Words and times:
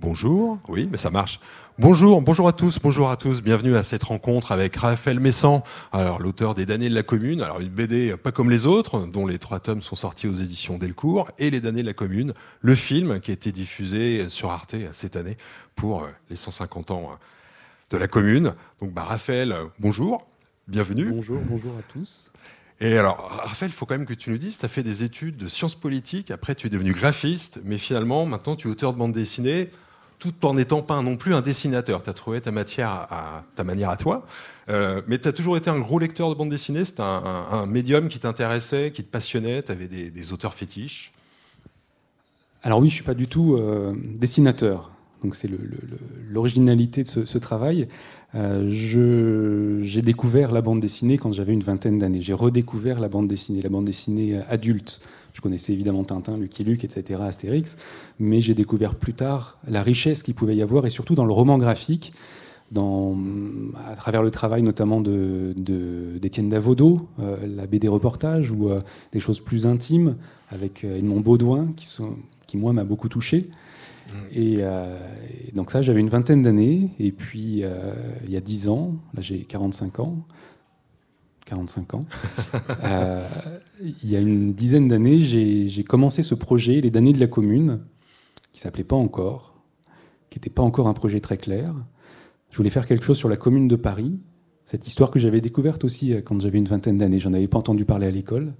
Bonjour, 0.00 0.58
oui, 0.66 0.88
mais 0.90 0.96
ça 0.96 1.10
marche. 1.10 1.40
Bonjour, 1.78 2.22
bonjour 2.22 2.48
à 2.48 2.54
tous, 2.54 2.78
bonjour 2.82 3.10
à 3.10 3.18
tous, 3.18 3.42
bienvenue 3.42 3.76
à 3.76 3.82
cette 3.82 4.02
rencontre 4.02 4.50
avec 4.50 4.76
Raphaël 4.76 5.20
Messan, 5.20 5.62
alors 5.92 6.22
l'auteur 6.22 6.54
des 6.54 6.64
damnés 6.64 6.88
de 6.88 6.94
la 6.94 7.02
commune, 7.02 7.42
alors 7.42 7.60
une 7.60 7.68
BD 7.68 8.16
pas 8.16 8.32
comme 8.32 8.50
les 8.50 8.66
autres, 8.66 9.06
dont 9.06 9.26
les 9.26 9.38
trois 9.38 9.60
tomes 9.60 9.82
sont 9.82 9.96
sortis 9.96 10.26
aux 10.26 10.32
éditions 10.32 10.78
Delcourt, 10.78 11.28
et 11.38 11.50
les 11.50 11.60
damnés 11.60 11.82
de 11.82 11.86
la 11.86 11.92
commune, 11.92 12.32
le 12.62 12.74
film 12.74 13.20
qui 13.20 13.30
a 13.30 13.34
été 13.34 13.52
diffusé 13.52 14.30
sur 14.30 14.50
Arte 14.50 14.74
cette 14.94 15.16
année 15.16 15.36
pour 15.76 16.08
les 16.30 16.36
150 16.36 16.92
ans 16.92 17.18
de 17.90 17.96
la 17.98 18.08
commune. 18.08 18.54
Donc 18.80 18.94
bah, 18.94 19.04
Raphaël, 19.04 19.54
bonjour, 19.80 20.26
bienvenue. 20.66 21.12
Bonjour, 21.12 21.40
bonjour 21.46 21.72
à 21.78 21.82
tous. 21.92 22.32
Et 22.80 22.96
alors, 22.96 23.42
Raphaël, 23.44 23.70
il 23.70 23.74
faut 23.74 23.84
quand 23.84 23.98
même 23.98 24.06
que 24.06 24.14
tu 24.14 24.30
nous 24.30 24.38
dises, 24.38 24.56
tu 24.56 24.64
as 24.64 24.70
fait 24.70 24.82
des 24.82 25.02
études 25.02 25.36
de 25.36 25.46
sciences 25.46 25.74
politiques, 25.74 26.30
après 26.30 26.54
tu 26.54 26.68
es 26.68 26.70
devenu 26.70 26.94
graphiste, 26.94 27.60
mais 27.64 27.76
finalement, 27.76 28.24
maintenant 28.24 28.56
tu 28.56 28.68
es 28.68 28.70
auteur 28.70 28.94
de 28.94 28.98
bande 28.98 29.12
dessinée 29.12 29.68
tout 30.20 30.46
en 30.46 30.54
n'étant 30.54 30.82
pas 30.82 31.02
non 31.02 31.16
plus 31.16 31.34
un 31.34 31.40
dessinateur. 31.40 32.02
Tu 32.02 32.10
as 32.10 32.12
trouvé 32.12 32.40
ta, 32.40 32.52
matière 32.52 32.90
à, 32.90 33.44
ta 33.56 33.64
manière 33.64 33.90
à 33.90 33.96
toi. 33.96 34.24
Euh, 34.68 35.02
mais 35.08 35.18
tu 35.18 35.26
as 35.26 35.32
toujours 35.32 35.56
été 35.56 35.70
un 35.70 35.80
gros 35.80 35.98
lecteur 35.98 36.28
de 36.28 36.34
bande 36.34 36.50
dessinée. 36.50 36.84
C'était 36.84 37.02
un, 37.02 37.66
médium 37.66 38.08
qui 38.08 38.20
t'intéressait, 38.20 38.92
qui 38.92 39.02
te 39.02 39.10
passionnait. 39.10 39.62
Tu 39.62 39.72
avais 39.72 39.88
des, 39.88 40.32
auteurs 40.32 40.54
fétiches. 40.54 41.12
Alors 42.62 42.78
oui, 42.78 42.90
je 42.90 42.94
suis 42.94 43.04
pas 43.04 43.14
du 43.14 43.26
tout 43.26 43.56
euh, 43.56 43.94
dessinateur. 43.96 44.90
Donc 45.24 45.34
c'est 45.34 45.50
l'originalité 46.30 47.02
de 47.02 47.24
ce, 47.24 47.38
travail. 47.38 47.88
Euh, 48.34 48.68
j'ai 49.82 50.02
découvert 50.02 50.52
la 50.52 50.60
bande 50.60 50.80
dessinée 50.80 51.18
quand 51.18 51.32
j'avais 51.32 51.54
une 51.54 51.62
vingtaine 51.62 51.98
d'années. 51.98 52.22
J'ai 52.22 52.34
redécouvert 52.34 53.00
la 53.00 53.08
bande 53.08 53.26
dessinée, 53.26 53.62
la 53.62 53.70
bande 53.70 53.86
dessinée 53.86 54.40
adulte. 54.48 55.00
Je 55.40 55.42
connaissais 55.42 55.72
évidemment 55.72 56.04
Tintin, 56.04 56.36
Lucky 56.36 56.64
Luke, 56.64 56.84
etc., 56.84 57.18
Astérix, 57.22 57.78
mais 58.18 58.42
j'ai 58.42 58.52
découvert 58.52 58.94
plus 58.94 59.14
tard 59.14 59.56
la 59.66 59.82
richesse 59.82 60.22
qu'il 60.22 60.34
pouvait 60.34 60.54
y 60.54 60.60
avoir, 60.60 60.84
et 60.84 60.90
surtout 60.90 61.14
dans 61.14 61.24
le 61.24 61.32
roman 61.32 61.56
graphique, 61.56 62.12
dans, 62.70 63.16
à 63.88 63.96
travers 63.96 64.22
le 64.22 64.30
travail 64.30 64.62
notamment 64.62 65.00
d'Étienne 65.00 65.54
de, 65.56 66.50
Davodo, 66.50 67.08
euh, 67.20 67.38
la 67.56 67.66
BD 67.66 67.88
reportage, 67.88 68.52
ou 68.52 68.68
euh, 68.68 68.82
des 69.12 69.20
choses 69.20 69.40
plus 69.40 69.66
intimes 69.66 70.16
avec 70.50 70.84
euh, 70.84 70.98
Edmond 70.98 71.20
Baudouin, 71.20 71.72
qui, 71.74 71.86
sont, 71.86 72.16
qui 72.46 72.58
moi 72.58 72.74
m'a 72.74 72.84
beaucoup 72.84 73.08
touché. 73.08 73.48
Et, 74.34 74.56
et, 74.56 75.52
donc 75.54 75.70
ça, 75.70 75.80
j'avais 75.80 76.00
une 76.00 76.10
vingtaine 76.10 76.42
d'années, 76.42 76.90
et 76.98 77.12
puis 77.12 77.62
il 78.26 78.30
y 78.30 78.36
a 78.36 78.40
10 78.40 78.68
ans, 78.68 78.96
là 79.14 79.22
j'ai 79.22 79.38
45 79.38 80.00
ans, 80.00 80.16
45 81.46 81.94
ans. 81.94 82.00
Euh, 82.84 83.28
il 83.80 84.10
y 84.10 84.16
a 84.16 84.20
une 84.20 84.52
dizaine 84.52 84.88
d'années, 84.88 85.20
j'ai 85.20 85.84
commencé 85.84 86.22
ce 86.22 86.34
projet, 86.34 86.80
Les 86.80 86.90
damnés 86.90 87.12
de 87.12 87.20
la 87.20 87.26
commune, 87.26 87.80
qui 88.52 88.60
s'appelait 88.60 88.84
pas 88.84 88.96
encore, 88.96 89.54
qui 90.30 90.38
n'était 90.38 90.50
pas 90.50 90.62
encore 90.62 90.88
un 90.88 90.94
projet 90.94 91.20
très 91.20 91.36
clair. 91.36 91.74
Je 92.50 92.56
voulais 92.56 92.70
faire 92.70 92.86
quelque 92.86 93.04
chose 93.04 93.18
sur 93.18 93.28
la 93.28 93.36
commune 93.36 93.68
de 93.68 93.76
Paris, 93.76 94.18
cette 94.64 94.86
histoire 94.86 95.10
que 95.10 95.18
j'avais 95.18 95.40
découverte 95.40 95.84
aussi 95.84 96.12
euh, 96.12 96.20
quand 96.22 96.40
j'avais 96.40 96.58
une 96.58 96.68
vingtaine 96.68 96.98
d'années. 96.98 97.18
J'en 97.18 97.32
avais 97.32 97.48
pas 97.48 97.58
entendu 97.58 97.84
parler 97.84 98.06
à 98.06 98.10
l'école. 98.10 98.54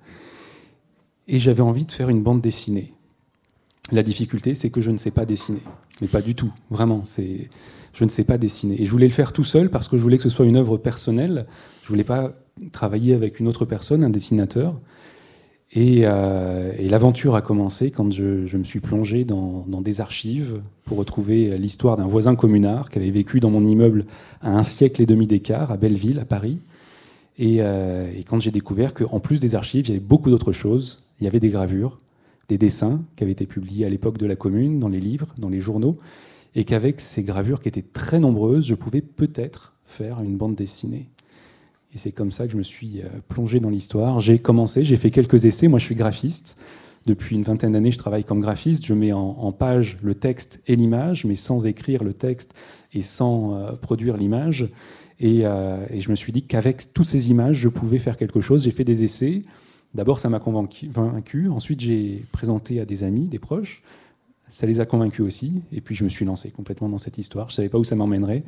Et 1.28 1.39
j'avais 1.39 1.62
envie 1.62 1.84
de 1.84 1.92
faire 1.92 2.09
une 2.09 2.22
bande 2.22 2.41
dessinée. 2.41 2.94
La 3.92 4.03
difficulté, 4.03 4.55
c'est 4.55 4.70
que 4.70 4.81
je 4.81 4.91
ne 4.91 4.97
sais 4.97 5.12
pas 5.12 5.25
dessiner. 5.25 5.62
Mais 6.00 6.09
pas 6.09 6.22
du 6.22 6.34
tout, 6.34 6.53
vraiment. 6.70 7.05
Je 7.92 8.05
ne 8.05 8.09
sais 8.09 8.25
pas 8.25 8.39
dessiner. 8.39 8.81
Et 8.83 8.87
je 8.87 8.91
voulais 8.91 9.06
le 9.06 9.12
faire 9.12 9.33
tout 9.33 9.44
seul 9.44 9.70
parce 9.70 9.87
que 9.87 9.97
je 9.97 10.03
voulais 10.03 10.17
que 10.17 10.25
ce 10.25 10.28
soit 10.28 10.47
une 10.47 10.56
œuvre 10.56 10.77
personnelle. 10.78 11.47
Je 11.84 11.89
voulais 11.89 12.05
pas 12.05 12.33
travailler 12.72 13.14
avec 13.14 13.41
une 13.41 13.48
autre 13.48 13.64
personne, 13.64 14.05
un 14.05 14.11
dessinateur. 14.11 14.75
Et, 15.72 16.00
euh, 16.05 16.72
l'aventure 16.80 17.36
a 17.36 17.42
commencé 17.42 17.91
quand 17.91 18.12
je, 18.12 18.56
me 18.56 18.64
suis 18.64 18.80
plongé 18.80 19.25
dans, 19.25 19.64
des 19.80 20.00
archives 20.00 20.61
pour 20.84 20.98
retrouver 20.98 21.56
l'histoire 21.58 21.97
d'un 21.97 22.06
voisin 22.06 22.34
communard 22.34 22.91
qui 22.91 22.98
avait 22.98 23.11
vécu 23.11 23.38
dans 23.41 23.50
mon 23.50 23.64
immeuble 23.64 24.05
à 24.41 24.56
un 24.56 24.64
siècle 24.64 25.00
et 25.00 25.06
demi 25.06 25.27
d'écart, 25.27 25.70
à 25.70 25.77
Belleville, 25.77 26.19
à 26.19 26.25
Paris. 26.25 26.58
Et, 27.38 27.58
euh, 27.61 28.11
et 28.14 28.25
quand 28.25 28.41
j'ai 28.41 28.50
découvert 28.50 28.93
qu'en 28.94 29.20
plus 29.20 29.41
des 29.41 29.54
archives, 29.54 29.87
il 29.87 29.91
y 29.91 29.97
avait 29.97 30.04
beaucoup 30.04 30.31
d'autres 30.31 30.53
choses. 30.53 31.04
Il 31.20 31.25
y 31.25 31.26
avait 31.26 31.41
des 31.41 31.50
gravures, 31.50 32.00
des 32.49 32.59
dessins 32.59 33.00
qui 33.15 33.22
avaient 33.22 33.32
été 33.32 33.47
publiés 33.47 33.87
à 33.87 33.88
l'époque 33.88 34.19
de 34.19 34.26
la 34.26 34.37
commune, 34.37 34.81
dans 34.81 34.88
les 34.88 35.00
livres, 35.00 35.28
dans 35.38 35.49
les 35.49 35.60
journaux, 35.60 35.99
et 36.56 36.65
qu'avec 36.65 37.00
ces 37.00 37.22
gravures 37.22 37.60
qui 37.60 37.69
étaient 37.69 37.84
très 37.93 38.19
nombreuses, 38.19 38.66
je 38.66 38.75
pouvais 38.75 39.03
peut-être 39.03 39.75
faire 39.87 40.20
une 40.20 40.37
bande 40.37 40.56
dessinée. 40.56 41.09
Et 41.95 41.99
c'est 41.99 42.12
comme 42.12 42.31
ça 42.31 42.47
que 42.47 42.53
je 42.53 42.56
me 42.56 42.62
suis 42.62 43.01
euh, 43.01 43.09
plongé 43.28 43.61
dans 43.61 43.71
l'histoire. 43.71 44.21
J'ai 44.21 44.39
commencé, 44.39 44.84
j'ai 44.84 44.97
fait 44.97 45.11
quelques 45.11 45.45
essais. 45.45 45.69
Moi, 45.69 45.78
je 45.78 45.84
suis 45.84 45.97
graphiste. 45.97 46.56
Depuis 47.06 47.34
une 47.34 47.43
vingtaine 47.43 47.73
d'années, 47.73 47.91
je 47.91 47.99
travaille 47.99 48.25
comme 48.25 48.41
graphiste. 48.41 48.84
Je 48.87 48.95
mets 48.95 49.12
en, 49.12 49.53
page 49.53 49.99
le 50.03 50.15
texte 50.15 50.61
et 50.67 50.77
l'image, 50.77 51.25
mais 51.25 51.34
sans 51.34 51.67
écrire 51.67 52.05
le 52.05 52.12
texte 52.12 52.55
et 52.93 53.03
sans 53.03 53.55
euh, 53.55 53.73
produire 53.73 54.17
l'image. 54.17 54.69
Euh, 55.23 55.87
et, 55.91 56.00
je 56.00 56.11
me 56.11 56.15
suis 56.15 56.33
dit 56.33 56.43
qu'avec 56.43 56.93
toutes 56.93 57.06
ces 57.06 57.31
images, 57.31 57.56
je 57.56 57.69
pouvais 57.69 57.99
faire 57.99 58.17
quelque 58.17 58.41
chose. 58.41 58.65
J'ai 58.65 58.71
fait 58.71 58.84
des 58.84 59.03
essais. 59.03 59.43
D'abord, 59.95 60.21
ça 60.21 60.29
m'a 60.29 60.39
convaincu. 60.39 61.49
Ensuite, 61.49 61.81
j'ai 61.81 62.25
présenté 62.31 62.81
à 62.81 62.84
des 62.84 63.03
amis, 63.03 63.27
des 63.27 63.41
proches. 63.41 63.83
Ça 64.49 64.67
les 64.67 64.81
a 64.81 64.87
convaincus 64.87 65.25
aussi. 65.25 65.62
Et 65.73 65.81
puis, 65.81 65.95
je 65.95 66.05
me 66.05 66.09
suis 66.09 66.25
lancé 66.25 66.50
complètement 66.50 66.89
dans 66.89 66.99
cette 66.99 67.19
histoire. 67.19 67.49
Je 67.49 67.55
ne 67.55 67.56
savais 67.56 67.69
pas 67.69 67.79
où 67.79 67.84
ça 67.84 67.97
m'emmènerait. 67.97 68.45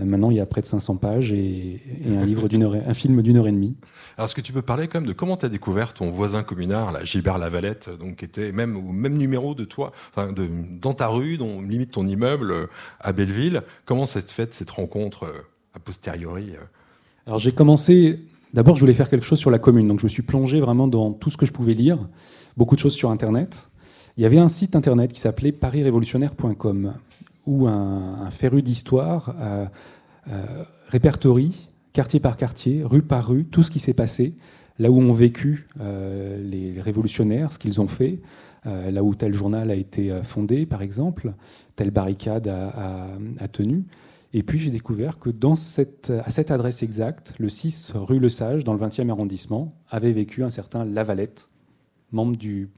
Euh, 0.00 0.04
maintenant, 0.04 0.30
il 0.30 0.36
y 0.36 0.40
a 0.40 0.46
près 0.46 0.60
de 0.60 0.66
500 0.66 0.96
pages 0.96 1.32
et, 1.32 1.80
un, 2.06 2.24
livre 2.24 2.48
d'une 2.48 2.62
heure, 2.62 2.74
un 2.74 2.94
film 2.94 3.22
d'une 3.22 3.36
heure 3.36 3.46
et 3.46 3.52
demie. 3.52 3.76
Alors, 4.16 4.26
est-ce 4.26 4.34
que 4.34 4.40
tu 4.40 4.52
peux 4.52 4.62
parler 4.62 4.88
quand 4.88 5.00
même 5.00 5.08
de 5.08 5.12
comment 5.12 5.36
tu 5.36 5.46
as 5.46 5.48
découvert 5.48 5.94
ton 5.94 6.10
voisin 6.10 6.42
communard, 6.42 6.92
là, 6.92 7.04
Gilbert 7.04 7.38
Lavalette, 7.38 7.90
donc, 7.98 8.16
qui 8.16 8.24
était 8.24 8.52
même 8.52 8.76
au 8.76 8.92
même 8.92 9.16
numéro 9.16 9.54
de 9.54 9.64
toi, 9.64 9.92
enfin, 10.14 10.32
de, 10.32 10.48
dans 10.80 10.94
ta 10.94 11.08
rue, 11.08 11.36
dans 11.36 11.60
limite 11.60 11.92
ton 11.92 12.06
immeuble 12.06 12.50
euh, 12.50 12.66
à 13.00 13.12
Belleville 13.12 13.62
Comment 13.84 14.06
s'est 14.06 14.22
faite 14.22 14.54
cette 14.54 14.70
rencontre 14.70 15.24
euh, 15.24 15.46
a 15.74 15.78
posteriori 15.78 16.52
Alors, 17.26 17.38
j'ai 17.38 17.52
commencé. 17.52 18.20
D'abord, 18.52 18.76
je 18.76 18.80
voulais 18.80 18.94
faire 18.94 19.10
quelque 19.10 19.26
chose 19.26 19.40
sur 19.40 19.50
la 19.50 19.58
commune, 19.58 19.88
donc 19.88 19.98
je 19.98 20.04
me 20.04 20.08
suis 20.08 20.22
plongé 20.22 20.60
vraiment 20.60 20.86
dans 20.86 21.12
tout 21.12 21.28
ce 21.28 21.36
que 21.36 21.46
je 21.46 21.52
pouvais 21.52 21.74
lire, 21.74 21.98
beaucoup 22.56 22.76
de 22.76 22.80
choses 22.80 22.94
sur 22.94 23.10
Internet. 23.10 23.68
Il 24.16 24.22
y 24.22 24.26
avait 24.26 24.38
un 24.38 24.48
site 24.48 24.76
internet 24.76 25.12
qui 25.12 25.18
s'appelait 25.18 25.50
parisrévolutionnaire.com 25.50 26.94
où 27.46 27.66
un, 27.66 28.30
féru 28.30 28.62
d'histoire 28.62 29.34
euh, 29.38 29.66
euh, 30.28 30.64
répertorie, 30.88 31.68
quartier 31.92 32.20
par 32.20 32.36
quartier, 32.36 32.82
rue 32.82 33.02
par 33.02 33.28
rue, 33.28 33.44
tout 33.44 33.62
ce 33.62 33.70
qui 33.70 33.78
s'est 33.78 33.94
passé, 33.94 34.34
là 34.78 34.90
où 34.90 35.00
ont 35.00 35.12
vécu 35.12 35.68
euh, 35.80 36.38
les 36.42 36.80
révolutionnaires, 36.80 37.52
ce 37.52 37.58
qu'ils 37.58 37.80
ont 37.80 37.88
fait, 37.88 38.20
là 38.64 39.04
où 39.04 39.14
tel 39.14 39.34
journal 39.34 39.70
a 39.70 39.74
été 39.74 40.10
fondé, 40.22 40.64
par 40.64 40.80
exemple, 40.80 41.34
telle 41.76 41.90
barricade 41.90 42.48
a, 42.48 43.48
tenu. 43.52 43.84
Et 44.32 44.42
puis 44.42 44.58
j'ai 44.58 44.70
découvert 44.70 45.18
que 45.18 45.28
dans 45.28 45.54
cette, 45.54 46.10
à 46.24 46.30
cette 46.30 46.50
adresse 46.50 46.82
exacte, 46.82 47.34
le 47.38 47.50
6 47.50 47.92
rue 47.94 48.18
Le 48.18 48.30
Sage, 48.30 48.64
dans 48.64 48.72
le 48.72 48.80
20e 48.80 49.10
arrondissement, 49.10 49.74
avait 49.90 50.12
vécu 50.12 50.42
un 50.42 50.48
certain 50.48 50.86
Lavalette, 50.86 51.50
membre 52.10 52.38
du 52.38 52.70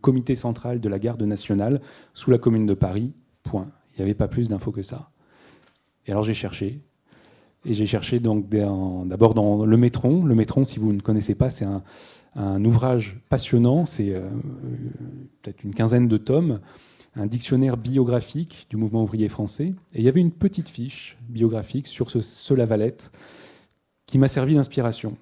comité 0.00 0.36
central 0.36 0.78
de 0.78 0.88
la 0.88 1.00
garde 1.00 1.24
nationale 1.24 1.80
sous 2.14 2.30
la 2.30 2.38
commune 2.38 2.66
de 2.66 2.74
Paris, 2.74 3.12
Point. 3.42 3.68
Il 3.92 4.00
n'y 4.00 4.04
avait 4.04 4.14
pas 4.14 4.28
plus 4.28 4.48
d'infos 4.48 4.72
que 4.72 4.82
ça. 4.82 5.10
Et 6.06 6.12
alors 6.12 6.22
j'ai 6.22 6.34
cherché. 6.34 6.80
Et 7.64 7.74
j'ai 7.74 7.86
cherché 7.86 8.18
donc 8.18 8.48
d'abord 8.48 9.34
dans 9.34 9.64
le 9.64 9.76
Métron. 9.76 10.24
Le 10.24 10.34
Métron, 10.34 10.64
si 10.64 10.78
vous 10.78 10.92
ne 10.92 11.00
connaissez 11.00 11.34
pas, 11.34 11.50
c'est 11.50 11.66
un, 11.66 12.64
ouvrage 12.64 13.20
passionnant. 13.28 13.86
C'est 13.86 14.14
euh, 14.14 14.28
peut-être 15.42 15.62
une 15.62 15.74
quinzaine 15.74 16.08
de 16.08 16.16
tomes, 16.16 16.60
un 17.14 17.26
dictionnaire 17.26 17.76
biographique 17.76 18.66
du 18.70 18.76
mouvement 18.76 19.02
ouvrier 19.02 19.28
français. 19.28 19.74
Et 19.94 20.00
il 20.00 20.02
y 20.02 20.08
avait 20.08 20.20
une 20.20 20.32
petite 20.32 20.68
fiche 20.68 21.16
biographique 21.28 21.86
sur 21.86 22.10
ce, 22.10 22.20
ce 22.20 22.54
Lavalette 22.54 23.12
qui 24.06 24.18
m'a 24.18 24.28
servi 24.28 24.54
d'inspiration. 24.54 25.16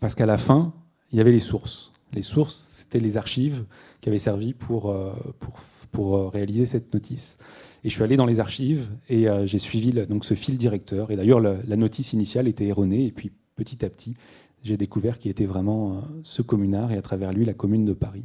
Parce 0.00 0.14
qu'à 0.14 0.26
la 0.26 0.38
fin, 0.38 0.72
il 1.10 1.18
y 1.18 1.20
avait 1.20 1.32
les 1.32 1.40
sources. 1.40 1.92
Les 2.12 2.22
sources, 2.22 2.66
c'était 2.78 3.00
les 3.00 3.16
archives 3.16 3.64
qui 4.00 4.08
avaient 4.08 4.18
servi 4.18 4.52
pour, 4.52 4.90
euh, 4.90 5.12
pour 5.38 5.54
pour 5.92 6.16
euh, 6.16 6.28
réaliser 6.28 6.66
cette 6.66 6.92
notice. 6.92 7.38
Et 7.84 7.90
je 7.90 7.94
suis 7.94 8.02
allé 8.02 8.16
dans 8.16 8.26
les 8.26 8.40
archives 8.40 8.88
et 9.08 9.28
euh, 9.28 9.46
j'ai 9.46 9.58
suivi 9.58 9.92
donc, 10.06 10.24
ce 10.24 10.34
fil 10.34 10.56
directeur. 10.56 11.10
Et 11.10 11.16
d'ailleurs, 11.16 11.40
la, 11.40 11.76
notice 11.76 12.12
initiale 12.12 12.48
était 12.48 12.66
erronée. 12.66 13.06
Et 13.06 13.12
puis, 13.12 13.30
petit 13.54 13.84
à 13.84 13.90
petit, 13.90 14.14
j'ai 14.62 14.76
découvert 14.76 15.18
qu'il 15.18 15.30
était 15.30 15.46
vraiment 15.46 15.92
euh, 15.92 16.00
ce 16.24 16.42
communard 16.42 16.90
et 16.92 16.96
à 16.96 17.02
travers 17.02 17.32
lui, 17.32 17.44
la 17.44 17.54
commune 17.54 17.84
de 17.84 17.92
Paris. 17.92 18.24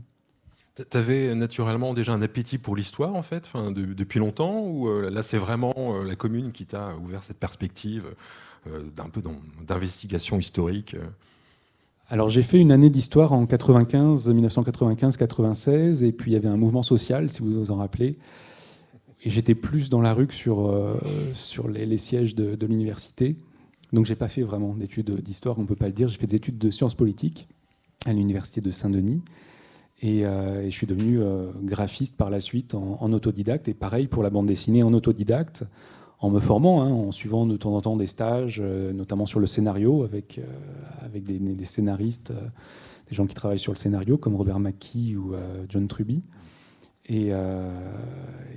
Tu 0.76 0.98
avais 0.98 1.34
naturellement 1.34 1.96
déjà 1.96 2.14
un 2.14 2.22
appétit 2.22 2.60
pour 2.60 2.76
l'histoire, 2.76 3.16
en 3.16 3.24
fait, 3.24 3.50
depuis 3.74 4.20
longtemps 4.20 4.62
Ou 4.62 4.88
là, 5.10 5.24
c'est 5.24 5.40
vraiment 5.40 6.04
la 6.04 6.16
commune 6.16 6.52
qui 6.52 6.68
t'a 6.68 6.96
ouvert 6.98 7.24
cette 7.24 7.40
perspective 7.40 8.04
d'un 8.96 9.10
peu 9.10 9.24
d'investigation 9.68 10.38
historique 10.38 10.96
alors 12.10 12.30
j'ai 12.30 12.42
fait 12.42 12.60
une 12.60 12.72
année 12.72 12.90
d'histoire 12.90 13.34
en 13.34 13.46
95, 13.46 14.30
1995-96, 14.30 16.06
et 16.06 16.14
puis 16.14 16.32
il 16.32 16.34
y 16.34 16.38
avait 16.38 16.48
un 16.48 16.56
mouvement 16.56 16.84
social, 16.84 17.30
si 17.30 17.42
vous 17.42 17.60
vous 17.60 17.72
en 17.72 17.76
rappelez. 17.76 18.18
Et 19.24 19.30
j'étais 19.30 19.56
plus 19.56 19.90
dans 19.90 20.00
la 20.00 20.14
rue 20.14 20.28
que 20.28 20.34
sur, 20.34 20.68
euh, 20.68 20.96
sur 21.34 21.68
les, 21.68 21.98
sièges 21.98 22.34
de, 22.34 22.66
l'université. 22.66 23.36
Donc 23.92 24.06
j'ai 24.06 24.16
pas 24.16 24.30
fait 24.30 24.42
vraiment 24.42 24.74
d'études 24.74 25.22
d'histoire, 25.22 25.60
on 25.60 25.66
peut 25.66 25.76
pas 25.76 25.88
le 25.88 25.94
dire. 25.94 26.08
J'ai 26.08 26.18
fait 26.18 26.28
des 26.28 26.36
études 26.36 26.58
de 26.58 26.72
sciences 26.72 26.96
politiques 26.96 27.48
à 28.06 28.14
l'université 28.14 28.62
de 28.62 28.72
Saint-Denis. 28.72 29.22
Et, 30.02 30.22
je 30.22 30.70
suis 30.70 30.88
devenu 30.88 31.20
graphiste 31.64 32.16
par 32.16 32.30
la 32.30 32.40
suite 32.40 32.74
en, 32.76 33.12
autodidacte. 33.12 33.68
Et 33.68 33.74
pareil 33.74 34.08
pour 34.08 34.24
la 34.24 34.30
bande 34.30 34.46
dessinée 34.46 34.84
en 34.84 34.94
autodidacte, 34.94 35.64
en 36.20 36.30
me 36.30 36.40
formant, 36.40 36.82
hein, 36.82 36.90
en 36.90 37.12
suivant 37.12 37.46
de 37.46 37.58
temps 37.58 37.76
en 37.76 37.82
temps 37.82 37.96
des 37.96 38.08
stages, 38.08 38.60
notamment 38.60 39.26
sur 39.26 39.40
le 39.40 39.46
scénario, 39.46 40.04
avec, 40.04 40.40
avec 41.04 41.24
des, 41.24 41.66
scénaristes, 41.66 42.32
des 43.10 43.16
gens 43.16 43.28
qui 43.28 43.36
travaillent 43.36 43.60
sur 43.60 43.72
le 43.72 43.78
scénario, 43.78 44.18
comme 44.18 44.36
Robert 44.36 44.60
Mackie 44.60 45.16
ou 45.16 45.36
John 45.70 45.88
Truby. 45.88 46.24
Et, 47.06 47.32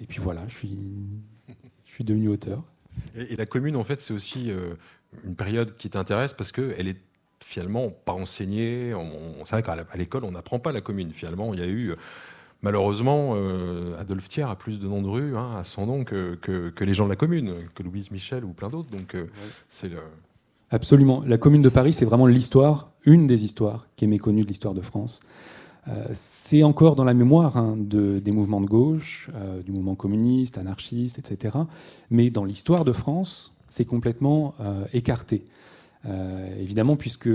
puis 0.08 0.20
voilà, 0.20 0.40
je 0.48 0.54
suis, 0.54 0.78
je 1.84 1.92
suis 1.92 2.04
devenu 2.04 2.28
auteur. 2.28 2.62
Et, 3.16 3.36
la 3.36 3.46
commune, 3.46 3.76
en 3.76 3.84
fait, 3.84 4.00
c'est 4.00 4.12
aussi 4.12 4.50
euh, 4.50 4.74
une 5.24 5.36
période 5.36 5.76
qui 5.76 5.90
t'intéresse 5.90 6.32
parce 6.32 6.52
qu'elle 6.52 6.88
est 6.88 7.00
finalement 7.44 7.90
pas 7.90 8.12
enseignée. 8.12 8.94
On, 8.94 9.44
c'est 9.44 9.60
vrai 9.60 9.62
qu'à 9.62 9.96
l'école, 9.96 10.24
on 10.24 10.32
n'apprend 10.32 10.58
pas 10.58 10.72
la 10.72 10.80
commune. 10.80 11.12
Finalement, 11.12 11.52
il 11.54 11.60
y 11.60 11.62
a 11.62 11.66
eu, 11.66 11.94
malheureusement, 12.62 13.34
euh, 13.36 13.98
Adolphe 13.98 14.28
Thiers 14.28 14.42
a 14.44 14.56
plus 14.56 14.78
de 14.78 14.86
noms 14.86 15.02
de 15.02 15.08
rue 15.08 15.36
hein, 15.36 15.50
à 15.56 15.64
son 15.64 15.86
nom 15.86 16.04
que, 16.04 16.34
que, 16.34 16.84
les 16.84 16.94
gens 16.94 17.04
de 17.04 17.10
la 17.10 17.16
commune, 17.16 17.54
que 17.74 17.82
Louise 17.82 18.10
Michel 18.10 18.44
ou 18.44 18.52
plein 18.52 18.68
d'autres. 18.68 18.90
Donc, 18.90 19.14
euh, 19.14 19.26
c'est 19.68 19.88
le... 19.88 19.98
Absolument. 20.70 21.22
La 21.26 21.36
commune 21.38 21.62
de 21.62 21.68
Paris, 21.68 21.92
c'est 21.92 22.04
vraiment 22.04 22.26
l'histoire, 22.26 22.92
une 23.04 23.26
des 23.26 23.44
histoires 23.44 23.88
qui 23.96 24.04
est 24.04 24.08
méconnue 24.08 24.42
de 24.42 24.48
l'histoire 24.48 24.74
de 24.74 24.80
France. 24.80 25.20
Euh, 25.88 26.04
c'est 26.12 26.62
encore 26.62 26.94
dans 26.94 27.04
la 27.04 27.14
mémoire 27.14 27.56
hein, 27.56 27.76
des 27.76 28.30
mouvements 28.30 28.60
de 28.60 28.66
gauche, 28.66 29.30
euh, 29.34 29.62
du 29.62 29.72
mouvement 29.72 29.94
communiste, 29.94 30.58
anarchiste, 30.58 31.18
etc. 31.18 31.56
Mais 32.10 32.30
dans 32.30 32.44
l'histoire 32.44 32.84
de 32.84 32.92
France, 32.92 33.54
c'est 33.68 33.84
complètement 33.84 34.54
euh, 34.60 34.84
écarté. 34.92 35.44
évidemment, 36.58 36.96
puisque 36.96 37.28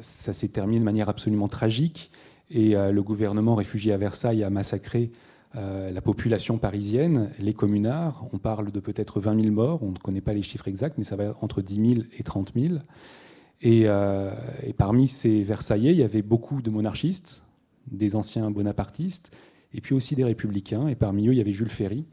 ça 0.00 0.32
s'est 0.32 0.48
terminé 0.48 0.78
de 0.80 0.84
manière 0.84 1.08
absolument 1.08 1.48
tragique 1.48 2.10
et 2.50 2.74
le 2.74 3.02
gouvernement 3.02 3.54
réfugié 3.54 3.92
à 3.92 3.96
Versailles 3.96 4.44
a 4.44 4.50
massacré 4.50 5.10
la 5.54 6.00
population 6.00 6.58
parisienne, 6.58 7.30
les 7.38 7.54
communards. 7.54 8.26
On 8.32 8.38
parle 8.38 8.70
de 8.70 8.78
peut-être 8.78 9.20
20 9.20 9.40
000 9.40 9.52
morts, 9.52 9.82
on 9.82 9.90
ne 9.90 9.98
connaît 9.98 10.20
pas 10.20 10.32
les 10.32 10.42
chiffres 10.42 10.68
exacts, 10.68 10.96
mais 10.98 11.04
ça 11.04 11.16
va 11.16 11.34
entre 11.40 11.62
10 11.62 11.94
000 11.94 12.06
et 12.18 12.22
30 12.22 12.52
000. 12.54 12.74
Et, 13.62 13.82
et 13.82 14.72
parmi 14.74 15.08
ces 15.08 15.42
Versaillais, 15.42 15.92
il 15.92 15.98
y 15.98 16.02
avait 16.02 16.22
beaucoup 16.22 16.62
de 16.62 16.70
monarchistes, 16.70 17.42
des 17.90 18.14
anciens 18.16 18.50
bonapartistes, 18.50 19.36
et 19.74 19.80
puis 19.80 19.94
aussi 19.94 20.14
des 20.14 20.24
républicains. 20.24 20.88
Et 20.88 20.94
parmi 20.94 21.28
eux, 21.28 21.32
il 21.32 21.38
y 21.38 21.40
avait 21.40 21.52
Jules 21.52 21.70
Ferry, 21.70 22.04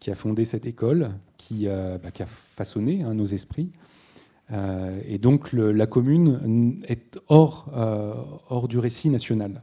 qui 0.00 0.10
a 0.10 0.14
fondé 0.14 0.44
cette 0.44 0.66
école, 0.66 1.10
qui, 1.36 1.68
euh, 1.68 1.98
bah, 1.98 2.10
a 2.18 2.26
façonné 2.26 3.02
hein, 3.02 3.14
nos 3.14 3.26
esprits. 3.26 3.70
Euh, 4.52 5.00
et 5.06 5.18
donc 5.18 5.52
la 5.52 5.86
commune 5.86 6.80
est 6.88 7.18
euh, 7.30 8.14
hors 8.48 8.66
du 8.68 8.78
récit 8.78 9.10
national. 9.10 9.62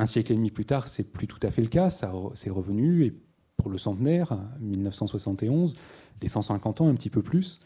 Un 0.00 0.06
siècle 0.06 0.32
et 0.32 0.34
demi 0.34 0.50
plus 0.50 0.64
tard, 0.64 0.88
c'est 0.88 1.02
plus 1.02 1.26
tout 1.26 1.38
à 1.42 1.50
fait 1.50 1.60
le 1.60 1.68
cas, 1.68 1.90
ça 1.90 2.10
c'est 2.32 2.48
revenu, 2.48 3.04
et 3.04 3.12
pour 3.58 3.70
le 3.70 3.76
centenaire, 3.76 4.38
1971, 4.62 5.76
les 6.22 6.28
150 6.28 6.80
ans, 6.80 6.88
un 6.88 6.94
petit 6.94 7.10
peu 7.10 7.20
plus. 7.20 7.60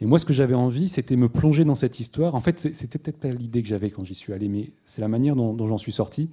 Et 0.00 0.04
moi, 0.04 0.18
ce 0.18 0.24
que 0.24 0.32
j'avais 0.32 0.56
envie, 0.56 0.88
c'était 0.88 1.14
me 1.14 1.28
plonger 1.28 1.64
dans 1.64 1.76
cette 1.76 2.00
histoire. 2.00 2.34
En 2.34 2.40
fait, 2.40 2.58
c'était 2.58 2.98
peut-être 2.98 3.20
pas 3.20 3.28
l'idée 3.28 3.62
que 3.62 3.68
j'avais 3.68 3.92
quand 3.92 4.02
j'y 4.02 4.16
suis 4.16 4.32
allé, 4.32 4.48
mais 4.48 4.72
c'est 4.84 5.00
la 5.00 5.06
manière 5.06 5.36
dont, 5.36 5.64
j'en 5.68 5.78
suis 5.78 5.92
sorti. 5.92 6.28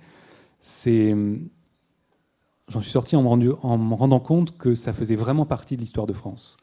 C'est, 0.60 1.16
j'en 2.68 2.82
suis 2.82 2.92
sorti 2.92 3.16
en 3.16 3.22
me, 3.22 3.56
en 3.64 3.78
me, 3.78 3.94
rendant 3.94 4.20
compte 4.20 4.58
que 4.58 4.74
ça 4.74 4.92
faisait 4.92 5.16
vraiment 5.16 5.46
partie 5.46 5.76
de 5.76 5.82
l'histoire 5.82 6.08
de 6.08 6.14
France, 6.14 6.58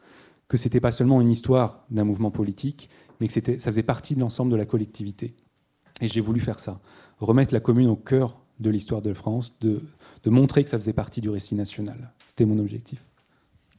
que 0.49 0.57
c'était 0.57 0.81
pas 0.81 0.91
seulement 0.91 1.21
une 1.21 1.29
histoire 1.31 1.85
d'un 1.93 2.03
mouvement 2.03 2.33
politique, 2.33 2.91
mais 3.21 3.29
que 3.29 3.35
ça 3.35 3.71
faisait 3.71 3.85
partie 3.85 4.17
de 4.17 4.21
l'ensemble 4.21 4.51
de 4.51 4.57
la 4.57 4.67
collectivité. 4.67 5.37
Et 6.01 6.09
j'ai 6.09 6.21
voulu 6.21 6.41
faire 6.41 6.59
ça, 6.59 6.81
remettre 7.21 7.55
la 7.55 7.61
commune 7.61 7.87
au 7.87 7.95
cœur 7.95 8.40
de 8.61 8.71
l'histoire 8.71 9.03
de 9.03 9.13
France, 9.13 9.59
de, 9.61 9.83
de 10.23 10.31
montrer 10.31 10.63
que 10.65 10.71
ça 10.71 10.79
faisait 10.79 10.93
partie 10.93 11.21
du 11.21 11.31
récit 11.31 11.55
national. 11.55 12.13
C'était 12.27 12.45
mon 12.45 12.59
objectif. 12.59 13.05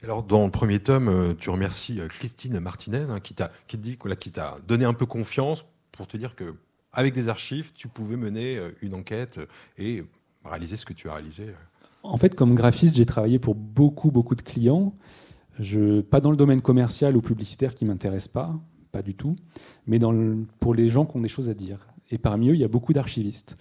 Alors, 0.02 0.24
dans 0.24 0.44
le 0.44 0.50
premier 0.50 0.80
tome, 0.80 1.08
euh, 1.08 1.34
tu 1.38 1.48
remercies 1.50 2.00
euh, 2.00 2.08
Christine 2.08 2.58
Martinez, 2.58 3.06
hein, 3.08 3.20
qui 3.20 3.34
t'a 3.34 3.52
dit, 3.72 3.96
qui 4.18 4.32
t'a 4.32 4.58
donné 4.66 4.84
un 4.84 4.94
peu 4.94 5.06
confiance 5.06 5.64
pour 5.92 6.08
te 6.08 6.16
dire 6.16 6.34
que, 6.34 6.54
avec 6.92 7.14
des 7.14 7.28
archives, 7.28 7.72
tu 7.72 7.86
pouvais 7.86 8.16
mener 8.16 8.56
euh, 8.56 8.70
une 8.82 8.94
enquête 8.94 9.38
et 9.78 10.02
réaliser 10.44 10.76
ce 10.76 10.84
que 10.84 10.92
tu 10.92 11.08
as 11.08 11.14
réalisé. 11.14 11.46
En 12.02 12.16
fait, 12.16 12.34
comme 12.34 12.56
graphiste, 12.56 12.96
j'ai 12.96 13.06
travaillé 13.06 13.38
pour 13.38 13.54
beaucoup, 13.54 14.10
beaucoup 14.10 14.34
de 14.34 14.42
clients. 14.42 14.92
Je, 15.60 16.00
pas 16.00 16.20
dans 16.20 16.32
le 16.32 16.36
domaine 16.36 16.62
commercial 16.62 17.16
ou 17.16 17.20
publicitaire 17.20 17.76
qui 17.76 17.84
m'intéresse 17.84 18.26
pas, 18.26 18.58
pas 18.90 19.02
du 19.02 19.14
tout, 19.14 19.36
mais 19.86 20.00
dans 20.00 20.12
pour 20.58 20.74
les 20.74 20.88
gens 20.88 21.06
qui 21.06 21.16
ont 21.16 21.20
des 21.20 21.28
choses 21.28 21.48
à 21.48 21.54
dire. 21.54 21.86
Et 22.10 22.18
parmi 22.18 22.48
eux, 22.48 22.54
il 22.54 22.60
y 22.60 22.64
a 22.64 22.68
beaucoup 22.68 22.92
d'archivistes. 22.92 23.56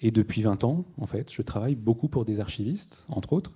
Et 0.00 0.10
depuis 0.10 0.42
20 0.42 0.64
ans, 0.64 0.84
en 0.98 1.06
fait, 1.06 1.32
je 1.32 1.42
travaille 1.42 1.74
beaucoup 1.74 2.08
pour 2.08 2.24
des 2.24 2.40
archivistes, 2.40 3.04
entre 3.08 3.32
autres. 3.32 3.52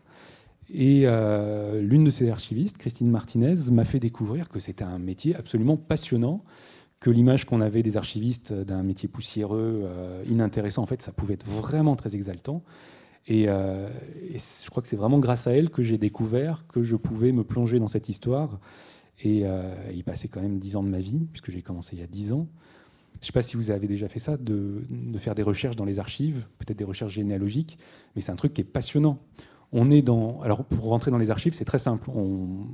Et 0.73 1.03
euh, 1.05 1.83
l'une 1.83 2.05
de 2.05 2.11
ces 2.11 2.31
archivistes, 2.31 2.79
Christine 2.79 3.11
Martinez, 3.11 3.71
m'a 3.71 3.85
fait 3.85 4.01
découvrir 4.01 4.49
que 4.49 4.59
c'était 4.59 4.85
un 4.85 4.99
métier 4.99 5.37
absolument 5.37 5.77
passionnant, 5.77 6.45
que 6.99 7.11
l'image 7.11 7.45
qu'on 7.45 7.61
avait 7.61 7.83
des 7.83 7.97
archivistes 7.97 8.53
d'un 8.53 8.83
métier 8.83 9.09
poussiéreux, 9.09 9.83
euh, 9.85 10.25
inintéressant, 10.29 10.83
en 10.83 10.87
fait, 10.87 11.03
ça 11.03 11.13
pouvait 11.13 11.35
être 11.35 11.47
vraiment 11.47 11.95
très 11.95 12.17
exaltant. 12.17 12.63
Et, 13.27 13.49
euh, 13.49 13.89
je 14.33 14.71
crois 14.71 14.83
que 14.83 14.89
c'est 14.89 14.97
vraiment 14.97 15.19
grâce 15.19 15.47
à 15.47 15.53
elle 15.53 15.71
que 15.71 15.83
j'ai 15.83 15.99
découvert 15.99 16.67
que 16.67 16.83
je 16.83 16.97
pouvais 16.97 17.33
me 17.33 17.45
plonger 17.45 17.79
dans 17.79 17.89
cette 17.89 18.09
histoire 18.09 18.59
et 19.25 19.45
y 19.95 20.03
passer 20.03 20.27
quand 20.27 20.41
même 20.41 20.59
dix 20.59 20.75
ans 20.75 20.83
de 20.83 20.89
ma 20.89 20.99
vie, 20.99 21.29
puisque 21.31 21.53
j'ai 21.53 21.63
commencé 21.63 21.95
il 21.95 22.01
y 22.01 22.03
a 22.03 22.09
dix 22.09 22.33
ans. 22.33 22.49
Je 23.23 23.27
ne 23.27 23.29
sais 23.29 23.33
pas 23.33 23.43
si 23.43 23.57
vous 23.57 23.71
avez 23.71 23.87
déjà 23.87 24.09
fait 24.09 24.19
ça, 24.19 24.37
de, 24.37 24.83
faire 25.19 25.37
des 25.37 25.45
recherches 25.45 25.77
dans 25.77 25.85
les 25.85 26.01
archives, 26.01 26.45
peut-être 26.59 26.77
des 26.77 26.85
recherches 26.85 27.15
généalogiques, 27.15 27.79
mais 28.15 28.21
c'est 28.21 28.33
un 28.33 28.37
truc 28.37 28.53
qui 28.53 28.61
est 28.61 28.65
passionnant 28.65 29.19
on 29.73 29.91
est 29.91 30.03
dans. 30.03 30.41
Alors, 30.43 30.65
pour 30.65 30.85
rentrer 30.85 31.11
dans 31.11 31.19
les 31.19 31.31
archives, 31.31 31.55
c'est 31.55 31.65
très 31.65 31.79
simple. 31.79 32.11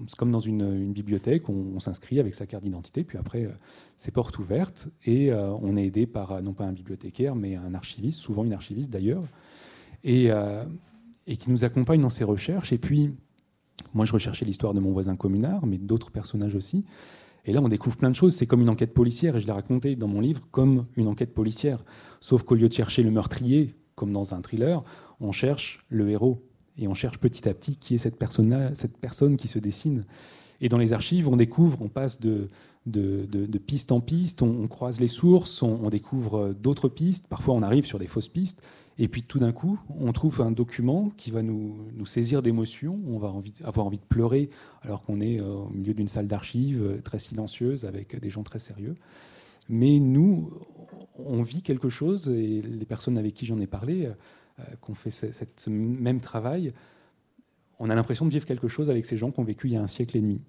C'est 0.08 0.16
comme 0.16 0.32
dans 0.32 0.40
une, 0.40 0.92
bibliothèque, 0.92 1.48
on, 1.48 1.78
s'inscrit 1.78 2.18
avec 2.18 2.34
sa 2.34 2.44
carte 2.46 2.64
d'identité, 2.64 3.04
puis 3.04 3.18
après, 3.18 3.44
euh, 3.44 3.52
c'est 3.96 4.10
porte 4.10 4.36
ouverte, 4.38 4.88
et 5.04 5.30
euh, 5.30 5.52
on 5.62 5.76
est 5.76 5.84
aidé 5.84 6.06
par, 6.06 6.32
euh, 6.32 6.40
non 6.40 6.54
pas 6.54 6.64
un 6.64 6.72
bibliothécaire, 6.72 7.36
mais 7.36 7.54
un 7.54 7.72
archiviste, 7.74 8.18
souvent 8.18 8.44
une 8.44 8.52
archiviste 8.52 8.90
d'ailleurs, 8.90 9.22
et, 10.02 10.30
et, 11.26 11.36
qui 11.36 11.50
nous 11.50 11.64
accompagne 11.64 12.00
dans 12.00 12.10
ses 12.10 12.24
recherches. 12.24 12.72
Et 12.72 12.78
puis, 12.78 13.12
moi, 13.94 14.04
je 14.04 14.12
recherchais 14.12 14.44
l'histoire 14.44 14.74
de 14.74 14.80
mon 14.80 14.90
voisin 14.90 15.16
communard, 15.16 15.66
mais 15.66 15.78
d'autres 15.78 16.10
personnages 16.10 16.54
aussi. 16.54 16.84
Et 17.44 17.52
là, 17.52 17.60
on 17.62 17.68
découvre 17.68 17.96
plein 17.96 18.10
de 18.10 18.16
choses. 18.16 18.34
C'est 18.34 18.46
comme 18.46 18.60
une 18.60 18.68
enquête 18.68 18.92
policière, 18.92 19.36
et 19.36 19.40
je 19.40 19.46
l'ai 19.46 19.52
raconté 19.52 19.96
dans 19.96 20.08
mon 20.08 20.20
livre 20.20 20.42
comme 20.50 20.86
une 20.96 21.08
enquête 21.08 21.32
policière. 21.32 21.84
Sauf 22.20 22.42
qu'au 22.42 22.54
lieu 22.54 22.68
de 22.68 22.74
chercher 22.74 23.02
le 23.02 23.10
meurtrier, 23.10 23.74
comme 23.94 24.12
dans 24.12 24.34
un 24.34 24.40
thriller, 24.40 24.82
on 25.20 25.32
cherche 25.32 25.84
le 25.88 26.10
héros 26.10 26.42
et 26.76 26.86
on 26.88 26.94
cherche 26.94 27.18
petit 27.18 27.48
à 27.48 27.54
petit 27.54 27.76
qui 27.76 27.94
est 27.94 27.98
cette 27.98 28.16
personne, 28.16 28.70
cette 28.74 28.96
personne 28.96 29.36
qui 29.36 29.48
se 29.48 29.58
dessine. 29.58 30.04
Et 30.60 30.68
dans 30.68 30.78
les 30.78 30.92
archives, 30.92 31.28
on 31.28 31.36
découvre, 31.36 31.82
on 31.82 31.88
passe 31.88 32.20
de, 32.20 32.48
de, 32.86 33.58
piste 33.58 33.92
en 33.92 34.00
piste, 34.00 34.42
on, 34.42 34.66
croise 34.66 35.00
les 35.00 35.08
sources, 35.08 35.62
on, 35.62 35.88
découvre 35.88 36.54
d'autres 36.58 36.88
pistes, 36.88 37.26
parfois 37.28 37.54
on 37.54 37.62
arrive 37.62 37.86
sur 37.86 37.98
des 37.98 38.06
fausses 38.06 38.28
pistes, 38.28 38.62
et 38.98 39.06
puis 39.06 39.22
tout 39.22 39.38
d'un 39.38 39.52
coup, 39.52 39.78
on 39.88 40.12
trouve 40.12 40.40
un 40.40 40.50
document 40.50 41.10
qui 41.16 41.30
va 41.30 41.42
nous, 41.42 41.76
nous 41.94 42.06
saisir 42.06 42.42
d'émotions, 42.42 42.98
on 43.06 43.18
va 43.18 43.32
avoir 43.64 43.86
envie 43.86 43.98
de 43.98 44.04
pleurer 44.04 44.50
alors 44.82 45.04
qu'on 45.04 45.20
est 45.20 45.40
euh, 45.40 45.46
au 45.46 45.70
milieu 45.70 45.94
d'une 45.94 46.08
salle 46.08 46.26
d'archives 46.26 46.82
euh, 46.82 47.00
très 47.00 47.20
silencieuse 47.20 47.84
avec 47.84 48.18
des 48.18 48.30
gens 48.30 48.42
très 48.42 48.58
sérieux. 48.58 48.96
Mais 49.68 50.00
nous, 50.00 50.50
on 51.14 51.42
vit 51.42 51.62
quelque 51.62 51.88
chose, 51.88 52.28
et 52.28 52.60
les 52.62 52.86
personnes 52.86 53.18
avec 53.18 53.34
qui 53.34 53.46
j'en 53.46 53.60
ai 53.60 53.66
parlé, 53.66 54.06
euh, 54.58 54.62
qu'on 54.80 54.94
fait 54.94 55.10
ce, 55.10 55.70
même 55.70 56.20
travail, 56.20 56.72
on 57.78 57.90
a 57.90 57.94
l'impression 57.94 58.26
de 58.26 58.30
vivre 58.30 58.46
quelque 58.46 58.66
chose 58.66 58.90
avec 58.90 59.06
ces 59.06 59.16
gens 59.16 59.30
qui 59.30 59.38
ont 59.38 59.44
vécu 59.44 59.68
il 59.68 59.74
y 59.74 59.76
a 59.76 59.82
un 59.82 59.86
siècle 59.86 60.16
et 60.16 60.20
demi. 60.20 60.42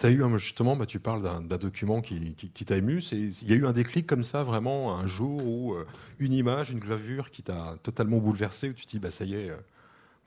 Tu 0.00 0.06
as 0.06 0.10
eu 0.10 0.22
justement, 0.38 0.76
bah, 0.76 0.86
tu 0.86 0.98
parles 0.98 1.22
d'un 1.22 1.58
document 1.58 2.00
qui, 2.00 2.64
t'a 2.64 2.78
ému. 2.78 3.00
Il 3.12 3.48
y 3.48 3.52
a 3.52 3.56
eu 3.56 3.66
un 3.66 3.72
déclic 3.72 4.06
comme 4.06 4.24
ça, 4.24 4.42
vraiment, 4.42 4.96
un 4.96 5.06
jour 5.06 5.46
où 5.46 5.74
euh, 5.74 5.86
une 6.18 6.32
image, 6.32 6.70
une 6.70 6.78
gravure 6.78 7.30
qui 7.30 7.42
t'a 7.42 7.76
totalement 7.82 8.16
bouleversé, 8.16 8.70
où 8.70 8.72
tu 8.72 8.86
te 8.86 8.90
dis, 8.92 8.98
bah, 8.98 9.10
ça 9.10 9.26
y 9.26 9.34
est, 9.34 9.50
euh, 9.50 9.56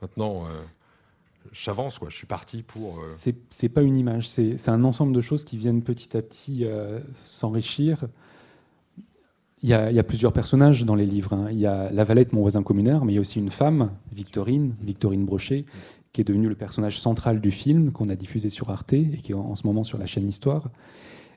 maintenant, 0.00 0.44
j'avance, 1.50 1.98
je 2.08 2.14
suis 2.14 2.26
parti 2.26 2.62
pour. 2.62 3.04
C'est 3.50 3.68
pas 3.68 3.82
une 3.82 3.96
image, 3.96 4.28
c'est 4.28 4.68
un 4.68 4.84
ensemble 4.84 5.12
de 5.12 5.20
choses 5.20 5.44
qui 5.44 5.56
viennent 5.56 5.82
petit 5.82 6.16
à 6.16 6.22
petit 6.22 6.66
s'enrichir. 7.24 8.06
Il 9.64 9.70
y, 9.70 9.74
a, 9.74 10.02
plusieurs 10.04 10.34
personnages 10.34 10.84
dans 10.84 10.94
les 10.94 11.06
livres. 11.06 11.32
Hein. 11.32 11.48
Il 11.50 11.58
y 11.58 11.66
a 11.66 11.90
la 11.90 12.04
Valette, 12.04 12.32
mon 12.32 12.42
voisin 12.42 12.62
communard, 12.62 13.04
mais 13.06 13.12
il 13.12 13.16
y 13.16 13.18
a 13.18 13.22
aussi 13.22 13.38
une 13.40 13.50
femme, 13.50 13.90
Victorine, 14.12 14.76
Victorine 14.82 15.24
Brochet, 15.24 15.64
qui 16.14 16.20
est 16.20 16.24
devenue 16.24 16.48
le 16.48 16.54
personnage 16.54 16.98
central 16.98 17.40
du 17.40 17.50
film 17.50 17.90
qu'on 17.90 18.08
a 18.08 18.14
diffusé 18.14 18.48
sur 18.48 18.70
Arte 18.70 18.92
et 18.92 19.18
qui 19.22 19.32
est 19.32 19.34
en 19.34 19.56
ce 19.56 19.66
moment 19.66 19.82
sur 19.82 19.98
la 19.98 20.06
chaîne 20.06 20.28
Histoire. 20.28 20.70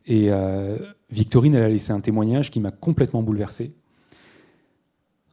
Et 0.05 0.27
euh, 0.29 0.77
Victorine, 1.09 1.55
elle 1.55 1.63
a 1.63 1.69
laissé 1.69 1.91
un 1.91 1.99
témoignage 1.99 2.51
qui 2.51 2.59
m'a 2.59 2.69
complètement 2.69 3.23
bouleversé. 3.23 3.73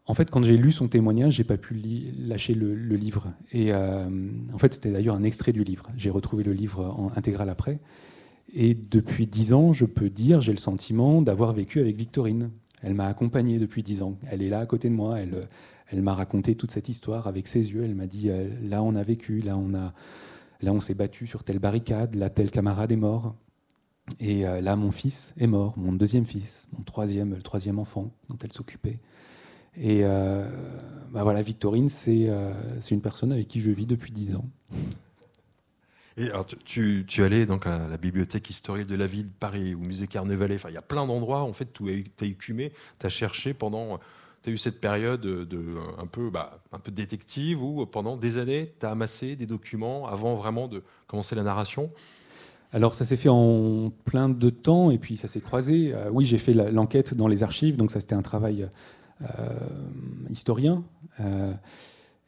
En 0.07 0.15
fait, 0.15 0.31
quand 0.31 0.43
j'ai 0.43 0.57
lu 0.57 0.73
son 0.73 0.89
témoignage, 0.89 1.35
j'ai 1.35 1.45
pas 1.45 1.59
pu 1.59 1.75
lâcher 2.19 2.55
le, 2.55 2.75
livre. 2.97 3.33
Et 3.53 3.73
euh, 3.73 4.09
en 4.53 4.59
fait, 4.59 4.73
c'était 4.73 4.91
d'ailleurs 4.91 5.15
un 5.15 5.23
extrait 5.23 5.53
du 5.53 5.63
livre. 5.63 5.91
J'ai 5.97 6.11
retrouvé 6.11 6.43
le 6.43 6.53
livre 6.53 6.83
en 6.99 7.13
intégral 7.15 7.51
après. 7.51 7.81
Et 8.55 8.75
depuis 8.75 9.27
dix 9.27 9.53
ans, 9.53 9.75
je 9.75 9.85
peux 9.85 10.09
dire, 10.09 10.41
j'ai 10.41 10.53
le 10.53 10.59
sentiment 10.59 11.21
d'avoir 11.21 11.53
vécu 11.53 11.81
avec 11.81 11.97
Victorine. 11.97 12.51
Elle 12.83 12.95
m'a 12.95 13.07
accompagné 13.07 13.59
depuis 13.59 13.83
dix 13.83 14.03
ans. 14.03 14.17
Elle 14.27 14.43
est 14.43 14.49
là 14.49 14.61
à 14.61 14.67
côté 14.67 14.89
de 14.89 14.95
moi. 14.95 15.21
Elle, 15.21 15.49
elle 15.95 16.03
m'a 16.03 16.13
raconté 16.13 16.57
toute 16.57 16.73
cette 16.73 16.89
histoire 16.89 17.29
avec 17.29 17.47
ses 17.47 17.73
yeux. 17.73 17.85
Elle 17.85 17.95
m'a 17.95 18.07
dit 18.07 18.29
là 18.63 18.83
on 18.83 18.97
a 18.97 19.03
vécu, 19.05 19.41
là 19.41 19.57
on 19.57 19.75
a, 19.75 19.95
là 20.61 20.73
on 20.73 20.81
s'est 20.81 20.95
battu 20.95 21.29
sur 21.29 21.45
telle 21.45 21.61
barricade, 21.61 22.17
là 22.17 22.31
tel 22.31 22.51
camarade 22.51 22.91
est 22.91 22.97
mort. 22.97 23.37
Et 24.19 24.43
là 24.43 24.75
mon 24.75 24.91
fils 24.91 25.33
est 25.39 25.47
mort, 25.47 25.79
mon 25.79 25.93
deuxième 25.93 26.27
fils, 26.27 26.67
mon 26.77 26.83
troisième, 26.83 27.35
le 27.35 27.43
troisième 27.43 27.79
enfant 27.79 28.11
dont 28.29 28.37
elle 28.43 28.53
s'occupait. 28.53 28.99
Et 29.81 30.03
bah 30.03 31.23
voilà, 31.23 31.43
Victorine, 31.43 31.89
c'est 31.89 32.29
une 32.91 33.01
personne 33.01 33.31
avec 33.31 33.47
qui 33.47 33.61
je 33.61 33.71
vis 33.71 33.87
depuis 33.87 34.11
dix 34.11 34.35
ans. 34.35 34.49
Et 36.17 36.29
alors, 36.29 36.47
tu, 36.47 37.05
tu, 37.09 37.23
allais 37.23 37.45
donc 37.45 37.67
à 37.67 37.89
la 37.89 37.97
bibliothèque 37.97 38.49
historique 38.49 38.87
de 38.87 38.95
la 38.95 39.07
ville 39.07 39.29
de 39.29 39.35
Paris, 39.35 39.75
au 39.75 39.79
musée 39.79 40.07
Carnavalet. 40.07 40.55
Enfin, 40.55 40.69
il 40.69 40.75
y 40.75 40.79
a 40.79 40.83
plein 40.83 41.07
d'endroits. 41.07 41.43
En 41.43 41.53
fait, 41.53 41.73
tu 41.73 41.91
as 41.91 42.25
écumé, 42.25 42.73
tu 43.01 43.07
as 43.07 43.11
cherché 43.11 43.53
pendant. 43.53 43.99
Tu 44.45 44.51
as 44.51 44.53
eu 44.53 44.59
cette 44.59 44.79
période 44.79 45.23
de, 45.23 45.75
un, 45.99 46.07
peu, 46.07 46.29
bah, 46.29 46.61
un 46.71 46.79
peu 46.79 46.93
détective 46.93 47.63
où 47.63 47.87
pendant 47.87 48.17
des 48.19 48.37
années, 48.37 48.75
tu 48.79 48.85
as 48.85 48.91
amassé 48.91 49.37
des 49.37 49.47
documents 49.47 50.07
avant 50.07 50.35
vraiment 50.35 50.69
de 50.69 50.83
commencer 51.07 51.35
la 51.35 51.43
narration? 51.43 51.91
Alors 52.71 52.95
ça 52.95 53.07
s'est 53.07 53.17
fait 53.17 53.31
en 53.31 53.91
plein 54.05 54.29
de 54.29 54.51
temps 54.51 54.91
et 54.91 54.99
puis 54.99 55.17
ça 55.17 55.29
s'est 55.29 55.41
croisé. 55.41 55.93
Euh, 55.95 56.11
oui, 56.13 56.27
j'ai 56.27 56.39
fait 56.39 56.53
l'enquête 56.53 57.15
dans 57.15 57.29
les 57.29 57.43
archives, 57.43 57.77
donc 57.77 57.91
ça 57.91 58.01
c'était 58.01 58.17
un 58.17 58.23
travail 58.23 58.69
euh, 59.23 59.27
historien. 60.29 60.85
Euh, 61.21 61.55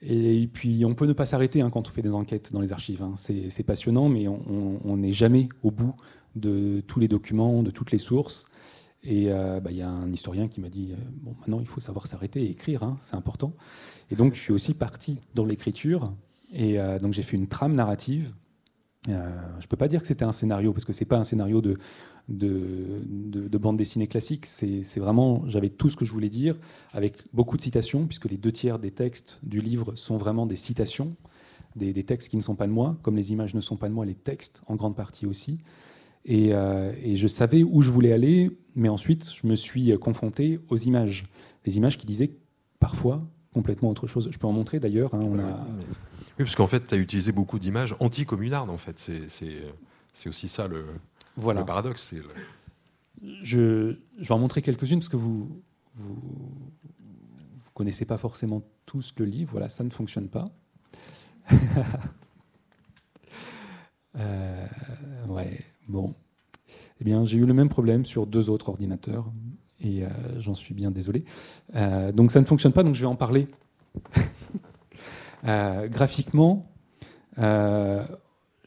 et 0.00 0.48
puis, 0.52 0.84
on 0.84 0.94
peut 0.94 1.06
ne 1.06 1.12
pas 1.12 1.26
s'arrêter 1.26 1.60
hein, 1.60 1.70
quand 1.70 1.88
on 1.88 1.90
fait 1.90 2.02
des 2.02 2.12
enquêtes 2.12 2.52
dans 2.52 2.60
les 2.60 2.72
archives. 2.72 3.02
Hein. 3.02 3.14
C'est 3.16 3.62
passionnant, 3.62 4.08
mais 4.08 4.28
on 4.28 4.96
n'est 4.96 5.14
jamais 5.14 5.48
au 5.62 5.70
bout 5.70 5.94
de 6.36 6.82
tous 6.86 7.00
les 7.00 7.08
documents, 7.08 7.62
de 7.62 7.70
toutes 7.70 7.90
les 7.90 7.98
sources. 7.98 8.46
Et 9.02 9.30
euh, 9.30 9.60
bah, 9.60 9.70
il 9.70 9.76
y 9.76 9.82
a 9.82 9.88
un 9.88 10.12
historien 10.12 10.48
qui 10.48 10.60
m'a 10.60 10.68
dit 10.68 10.92
euh, 10.92 10.96
bon, 11.22 11.34
maintenant, 11.38 11.60
il 11.60 11.66
faut 11.66 11.80
savoir 11.80 12.06
s'arrêter 12.06 12.42
et 12.42 12.50
écrire, 12.50 12.82
hein, 12.82 12.98
c'est 13.00 13.14
important. 13.14 13.52
Et 14.10 14.16
donc, 14.16 14.34
je 14.34 14.40
suis 14.40 14.52
aussi 14.52 14.74
parti 14.74 15.18
dans 15.34 15.44
l'écriture. 15.44 16.12
Et 16.52 16.80
euh, 16.80 16.98
donc, 16.98 17.12
j'ai 17.12 17.22
fait 17.22 17.36
une 17.36 17.48
trame 17.48 17.74
narrative. 17.74 18.32
je 19.06 19.12
ne 19.12 19.66
peux 19.68 19.76
pas 19.76 19.88
dire 19.88 20.00
que 20.00 20.06
c'était 20.06 20.24
un 20.24 20.32
scénario, 20.32 20.72
parce 20.72 20.84
que 20.84 20.92
ce 20.92 21.02
n'est 21.02 21.08
pas 21.08 21.18
un 21.18 21.24
scénario 21.24 21.60
de, 21.60 21.78
de, 22.28 23.58
bande 23.58 23.76
dessinée 23.76 24.06
classique. 24.06 24.46
C'est 24.46 24.98
vraiment, 24.98 25.42
j'avais 25.48 25.68
tout 25.68 25.88
ce 25.88 25.96
que 25.96 26.04
je 26.04 26.12
voulais 26.12 26.28
dire, 26.28 26.56
avec 26.92 27.16
beaucoup 27.32 27.56
de 27.56 27.62
citations, 27.62 28.06
puisque 28.06 28.26
les 28.26 28.36
deux 28.36 28.52
tiers 28.52 28.78
des 28.78 28.90
textes 28.90 29.38
du 29.42 29.60
livre 29.60 29.94
sont 29.94 30.16
vraiment 30.16 30.46
des 30.46 30.56
citations, 30.56 31.14
des, 31.76 32.02
textes 32.04 32.28
qui 32.28 32.36
ne 32.36 32.42
sont 32.42 32.54
pas 32.54 32.66
de 32.66 32.72
moi, 32.72 32.96
comme 33.02 33.16
les 33.16 33.32
images 33.32 33.54
ne 33.54 33.60
sont 33.60 33.76
pas 33.76 33.88
de 33.88 33.94
moi, 33.94 34.06
les 34.06 34.14
textes 34.14 34.62
en 34.66 34.76
grande 34.76 34.96
partie 34.96 35.26
aussi. 35.26 35.60
Et, 36.26 36.52
euh, 36.52 36.92
je 37.14 37.26
savais 37.26 37.62
où 37.62 37.82
je 37.82 37.90
voulais 37.90 38.12
aller, 38.12 38.50
mais 38.74 38.88
ensuite 38.88 39.30
je 39.32 39.46
me 39.46 39.56
suis 39.56 39.96
confronté 39.98 40.60
aux 40.68 40.76
images. 40.76 41.26
Les 41.64 41.76
images 41.76 41.96
qui 41.96 42.06
disaient 42.06 42.32
parfois 42.78 43.22
complètement 43.54 43.88
autre 43.88 44.06
chose. 44.06 44.28
Je 44.30 44.38
peux 44.38 44.46
en 44.46 44.52
montrer 44.52 44.80
d'ailleurs. 44.80 45.14
Hein, 45.14 45.20
on 45.22 45.38
a... 45.38 45.66
Oui, 46.38 46.44
parce 46.44 46.54
qu'en 46.54 46.66
fait, 46.66 46.86
tu 46.86 46.94
as 46.94 46.98
utilisé 46.98 47.32
beaucoup 47.32 47.58
d'images 47.58 47.94
anti-communardes, 47.98 48.68
en 48.68 48.76
fait. 48.76 48.98
C'est 48.98 50.28
aussi 50.28 50.48
ça 50.48 50.68
le, 50.68 50.84
voilà. 51.36 51.60
Le 51.60 51.66
paradoxe. 51.66 52.14
Je, 53.42 53.96
vais 54.18 54.32
en 54.32 54.38
montrer 54.38 54.62
quelques-unes 54.62 54.98
parce 55.00 55.08
que 55.08 55.16
vous, 55.16 55.62
vous, 55.94 56.20
connaissez 57.74 58.04
pas 58.06 58.18
forcément 58.18 58.62
tous 58.86 59.14
le 59.18 59.24
livre. 59.26 59.50
Voilà, 59.52 59.68
ça 59.68 59.84
ne 59.84 59.90
fonctionne 59.90 60.28
pas. 60.28 60.50
euh, 64.18 64.66
ouais, 65.28 65.64
bon. 65.88 66.14
Eh 67.00 67.04
bien, 67.04 67.24
j'ai 67.24 67.38
eu 67.38 67.46
le 67.46 67.54
même 67.54 67.68
problème 67.68 68.04
sur 68.04 68.26
deux 68.26 68.50
autres 68.50 68.68
ordinateurs 68.68 69.30
et 69.80 70.04
euh, 70.04 70.08
j'en 70.38 70.54
suis 70.54 70.74
bien 70.74 70.90
désolé. 70.90 71.24
Euh, 71.74 72.12
donc, 72.12 72.30
ça 72.30 72.40
ne 72.40 72.46
fonctionne 72.46 72.72
pas, 72.72 72.82
donc 72.82 72.94
je 72.94 73.00
vais 73.00 73.06
en 73.06 73.16
parler. 73.16 73.48
Euh, 75.46 75.86
graphiquement, 75.86 76.72
je 77.36 78.02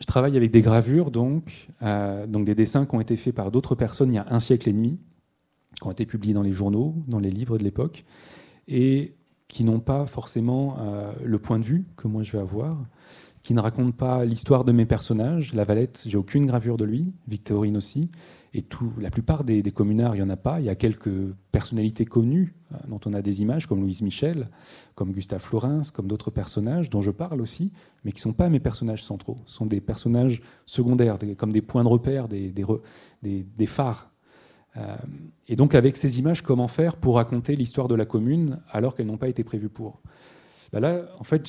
travaille 0.08 0.38
avec 0.38 0.50
des 0.50 0.62
gravures, 0.62 1.12
donc, 1.12 1.68
donc 1.82 2.46
des 2.46 2.56
dessins 2.56 2.86
qui 2.86 2.96
ont 2.96 3.02
été 3.02 3.18
faits 3.18 3.36
par 3.36 3.52
d'autres 3.52 3.76
personnes 3.76 4.14
il 4.14 4.16
y 4.16 4.20
a 4.20 4.28
un 4.30 4.40
siècle 4.40 4.70
et 4.70 4.72
demi, 4.72 4.98
qui 5.76 5.88
ont 5.88 5.92
été 5.92 6.06
publiés 6.06 6.34
dans 6.34 6.44
les 6.44 6.54
journaux, 6.54 6.96
dans 7.08 7.20
les 7.20 7.32
livres 7.32 7.58
de 7.58 7.66
l'époque, 7.66 8.06
et 8.70 9.16
qui 9.50 9.66
n'ont 9.66 9.82
pas 9.82 10.06
forcément 10.06 10.78
le 11.22 11.40
point 11.40 11.60
de 11.60 11.66
vue 11.66 11.86
que 11.98 12.08
moi 12.08 12.24
je 12.24 12.32
vais 12.32 12.40
avoir, 12.40 12.78
qui 13.50 13.56
ne 13.56 13.62
racontent 13.62 13.98
pas 13.98 14.26
l'histoire 14.26 14.64
de 14.64 14.72
mes 14.72 14.86
personnages. 14.86 15.56
La 15.56 15.64
Valette, 15.64 16.04
j'ai 16.06 16.20
aucune 16.20 16.46
gravure 16.46 16.78
de 16.78 16.86
lui, 16.86 17.14
Victorine 17.28 17.78
aussi, 17.78 18.12
et 18.54 18.62
tout, 18.62 18.94
la 19.00 19.10
plupart 19.10 19.44
des, 19.44 19.64
communards, 19.72 20.16
il 20.16 20.20
n'y 20.20 20.24
en 20.24 20.30
a 20.30 20.38
pas. 20.38 20.60
Il 20.60 20.68
y 20.68 20.70
a 20.70 20.76
quelques 20.76 21.10
personnalités 21.52 22.06
connues 22.06 22.54
euh, 22.72 22.78
dont 22.88 23.00
on 23.08 23.14
a 23.16 23.24
des 23.24 23.42
images, 23.42 23.66
comme 23.66 23.82
Louise 23.82 24.04
Michel, 24.04 24.50
comme 24.94 25.14
Gustave 25.14 25.42
Florenz, 25.42 25.90
comme 25.90 26.08
d'autres 26.08 26.30
personnages 26.30 26.92
dont 26.92 27.02
je 27.02 27.10
parle 27.10 27.42
aussi, 27.42 27.74
mais 28.06 28.12
qui 28.12 28.20
ne 28.20 28.32
sont 28.32 28.34
pas 28.34 28.50
mes 28.50 28.60
personnages 28.60 29.04
centraux. 29.04 29.40
Ce 29.48 29.56
sont 29.56 29.66
des 29.66 29.82
personnages 29.82 30.44
secondaires, 30.68 31.18
comme 31.36 31.52
des 31.52 31.64
points 31.64 31.84
de 31.84 31.90
repère, 31.90 32.28
des, 32.28 32.54
des, 33.24 33.66
phares. 33.66 34.12
Euh, 34.78 34.96
et 35.48 35.56
donc 35.56 35.74
avec 35.74 35.98
ces 35.98 36.20
images, 36.20 36.44
comment 36.44 36.68
faire 36.68 36.98
pour 36.98 37.16
raconter 37.16 37.56
l'histoire 37.56 37.88
de 37.88 37.96
la 37.96 38.06
commune 38.06 38.60
alors 38.70 38.94
qu'elles 38.94 39.08
n'ont 39.08 39.18
pas 39.18 39.28
été 39.28 39.44
prévues 39.44 39.70
pour? 39.70 40.04
Bah 40.72 40.80
Là, 40.80 41.02
en 41.20 41.24
fait, 41.24 41.48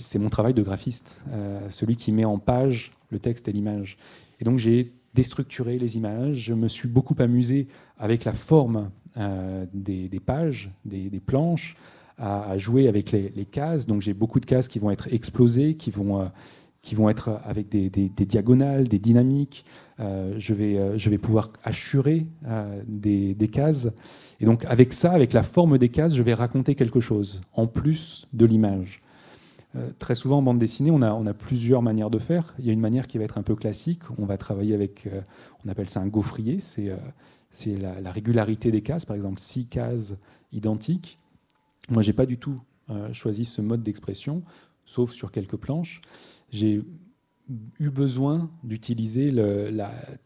c'est 0.00 0.18
mon 0.18 0.28
travail 0.28 0.54
de 0.54 0.62
graphiste, 0.62 1.22
euh, 1.30 1.68
celui 1.70 1.96
qui 1.96 2.12
met 2.12 2.24
en 2.24 2.38
page 2.38 2.92
le 3.10 3.18
texte 3.18 3.48
et 3.48 3.52
l'image. 3.52 3.96
Et 4.40 4.44
donc 4.44 4.58
j'ai 4.58 4.92
déstructurer 5.14 5.78
les 5.78 5.96
images. 5.96 6.36
Je 6.36 6.54
me 6.54 6.68
suis 6.68 6.88
beaucoup 6.88 7.16
amusé 7.18 7.68
avec 7.98 8.24
la 8.24 8.32
forme 8.32 8.90
euh, 9.18 9.66
des, 9.74 10.08
pages, 10.24 10.70
des, 10.86 11.10
planches, 11.20 11.76
à, 12.18 12.56
jouer 12.56 12.88
avec 12.88 13.12
les, 13.12 13.46
cases. 13.50 13.86
Donc 13.86 14.00
j'ai 14.00 14.14
beaucoup 14.14 14.40
de 14.40 14.46
cases 14.46 14.68
qui 14.68 14.78
vont 14.78 14.90
être 14.90 15.12
explosées, 15.12 15.74
qui 15.74 15.90
vont, 15.90 16.20
euh, 16.22 17.08
être 17.10 17.40
avec 17.44 17.68
des, 17.68 17.90
diagonales, 17.90 18.88
des 18.88 18.98
dynamiques. 18.98 19.66
Je 19.98 20.54
vais 20.54 21.18
pouvoir 21.18 21.52
assurer 21.62 22.26
des, 22.86 23.48
cases. 23.52 23.90
Et 24.42 24.44
donc 24.44 24.64
avec 24.64 24.92
ça, 24.92 25.12
avec 25.12 25.32
la 25.32 25.44
forme 25.44 25.78
des 25.78 25.88
cases, 25.88 26.14
je 26.14 26.22
vais 26.22 26.34
raconter 26.34 26.74
quelque 26.74 26.98
chose, 26.98 27.40
en 27.54 27.68
plus 27.68 28.26
de 28.32 28.44
l'image. 28.44 29.00
Euh, 29.76 29.90
très 30.00 30.16
souvent 30.16 30.38
en 30.38 30.42
bande 30.42 30.58
dessinée, 30.58 30.90
on 30.90 31.00
a, 31.00 31.34
plusieurs 31.34 31.80
manières 31.80 32.10
de 32.10 32.18
faire. 32.18 32.54
Il 32.58 32.66
y 32.66 32.70
a 32.70 32.72
une 32.72 32.80
manière 32.80 33.06
qui 33.06 33.18
va 33.18 33.24
être 33.24 33.38
un 33.38 33.42
peu 33.42 33.54
classique. 33.54 34.02
On 34.18 34.26
va 34.26 34.36
travailler 34.36 34.74
avec, 34.74 35.06
euh, 35.06 35.20
on 35.64 35.68
appelle 35.68 35.88
ça 35.88 36.00
un 36.00 36.08
gaufrier, 36.08 36.58
c'est 36.58 36.90
euh, 36.90 38.00
la, 38.00 38.10
régularité 38.10 38.72
des 38.72 38.82
cases, 38.82 39.04
par 39.04 39.14
exemple 39.14 39.40
six 39.40 39.66
cases 39.66 40.16
identiques. 40.52 41.20
Moi, 41.88 42.02
j'ai 42.02 42.12
pas 42.12 42.26
du 42.26 42.38
tout 42.38 42.60
choisi 43.12 43.46
ce 43.46 43.62
mode 43.62 43.82
d'expression, 43.82 44.42
sauf 44.84 45.12
sur 45.12 45.30
quelques 45.30 45.56
planches. 45.56 46.02
J'ai 46.50 46.82
eu 47.78 47.90
besoin 47.90 48.50
d'utiliser 48.64 49.32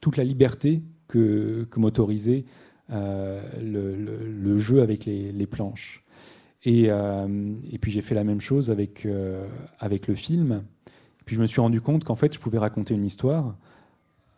toute 0.01 0.17
la 0.17 0.25
liberté 0.25 0.83
que, 1.07 1.69
m'autorisait 1.77 2.45
le, 2.89 4.59
jeu 4.59 4.83
avec 4.83 5.05
les 5.07 5.47
planches. 5.47 6.05
Euh, 6.67 7.55
et, 7.71 7.79
puis 7.79 7.93
j'ai 7.93 8.03
fait 8.03 8.15
la 8.15 8.25
même 8.25 8.41
chose 8.41 8.71
avec, 8.71 9.07
euh, 9.07 9.47
avec 9.79 10.09
le 10.09 10.15
film. 10.15 10.65
Puis 11.25 11.37
je 11.37 11.41
me 11.41 11.47
suis 11.47 11.61
rendu 11.61 11.81
compte 11.81 12.05
qu'en 12.05 12.17
fait, 12.17 12.35
je 12.35 12.39
pouvais 12.39 12.59
raconter 12.59 12.95
une 12.95 13.05
histoire 13.05 13.57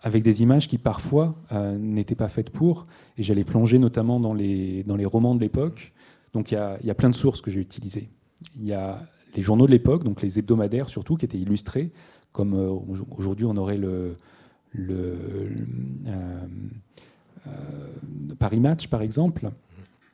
avec 0.02 0.23
des 0.23 0.43
images 0.43 0.69
qui 0.69 0.78
parfois 0.78 1.35
euh, 1.52 1.76
n'étaient 1.76 2.14
pas 2.14 2.28
faites 2.28 2.50
pour. 2.50 2.87
Et 3.17 3.23
j'allais 3.23 3.45
plonger 3.45 3.78
notamment 3.78 4.21
dans 4.21 4.35
les, 4.35 4.85
dans 4.85 4.97
les 4.97 5.07
romans 5.07 5.35
de 5.35 5.40
l'époque. 5.40 5.93
Donc 6.35 6.52
il 6.52 6.55
y 6.55 6.59
a, 6.59 6.78
y 6.83 6.90
a, 6.90 6.95
plein 6.95 7.11
de 7.11 7.14
sources 7.14 7.40
que 7.40 7.50
j'ai 7.50 7.61
utilisées. 7.61 8.09
Il 8.57 8.67
y 8.67 8.73
a 8.73 9.02
les 9.35 9.43
journaux 9.43 9.67
de 9.67 9.73
l'époque, 9.73 10.05
donc 10.05 10.23
les 10.23 10.38
hebdomadaires 10.38 10.88
surtout, 10.88 11.17
qui 11.17 11.25
étaient 11.25 11.38
illustrés, 11.38 11.90
comme 12.33 12.55
aujourd'hui 13.17 13.45
on 13.47 13.57
aurait 13.57 13.76
le, 13.76 14.17
le 14.73 15.17
Paris 18.38 18.61
Match 18.61 18.88
par 18.88 19.02
exemple. 19.02 19.50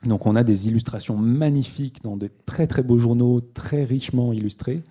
Donc 0.05 0.27
on 0.27 0.37
a 0.37 0.45
des 0.45 0.69
illustrations 0.69 1.17
magnifiques 1.17 2.03
dans 2.03 2.17
de 2.17 2.31
très 2.47 2.67
très 2.67 2.83
beaux 2.83 2.99
journaux, 2.99 3.41
très 3.41 3.85
richement 3.85 4.33
illustrés. 4.33 4.83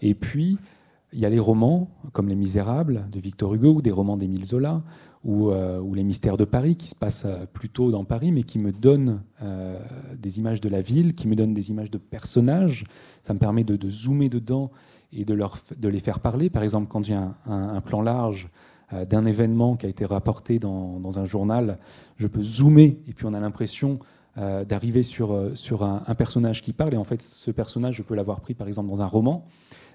Et 0.00 0.14
puis, 0.14 0.58
il 1.12 1.20
y 1.20 1.26
a 1.26 1.30
les 1.30 1.38
romans, 1.38 1.90
comme 2.12 2.28
Les 2.28 2.34
Misérables 2.34 3.06
de 3.10 3.20
Victor 3.20 3.54
Hugo, 3.54 3.74
ou 3.74 3.82
des 3.82 3.90
romans 3.90 4.16
d'Émile 4.16 4.44
Zola, 4.44 4.82
ou, 5.24 5.50
euh, 5.50 5.80
Les 5.94 6.02
Mystères 6.02 6.36
de 6.36 6.44
Paris, 6.44 6.74
qui 6.76 6.88
se 6.88 6.94
passent 6.94 7.26
euh, 7.26 7.46
plutôt 7.52 7.90
dans 7.90 8.04
Paris, 8.04 8.32
mais 8.32 8.42
qui 8.42 8.58
me 8.58 8.72
donnent 8.72 9.22
euh, 9.42 9.78
des 10.18 10.38
images 10.38 10.60
de 10.60 10.68
la 10.68 10.80
ville, 10.80 11.14
qui 11.14 11.28
me 11.28 11.36
donnent 11.36 11.54
des 11.54 11.70
images 11.70 11.90
de 11.90 11.98
personnages. 11.98 12.84
Ça 13.22 13.34
me 13.34 13.38
permet 13.38 13.62
de, 13.62 13.90
zoomer 13.90 14.28
dedans 14.28 14.70
et 15.12 15.24
de, 15.24 15.34
leur, 15.34 15.58
de, 15.76 15.88
les 15.88 16.00
faire 16.00 16.18
parler. 16.20 16.50
Par 16.50 16.62
exemple, 16.62 16.88
quand 16.88 17.04
j'ai 17.04 17.14
un, 17.14 17.80
plan 17.82 18.00
large 18.00 18.48
d'un 19.08 19.24
événement 19.24 19.76
qui 19.76 19.86
a 19.86 19.88
été 19.88 20.04
rapporté 20.04 20.58
dans, 20.58 21.00
dans, 21.00 21.18
un 21.18 21.24
journal, 21.24 21.78
je 22.16 22.26
peux 22.26 22.42
zoomer, 22.42 22.98
et 23.08 23.14
puis 23.14 23.26
on 23.26 23.32
a 23.32 23.40
l'impression 23.40 23.98
euh, 24.38 24.64
d'arriver 24.64 25.02
sur, 25.02 25.32
euh, 25.34 25.54
sur 25.54 25.82
un, 25.82 26.00
personnage 26.14 26.62
qui 26.62 26.72
parle. 26.72 26.94
Et 26.94 26.96
en 26.96 27.04
fait, 27.04 27.20
ce 27.20 27.50
personnage, 27.50 27.96
je 27.96 28.02
peux 28.02 28.14
l'avoir 28.14 28.40
pris 28.40 28.54
par 28.54 28.66
exemple 28.66 28.88
dans 28.88 29.02
un 29.02 29.06
roman, 29.06 29.44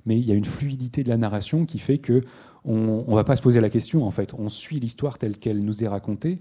mais 0.06 0.20
il 0.20 0.24
y 0.28 0.32
a 0.32 0.36
une 0.36 0.46
fluidité 0.46 1.04
de 1.04 1.10
la 1.10 1.18
narration 1.18 1.66
qui 1.66 1.80
fait 1.80 1.98
que 1.98 2.22
on 2.64 3.04
ne 3.08 3.16
va 3.16 3.24
pas 3.24 3.36
se 3.36 3.42
poser 3.42 3.62
la 3.62 3.72
question. 3.72 4.06
En 4.06 4.12
fait, 4.12 4.36
on 4.36 4.48
suit 4.50 4.80
l'histoire 4.80 5.18
telle 5.18 5.40
qu'elle 5.40 5.66
nous 5.66 5.84
est 5.84 5.88
racontée. 5.88 6.38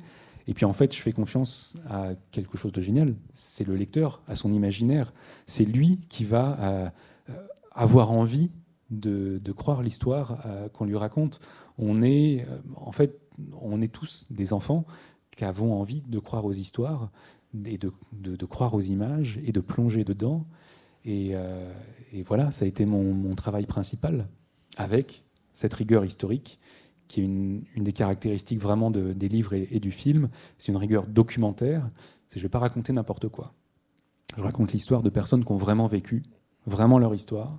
Et 0.47 0.53
puis 0.53 0.67
en 0.67 0.75
fait, 0.75 0.95
je 0.95 1.01
fais 1.01 1.13
confiance 1.13 1.75
à 1.89 2.11
quelque 2.33 2.59
chose 2.59 2.73
de 2.73 2.83
génial. 2.83 3.15
C'est 3.33 3.67
le 3.67 3.75
lecteur, 3.77 4.21
à 4.29 4.35
son 4.35 4.53
imaginaire. 4.53 5.15
C'est 5.47 5.65
lui 5.65 6.01
qui 6.11 6.27
va 6.27 6.59
euh, 6.61 6.89
avoir 7.73 8.13
envie 8.13 8.51
de, 8.91 9.53
croire 9.53 9.83
l'histoire 9.83 10.43
euh, 10.47 10.69
qu'on 10.69 10.85
lui 10.85 10.97
raconte. 10.97 11.41
On 11.79 12.03
est, 12.03 12.47
euh, 12.49 12.59
en 12.77 12.93
fait, 12.93 13.21
on 13.61 13.81
est 13.81 13.93
tous 13.93 14.27
des 14.31 14.53
enfants 14.53 14.85
qui 15.31 15.45
avons 15.45 15.75
envie 15.75 16.03
de 16.07 16.19
croire 16.19 16.45
aux 16.45 16.53
histoires 16.53 17.11
et 17.65 17.79
de, 17.79 18.47
croire 18.47 18.75
aux 18.75 18.81
images 18.81 19.39
et 19.45 19.53
de 19.53 19.61
plonger 19.61 20.05
dedans. 20.05 20.47
Et, 21.05 21.35
voilà, 22.25 22.51
ça 22.51 22.65
a 22.65 22.69
été 22.69 22.87
mon 22.87 23.35
travail 23.35 23.67
principal 23.67 24.29
avec 24.77 25.25
cette 25.53 25.75
rigueur 25.75 26.05
historique 26.05 26.59
qui 27.09 27.21
est 27.21 27.25
une, 27.25 27.65
des 27.77 27.93
caractéristiques 27.93 28.61
vraiment 28.61 28.91
des 28.91 29.29
livres 29.29 29.55
et, 29.55 29.81
du 29.81 29.91
film. 29.91 30.29
C'est 30.59 30.73
une 30.73 30.79
rigueur 30.79 31.07
documentaire. 31.07 31.89
je 32.31 32.39
ne 32.39 32.43
vais 32.43 32.49
pas 32.49 32.59
raconter 32.59 32.93
n'importe 32.93 33.29
quoi. 33.29 33.55
Je 34.37 34.43
raconte 34.43 34.73
l'histoire 34.73 35.03
de 35.03 35.11
personnes 35.11 35.45
qui 35.45 35.53
ont 35.53 35.57
vraiment 35.57 35.87
vécu, 35.87 36.25
vraiment 36.67 36.99
leur 36.99 37.15
histoire. 37.15 37.59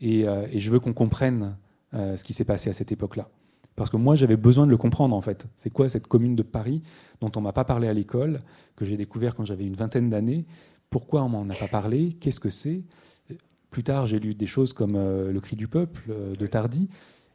Et, 0.00 0.26
euh, 0.26 0.46
je 0.54 0.70
veux 0.70 0.80
qu'on 0.80 0.92
comprenne 0.92 1.56
euh, 1.94 2.16
ce 2.16 2.24
qui 2.24 2.32
s'est 2.32 2.44
passé 2.44 2.70
à 2.70 2.72
cette 2.72 2.92
époque-là. 2.92 3.28
Parce 3.76 3.90
que 3.90 3.96
moi, 3.96 4.14
j'avais 4.14 4.36
besoin 4.36 4.66
de 4.66 4.70
le 4.70 4.76
comprendre, 4.76 5.16
en 5.16 5.20
fait. 5.20 5.46
C'est 5.56 5.70
quoi 5.70 5.88
cette 5.88 6.06
commune 6.06 6.36
de 6.36 6.42
Paris 6.42 6.82
dont 7.20 7.30
on 7.34 7.40
m'a 7.40 7.52
pas 7.52 7.64
parlé 7.64 7.88
à 7.88 7.92
l'école, 7.92 8.40
que 8.76 8.84
j'ai 8.84 8.96
découvert 8.96 9.34
quand 9.34 9.44
j'avais 9.44 9.64
une 9.64 9.74
vingtaine 9.74 10.10
d'années? 10.10 10.44
Pourquoi 10.90 11.24
on 11.24 11.28
m'en 11.28 11.48
a 11.48 11.54
pas 11.54 11.66
parlé? 11.66 12.12
Qu'est-ce 12.20 12.38
que 12.38 12.50
c'est? 12.50 12.82
Plus 13.70 13.82
tard, 13.82 14.06
j'ai 14.06 14.20
lu 14.20 14.34
des 14.34 14.46
choses 14.46 14.72
comme 14.72 14.94
euh, 14.94 15.32
Le 15.32 15.40
cri 15.40 15.56
du 15.56 15.66
peuple 15.66 16.14
de 16.38 16.46
Tardy. 16.46 16.88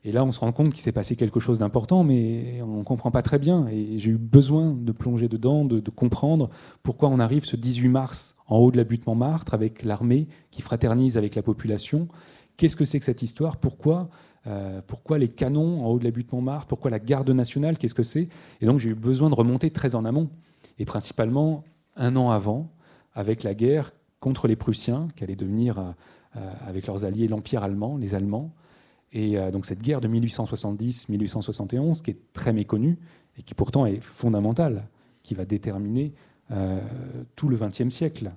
Et 0.06 0.12
là, 0.12 0.24
on 0.24 0.32
se 0.32 0.39
rend 0.39 0.51
compte 0.51 0.72
qu'il 0.72 0.82
s'est 0.82 0.94
passé 0.94 1.15
quelque 1.15 1.39
chose 1.39 1.60
d'important, 1.60 2.03
mais 2.03 2.62
on 2.62 2.77
ne 2.77 2.84
comprend 2.84 3.12
pas 3.12 3.22
très 3.22 3.38
bien. 3.38 3.68
Et 3.68 4.00
j'ai 4.00 4.12
eu 4.12 4.18
besoin 4.18 4.74
de 4.74 4.91
plonger 4.94 5.27
dedans, 5.27 5.65
de, 5.65 5.82
comprendre 5.89 6.50
pourquoi 6.84 7.10
on 7.10 7.20
arrive 7.20 7.46
ce 7.46 7.58
18 7.58 7.89
mars 7.89 8.36
en 8.48 8.58
haut 8.58 8.72
de 8.72 8.77
la 8.77 8.86
butte 8.86 9.06
Montmartre 9.06 9.53
avec 9.53 9.84
l'armée 9.84 10.27
qui 10.51 10.62
fraternise 10.62 11.18
avec 11.18 11.36
la 11.36 11.41
population. 11.41 12.08
Qu'est-ce 12.56 12.75
que 12.75 12.86
c'est 12.86 13.00
que 13.00 13.06
cette 13.06 13.22
histoire? 13.22 13.58
Pourquoi 13.58 14.10
euh, 14.48 14.82
pourquoi 14.88 15.18
les 15.18 15.27
canons 15.27 15.84
en 15.84 15.89
haut 15.89 16.00
de 16.00 16.06
la 16.06 16.12
butte 16.12 16.32
Montmartre? 16.32 16.68
Pourquoi 16.68 16.89
la 16.89 17.00
garde 17.00 17.29
nationale? 17.29 17.77
Qu'est-ce 17.77 17.94
que 17.94 18.03
c'est? 18.03 18.29
Et 18.62 18.65
donc 18.65 18.79
j'ai 18.79 18.89
eu 18.89 18.96
besoin 18.96 19.29
de 19.29 19.36
remonter 19.36 19.70
très 19.70 19.96
en 19.96 20.06
amont, 20.06 20.29
et 20.77 20.86
principalement 20.86 21.65
un 21.98 22.15
an 22.15 22.29
avant, 22.32 22.72
avec 23.13 23.44
la 23.44 23.53
guerre 23.53 23.91
contre 24.20 24.48
les 24.48 24.56
Prussiens, 24.56 25.10
qui 25.15 25.24
allait 25.24 25.36
devenir, 25.36 25.79
euh, 25.79 25.84
euh, 26.38 26.51
avec 26.65 26.88
leurs 26.88 27.06
alliés, 27.06 27.27
l'Empire 27.27 27.63
allemand, 27.63 27.98
les 27.98 28.15
Allemands. 28.15 28.51
Et 29.12 29.38
euh, 29.38 29.51
donc 29.51 29.66
cette 29.66 29.82
guerre 29.82 30.01
de 30.01 30.08
1870-1871, 30.08 32.01
qui 32.01 32.12
est 32.12 32.20
très 32.34 32.54
méconnue 32.54 32.98
et 33.38 33.44
qui 33.44 33.54
pourtant 33.54 33.86
est 33.86 34.01
fondamentale, 34.01 34.88
qui 35.24 35.34
va 35.34 35.46
déterminer 35.46 36.13
euh, 36.51 36.82
tout 37.36 37.50
le 37.50 37.58
XXe 37.58 37.89
siècle, 37.89 38.32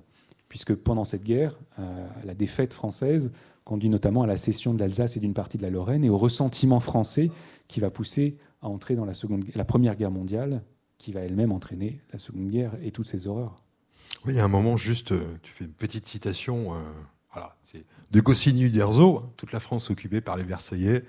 puisque 0.49 0.75
pendant 0.75 1.03
cette 1.03 1.23
guerre, 1.23 1.57
euh, 1.79 2.07
la 2.25 2.33
défaite 2.33 2.73
française 2.73 3.31
conduit 3.63 3.89
notamment 3.89 4.23
à 4.23 4.27
la 4.27 4.37
cession 4.37 4.73
de 4.73 4.79
l'Alsace 4.79 5.15
et 5.15 5.19
d'une 5.19 5.33
partie 5.33 5.57
de 5.57 5.63
la 5.63 5.69
Lorraine 5.69 6.03
et 6.03 6.09
au 6.09 6.17
ressentiment 6.17 6.79
français 6.79 7.31
qui 7.67 7.79
va 7.79 7.89
pousser 7.89 8.37
à 8.61 8.67
entrer 8.67 8.95
dans 8.95 9.05
la, 9.05 9.13
seconde, 9.13 9.45
la 9.55 9.65
Première 9.65 9.95
Guerre 9.95 10.11
mondiale, 10.11 10.63
qui 10.97 11.11
va 11.11 11.21
elle-même 11.21 11.51
entraîner 11.51 12.01
la 12.11 12.19
Seconde 12.19 12.49
Guerre 12.49 12.77
et 12.83 12.91
toutes 12.91 13.07
ses 13.07 13.27
horreurs. 13.27 13.63
Oui, 14.25 14.33
il 14.33 14.37
y 14.37 14.39
a 14.39 14.45
un 14.45 14.49
moment 14.49 14.77
juste, 14.77 15.13
tu 15.41 15.51
fais 15.51 15.65
une 15.65 15.73
petite 15.73 16.07
citation 16.07 16.73
voilà, 17.33 17.55
c'est 17.63 17.83
de 18.11 18.21
Goscinny 18.21 18.69
d'Erzo, 18.69 19.17
hein, 19.17 19.29
toute 19.37 19.51
la 19.51 19.59
France 19.59 19.89
occupée 19.89 20.21
par 20.21 20.37
les 20.37 20.43
Versaillais. 20.43 21.03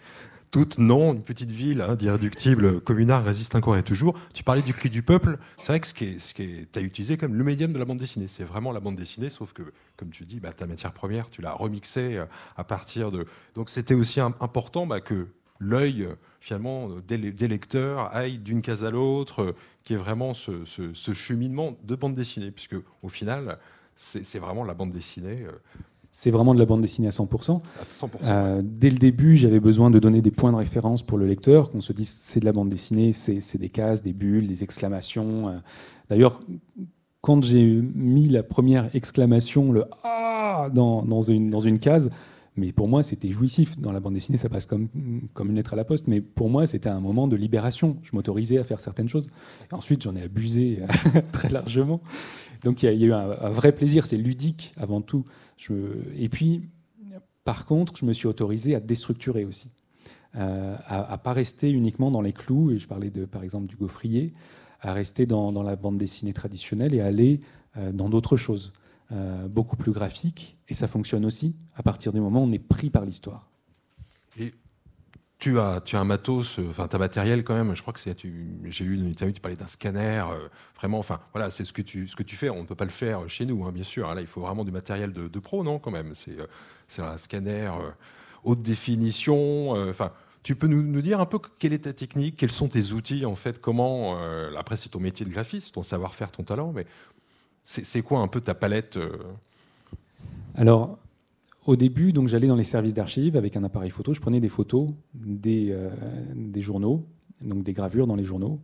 Toute 0.50 0.78
non, 0.78 1.14
une 1.14 1.22
petite 1.24 1.50
ville 1.50 1.80
hein, 1.80 1.96
d'irréductible 1.96 2.80
communard 2.80 3.24
résiste 3.24 3.56
encore 3.56 3.76
et 3.76 3.82
toujours. 3.82 4.16
Tu 4.32 4.44
parlais 4.44 4.62
du 4.62 4.72
cri 4.72 4.88
du 4.88 5.02
peuple. 5.02 5.38
C'est 5.58 5.72
vrai 5.72 5.80
que 5.80 5.86
ce 5.88 5.92
qui 5.92 6.04
est, 6.04 6.18
ce 6.20 6.80
utilisé 6.80 7.16
comme 7.16 7.34
le 7.34 7.42
médium 7.42 7.72
de 7.72 7.78
la 7.78 7.84
bande 7.84 7.98
dessinée, 7.98 8.28
c'est 8.28 8.44
vraiment 8.44 8.70
la 8.70 8.78
bande 8.78 8.94
dessinée, 8.94 9.30
sauf 9.30 9.52
que, 9.52 9.62
comme 9.96 10.10
tu 10.10 10.24
dis, 10.24 10.38
bah, 10.38 10.52
ta 10.52 10.68
matière 10.68 10.92
première, 10.92 11.28
tu 11.28 11.42
l'as 11.42 11.52
remixée 11.52 12.18
euh, 12.18 12.26
à 12.56 12.62
partir 12.62 13.10
de. 13.10 13.26
Donc 13.56 13.68
c'était 13.68 13.94
aussi 13.94 14.20
important 14.20 14.86
bah, 14.86 15.00
que 15.00 15.26
l'œil 15.58 16.06
finalement 16.40 16.88
des, 17.06 17.18
lecteurs 17.48 18.14
aille 18.14 18.38
d'une 18.38 18.62
case 18.62 18.84
à 18.84 18.92
l'autre, 18.92 19.42
euh, 19.42 19.56
qui 19.82 19.94
est 19.94 19.98
vraiment 19.98 20.34
ce, 20.34 20.64
ce, 20.64 21.14
cheminement 21.14 21.76
de 21.82 21.96
bande 21.96 22.14
dessinée, 22.14 22.52
puisque 22.52 22.76
au 23.02 23.08
final, 23.08 23.58
c'est 23.96 24.38
vraiment 24.38 24.64
la 24.64 24.74
bande 24.74 24.92
dessinée. 24.92 25.46
Euh, 26.14 26.20
c'est 26.24 26.30
vraiment 26.30 26.54
de 26.54 26.58
la 26.58 26.66
bande 26.66 26.80
dessinée 26.80 27.08
à 27.08 27.10
100%. 27.10 27.60
Euh, 28.24 28.62
dès 28.64 28.90
le 28.90 28.98
début, 28.98 29.36
j'avais 29.36 29.60
besoin 29.60 29.90
de 29.90 29.98
donner 29.98 30.22
des 30.22 30.30
points 30.30 30.52
de 30.52 30.56
référence 30.56 31.02
pour 31.02 31.18
le 31.18 31.26
lecteur, 31.26 31.70
qu'on 31.70 31.80
se 31.80 31.92
dise 31.92 32.18
c'est 32.22 32.40
de 32.40 32.44
la 32.44 32.52
bande 32.52 32.68
dessinée, 32.68 33.12
c'est 33.12 33.58
des 33.58 33.68
cases, 33.68 34.02
des 34.02 34.12
bulles, 34.12 34.46
des 34.46 34.62
exclamations. 34.62 35.48
Euh. 35.48 35.58
D'ailleurs, 36.08 36.40
quand 37.20 37.42
j'ai 37.42 37.64
mis 37.94 38.28
la 38.28 38.42
première 38.42 38.94
exclamation, 38.94 39.72
le 39.72 39.86
Ah 40.02 40.68
dans, 40.72 41.02
dans, 41.02 41.22
une, 41.22 41.50
dans 41.50 41.60
une 41.60 41.78
case, 41.78 42.10
mais 42.56 42.72
pour 42.72 42.86
moi, 42.86 43.02
c'était 43.02 43.32
jouissif. 43.32 43.78
Dans 43.78 43.90
la 43.90 43.98
bande 43.98 44.14
dessinée, 44.14 44.38
ça 44.38 44.48
passe 44.48 44.66
comme, 44.66 44.88
comme 45.32 45.50
une 45.50 45.56
lettre 45.56 45.72
à 45.72 45.76
la 45.76 45.84
poste, 45.84 46.06
mais 46.06 46.20
pour 46.20 46.48
moi, 46.48 46.66
c'était 46.66 46.88
un 46.88 47.00
moment 47.00 47.26
de 47.26 47.34
libération. 47.34 47.96
Je 48.02 48.10
m'autorisais 48.12 48.58
à 48.58 48.64
faire 48.64 48.78
certaines 48.78 49.08
choses. 49.08 49.28
ensuite, 49.72 50.02
j'en 50.02 50.14
ai 50.14 50.22
abusé 50.22 50.78
très 51.32 51.48
largement. 51.48 52.00
Donc 52.62 52.82
il 52.82 52.86
y, 52.86 53.04
a 53.04 53.06
eu 53.06 53.12
un, 53.12 53.50
vrai 53.50 53.72
plaisir, 53.72 54.06
c'est 54.06 54.16
ludique 54.16 54.72
avant 54.76 55.02
tout. 55.02 55.24
Et 56.16 56.28
puis, 56.28 56.68
par 57.44 57.66
contre, 57.66 57.96
je 57.96 58.04
me 58.04 58.12
suis 58.12 58.26
autorisé 58.26 58.74
à 58.74 58.80
déstructurer 58.80 59.44
aussi, 59.44 59.70
euh, 60.36 60.76
à 60.86 61.12
ne 61.12 61.16
pas 61.16 61.32
rester 61.32 61.70
uniquement 61.70 62.10
dans 62.10 62.22
les 62.22 62.32
clous, 62.32 62.70
et 62.70 62.78
je 62.78 62.88
parlais 62.88 63.10
de, 63.10 63.24
par 63.24 63.42
exemple 63.42 63.66
du 63.66 63.76
gaufrier, 63.76 64.32
à 64.80 64.92
rester 64.92 65.26
dans, 65.26 65.62
la 65.62 65.76
bande 65.76 65.98
dessinée 65.98 66.32
traditionnelle 66.32 66.94
et 66.94 67.00
aller 67.00 67.40
euh, 67.76 67.92
dans 67.92 68.08
d'autres 68.08 68.36
choses, 68.36 68.72
euh, 69.12 69.48
beaucoup 69.48 69.76
plus 69.76 69.92
graphiques, 69.92 70.56
et 70.68 70.74
ça 70.74 70.88
fonctionne 70.88 71.24
aussi 71.24 71.56
à 71.74 71.82
partir 71.82 72.12
du 72.12 72.20
moment 72.20 72.42
où 72.42 72.46
on 72.46 72.52
est 72.52 72.58
pris 72.58 72.90
par 72.90 73.04
l'histoire 73.04 73.50
tu 75.44 75.60
as, 75.60 75.82
tu 75.82 75.94
as 75.96 76.00
un 76.00 76.04
matos, 76.04 76.58
euh, 76.58 76.66
enfin, 76.70 76.88
ta 76.88 76.96
matériel 76.96 77.44
quand 77.44 77.54
même. 77.54 77.76
Je 77.76 77.82
crois 77.82 77.92
que 77.92 78.00
c'est, 78.00 78.16
j'ai 78.64 78.84
lu 78.84 78.94
une 78.94 79.06
interview, 79.06 79.34
tu 79.34 79.42
parlais 79.42 79.58
d'un 79.58 79.66
scanner. 79.66 80.24
Euh, 80.30 80.48
vraiment, 80.78 80.98
enfin, 80.98 81.20
voilà, 81.34 81.50
c'est 81.50 81.66
ce 81.66 81.74
que 81.74 81.82
tu, 81.82 82.08
ce 82.08 82.16
que 82.16 82.22
tu 82.22 82.34
fais. 82.34 82.48
On 82.48 82.62
ne 82.62 82.66
peut 82.66 82.74
pas 82.74 82.86
le 82.86 82.90
faire 82.90 83.28
chez 83.28 83.44
nous, 83.44 83.62
hein, 83.66 83.70
bien 83.70 83.84
sûr. 83.84 84.12
Là, 84.14 84.22
il 84.22 84.26
faut 84.26 84.40
vraiment 84.40 84.64
du 84.64 84.72
matériel 84.72 85.12
de, 85.12 85.38
pro, 85.40 85.62
non, 85.62 85.78
quand 85.78 85.90
même. 85.90 86.14
C'est, 86.14 86.38
euh, 86.40 87.02
un 87.02 87.18
scanner 87.18 87.70
haute 88.42 88.62
définition. 88.62 89.72
Enfin, 89.90 90.12
tu 90.42 90.56
peux 90.56 90.66
nous, 90.66 90.82
nous, 90.82 91.02
dire 91.02 91.20
un 91.20 91.26
peu 91.26 91.38
quelle 91.58 91.74
est 91.74 91.84
ta 91.84 91.92
technique, 91.92 92.38
quels 92.38 92.50
sont 92.50 92.68
tes 92.68 92.92
outils, 92.92 93.26
en 93.26 93.36
fait, 93.36 93.60
comment. 93.60 94.16
après, 94.56 94.76
c'est 94.76 94.88
ton 94.88 95.00
métier 95.00 95.26
de 95.26 95.30
graphiste, 95.30 95.74
ton 95.74 95.82
savoir-faire, 95.82 96.30
ton 96.30 96.42
talent, 96.42 96.72
mais 96.74 96.86
c'est 97.64 98.02
quoi 98.02 98.20
un 98.20 98.28
peu 98.28 98.40
ta 98.40 98.54
palette 98.54 98.98
Alors, 100.54 100.98
au 101.66 101.76
début, 101.76 102.12
j'allais 102.26 102.46
dans 102.46 102.56
les 102.56 102.64
services 102.64 102.94
d'archives 102.94 103.36
avec 103.36 103.56
un 103.56 103.64
appareil 103.64 103.90
photo. 103.90 104.12
Je 104.14 104.20
prenais 104.20 104.40
des 104.40 104.48
photos 104.48 104.90
des, 105.14 105.68
euh, 105.70 105.90
des 106.34 106.60
journaux, 106.60 107.06
donc 107.40 107.62
des 107.62 107.72
gravures 107.72 108.06
dans 108.06 108.16
les 108.16 108.24
journaux. 108.24 108.60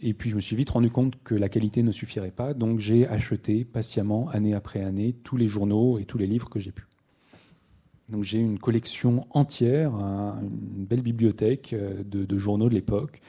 Et 0.00 0.14
puis 0.14 0.30
je 0.30 0.36
me 0.36 0.40
suis 0.40 0.54
vite 0.54 0.70
rendu 0.70 0.90
compte 0.90 1.20
que 1.22 1.34
la 1.34 1.48
qualité 1.48 1.82
ne 1.82 1.90
suffirait 1.90 2.30
pas, 2.30 2.54
donc 2.54 2.78
j'ai 2.78 3.06
acheté 3.08 3.64
patiemment, 3.64 4.28
année 4.30 4.54
après 4.54 4.82
année, 4.82 5.12
tous 5.24 5.36
les 5.36 5.48
journaux 5.48 5.98
et 5.98 6.04
tous 6.04 6.18
les 6.18 6.26
livres 6.26 6.48
que 6.48 6.60
j'ai 6.60 6.70
pu. 6.70 6.86
Donc 8.08 8.22
j'ai 8.22 8.38
une 8.38 8.58
collection 8.58 9.26
entière, 9.30 9.92
une 9.94 10.86
belle 10.86 11.02
bibliothèque 11.02 11.72
euh, 11.72 12.02
de 12.04 12.36
journaux 12.38 12.68
de 12.68 12.74
l'époque, 12.74 13.20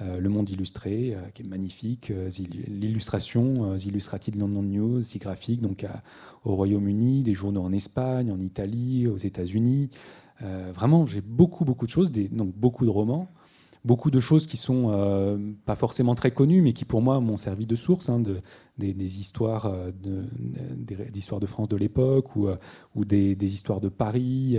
le 0.00 0.28
Monde 0.28 0.48
illustré, 0.50 1.14
euh, 1.14 1.28
qui 1.34 1.42
est 1.42 1.46
magnifique, 1.46 2.10
euh, 2.10 2.30
l'illustration, 2.68 3.76
Illustrated 3.76 4.36
London 4.36 4.62
News, 4.62 5.02
graphique, 5.16 5.60
donc 5.60 5.84
au 6.44 6.54
Royaume-Uni, 6.54 7.22
des 7.22 7.34
journaux 7.34 7.62
en 7.62 7.72
Espagne, 7.72 8.30
en 8.30 8.40
Italie, 8.40 9.06
aux 9.06 9.16
États-Unis. 9.16 9.90
vraiment, 10.40 11.04
j'ai 11.06 11.20
beaucoup, 11.20 11.64
beaucoup 11.64 11.86
de 11.86 11.90
choses, 11.90 12.12
donc 12.12 12.54
beaucoup 12.54 12.84
de 12.84 12.90
romans 12.90 13.28
beaucoup 13.84 14.10
de 14.10 14.20
choses 14.20 14.46
qui 14.46 14.56
sont 14.56 14.90
pas 15.64 15.76
forcément 15.76 16.14
très 16.14 16.32
connues, 16.32 16.60
mais 16.60 16.72
qui 16.72 16.84
pour 16.84 17.00
moi 17.00 17.20
m'ont 17.20 17.36
servi 17.36 17.64
de 17.64 17.76
source, 17.76 18.08
hein, 18.08 18.20
de, 18.20 18.40
des, 18.76 19.20
histoires 19.20 19.72
de, 20.02 20.26
de 20.76 21.46
France 21.46 21.68
de 21.68 21.76
l'époque 21.76 22.36
ou 22.36 23.04
des, 23.04 23.54
histoires 23.54 23.80
de 23.80 23.88
Paris, 23.88 24.58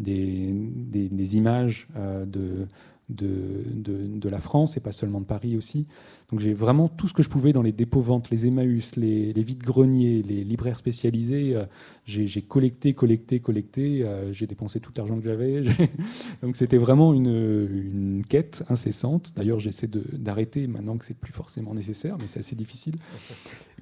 des, 0.00 1.36
images 1.36 1.86
de, 2.26 2.66
de, 3.08 3.62
de, 3.66 4.28
la 4.28 4.40
France 4.40 4.76
et 4.76 4.80
pas 4.80 4.90
seulement 4.90 5.20
de 5.20 5.26
Paris 5.26 5.56
aussi. 5.56 5.86
Donc 6.30 6.40
j'ai 6.40 6.54
vraiment 6.54 6.88
tout 6.88 7.06
ce 7.06 7.14
que 7.14 7.22
je 7.22 7.28
pouvais 7.28 7.52
dans 7.52 7.62
les 7.62 7.70
dépôts-ventes, 7.70 8.30
les 8.30 8.46
Emmaüs, 8.46 8.96
les, 8.96 9.32
les 9.32 9.42
vides-greniers, 9.44 10.22
les 10.22 10.42
libraires 10.42 10.78
spécialisés. 10.78 11.54
Euh, 11.54 11.64
j'ai 12.04 12.42
collecté, 12.42 12.94
collecté, 12.94 13.38
collecté. 13.38 14.02
Euh, 14.02 14.32
j'ai 14.32 14.48
dépensé 14.48 14.80
tout 14.80 14.92
l'argent 14.96 15.16
que 15.18 15.24
j'avais. 15.24 15.62
Donc 16.42 16.56
c'était 16.56 16.78
vraiment 16.78 17.14
une, 17.14 17.28
une, 17.28 18.24
quête 18.28 18.64
incessante. 18.68 19.32
D'ailleurs, 19.36 19.60
j'essaie 19.60 19.88
d'arrêter 19.88 20.66
maintenant 20.66 20.96
que 20.96 21.04
c'est 21.04 21.16
plus 21.16 21.32
forcément 21.32 21.74
nécessaire, 21.74 22.16
mais 22.18 22.26
c'est 22.26 22.40
assez 22.40 22.56
difficile. 22.56 22.96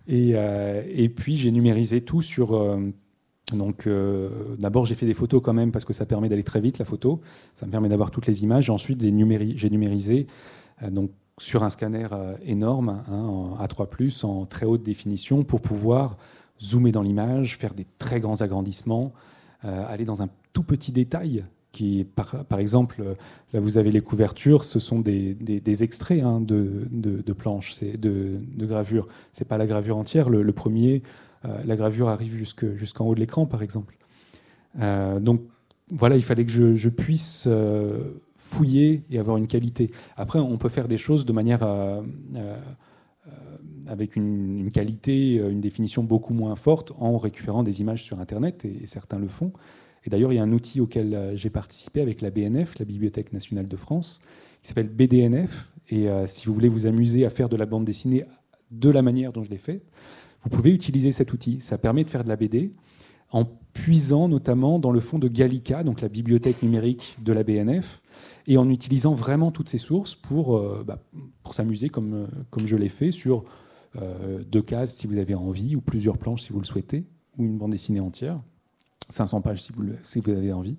Et, 0.07 0.33
euh, 0.35 0.83
et 0.95 1.09
puis 1.09 1.39
j'ai 1.39 1.51
numérisé 1.51 2.03
tout 2.03 2.21
sur 2.21 2.53
donc 3.53 3.87
euh, 3.87 4.57
d'abord 4.59 4.87
j'ai 4.87 4.95
fait 4.95 5.07
des 5.07 5.15
photos 5.15 5.43
quand 5.43 5.53
même 5.53 5.71
parce 5.71 5.85
que 5.85 5.93
ça 5.93 6.07
permet 6.07 6.29
d'aller 6.29 6.45
très 6.45 6.61
vite 6.61 6.79
la 6.79 6.85
photo, 6.85 7.21
ça 7.55 7.67
me 7.67 7.71
permet 7.71 7.89
d'avoir 7.89 8.11
toutes 8.11 8.27
les 8.27 8.43
images. 8.43 8.71
Ensuite 8.71 9.03
j'ai 9.03 9.11
numérisé 9.71 10.27
euh, 10.83 10.91
donc 10.91 11.11
sur 11.39 11.65
un 11.65 11.69
scanner 11.69 12.07
énorme, 12.45 13.03
hein, 13.11 13.57
à 13.59 13.67
3 13.67 13.89
en 14.23 14.47
très 14.47 14.67
haute 14.67 14.85
définition, 14.85 15.43
pour 15.43 15.61
pouvoir 15.61 16.17
zoomer 16.63 16.93
dans 16.93 17.03
l'image, 17.03 17.59
faire 17.59 17.75
des 17.75 17.87
très 17.99 18.21
grands 18.21 18.41
agrandissements, 18.41 19.13
aller 19.63 20.05
dans 20.05 20.23
un 20.23 20.29
tout 20.53 20.63
petit 20.63 20.93
détail 20.93 21.45
qui, 21.73 22.07
par, 22.15 22.61
exemple, 22.61 23.03
là 23.53 23.59
vous 23.59 23.79
avez 23.79 23.91
les 23.91 24.01
couvertures, 24.01 24.63
ce 24.63 24.79
sont 24.79 25.01
des, 25.01 25.83
extraits 25.83 26.23
hein, 26.23 26.41
de, 26.41 27.33
planches, 27.33 27.81
de, 27.83 28.39
gravures. 28.59 29.09
C'est 29.33 29.45
pas 29.49 29.59
la 29.59 29.67
gravure 29.67 29.97
entière. 29.97 30.31
Le, 30.31 30.53
premier, 30.53 31.03
euh, 31.03 31.34
la 31.65 31.77
gravure 31.77 32.09
arrive 32.09 32.35
jusqu'en 32.37 33.07
haut 33.07 33.15
de 33.15 33.21
l'écran, 33.21 33.47
par 33.47 33.63
exemple. 33.63 33.97
Euh, 34.81 35.21
donc 35.21 35.43
voilà, 35.91 36.17
il 36.17 36.23
fallait 36.23 36.45
que 36.45 36.75
je, 36.75 36.89
puisse 36.89 37.45
euh, 37.47 38.15
fouiller 38.37 39.05
et 39.11 39.19
avoir 39.19 39.37
une 39.37 39.47
qualité. 39.47 39.91
Après, 40.17 40.39
on 40.39 40.57
peut 40.59 40.69
faire 40.69 40.89
des 40.89 40.99
choses 40.99 41.25
de 41.25 41.33
manière 41.33 41.63
avec 43.87 44.17
une, 44.17 44.71
qualité, 44.73 45.37
une 45.37 45.61
définition 45.61 46.03
beaucoup 46.03 46.35
moins 46.35 46.57
forte 46.57 46.93
en 46.99 47.19
récupérant 47.19 47.63
des 47.63 47.81
images 47.81 48.03
sur 48.03 48.21
Internet, 48.21 48.65
et 48.65 48.87
certains 48.87 49.19
le 49.19 49.29
font. 49.29 49.53
Et 50.05 50.11
d'ailleurs, 50.11 50.33
il 50.33 50.37
y 50.37 50.39
a 50.39 50.43
un 50.43 50.53
outil 50.53 50.81
auquel 50.81 51.15
euh, 51.15 51.37
j'ai 51.37 51.51
participé 51.51 52.01
avec 52.01 52.21
la 52.21 52.31
BNF, 52.31 52.79
la 52.79 52.85
Bibliothèque 52.85 53.33
nationale 53.33 53.69
de 53.69 53.77
France, 53.77 54.21
qui 54.63 54.69
s'appelle 54.69 54.89
BDNF. 54.89 55.71
Et 55.89 56.09
euh, 56.09 56.27
si 56.27 56.47
vous 56.47 56.55
voulez 56.55 56.69
vous 56.69 56.87
amuser 56.87 57.25
à 57.25 57.31
faire 57.31 57.49
de 57.49 57.57
la 57.57 57.67
bande 57.67 57.85
dessinée 57.85 58.25
de 58.71 58.91
la 58.91 59.03
manière 59.03 59.33
dont 59.33 59.43
je 59.43 59.51
l'ai 59.51 59.59
fait, 59.59 59.83
vous 60.45 60.51
pouvez 60.51 60.73
utiliser 60.73 61.13
cet 61.13 61.33
outil. 61.33 61.61
Ça 61.61 61.79
permet 61.79 62.05
de 62.05 62.11
faire 62.11 62.25
de 62.25 62.29
la 62.29 62.37
BD 62.37 62.73
en 63.31 63.45
puisant 63.73 64.29
notamment 64.29 64.79
dans 64.79 64.93
le 64.93 65.01
fond 65.01 65.19
de 65.19 65.27
Gallica, 65.27 65.83
donc 65.83 66.01
la 66.01 66.09
bibliothèque 66.09 66.63
numérique 66.63 67.17
de 67.21 67.33
la 67.33 67.43
BNF, 67.43 68.01
et 68.47 68.57
en 68.57 68.69
utilisant 68.71 69.15
vraiment 69.15 69.51
toutes 69.51 69.69
ces 69.69 69.79
sources 69.79 70.15
pour, 70.15 70.57
euh, 70.57 70.85
bah, 70.87 71.01
pour 71.43 71.55
s'amuser 71.55 71.89
comme, 71.89 72.29
comme 72.51 72.67
je 72.67 72.77
l'ai 72.77 72.89
fait 72.89 73.11
sur 73.11 73.45
deux 74.51 74.63
cases 74.63 74.97
si 74.97 75.07
vous 75.07 75.19
avez 75.19 75.37
envie, 75.37 75.77
ou 75.77 75.81
plusieurs 75.81 76.19
planches 76.19 76.43
si 76.43 76.53
vous 76.53 76.59
le 76.59 76.65
souhaitez, 76.65 77.05
ou 77.39 77.45
une 77.45 77.59
bande 77.59 77.71
dessinée 77.71 78.01
entière. 78.01 78.41
500 79.09 79.41
pages 79.41 79.63
si 79.63 79.73
vous, 79.73 79.85
si 80.03 80.21
vous 80.21 80.31
avez 80.31 80.53
envie. 80.53 80.77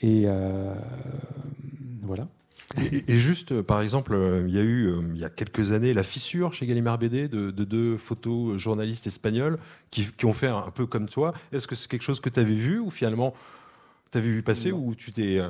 Et 0.00 0.24
euh, 0.26 0.74
voilà. 2.02 2.28
Et, 3.08 3.18
juste, 3.18 3.52
euh, 3.52 3.62
par 3.62 3.82
exemple, 3.82 4.14
euh, 4.14 4.44
il 4.46 4.54
y 4.54 4.58
a 4.58 4.62
eu 4.62 4.92
il 5.12 5.18
y 5.18 5.24
a 5.24 5.28
quelques 5.30 5.72
années 5.72 5.92
la 5.92 6.04
fissure 6.04 6.52
chez 6.52 6.66
Gallimard 6.66 6.98
BD 6.98 7.26
de, 7.26 7.50
deux 7.50 7.96
photos 7.96 8.58
journalistes 8.58 9.06
espagnols 9.06 9.58
qui, 9.90 10.06
qui, 10.16 10.24
ont 10.24 10.32
fait 10.32 10.46
un 10.46 10.70
peu 10.72 10.86
comme 10.86 11.08
toi. 11.08 11.34
Est-ce 11.52 11.66
que 11.66 11.74
c'est 11.74 11.88
quelque 11.88 12.02
chose 12.02 12.20
que 12.20 12.28
tu 12.28 12.38
avais 12.38 12.54
vu 12.54 12.78
ou 12.78 12.90
finalement 12.90 13.34
tu 14.12 14.18
avais 14.18 14.28
vu 14.28 14.42
passer 14.42 14.72
ou 14.72 14.94
tu 14.94 15.12
t'es. 15.12 15.40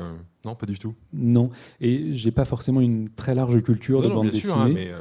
Non, 0.45 0.55
pas 0.55 0.67
du 0.67 0.79
tout? 0.79 0.95
Non. 1.13 1.51
Et 1.81 2.15
j'ai 2.15 2.31
pas 2.31 2.45
forcément 2.45 2.81
une 2.81 3.09
très 3.09 3.35
large 3.35 3.63
culture 3.63 4.03
de 4.03 4.09
bande 4.09 4.27
hein, 4.27 4.31
dessinée. 4.31 4.73
mais 4.75 4.93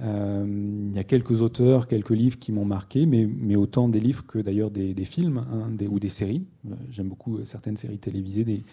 euh, 0.00 0.44
il 0.90 0.96
y 0.96 0.98
a 0.98 1.04
quelques 1.04 1.42
auteurs, 1.42 1.86
quelques 1.86 2.10
livres 2.10 2.38
qui 2.38 2.50
m'ont 2.50 2.64
marqué, 2.64 3.06
mais, 3.06 3.26
mais, 3.26 3.54
autant 3.54 3.88
des 3.88 4.00
livres 4.00 4.26
que 4.26 4.38
d'ailleurs 4.38 4.70
des, 4.70 4.94
films 5.04 5.44
hein, 5.52 5.68
des, 5.70 5.86
ou 5.86 6.00
des 6.00 6.08
séries. 6.08 6.44
Euh, 6.66 6.74
j'aime 6.90 7.08
beaucoup 7.08 7.38
euh, 7.38 7.44
certaines 7.44 7.76
séries 7.76 7.98
télévisées, 7.98 8.44
des, 8.44 8.64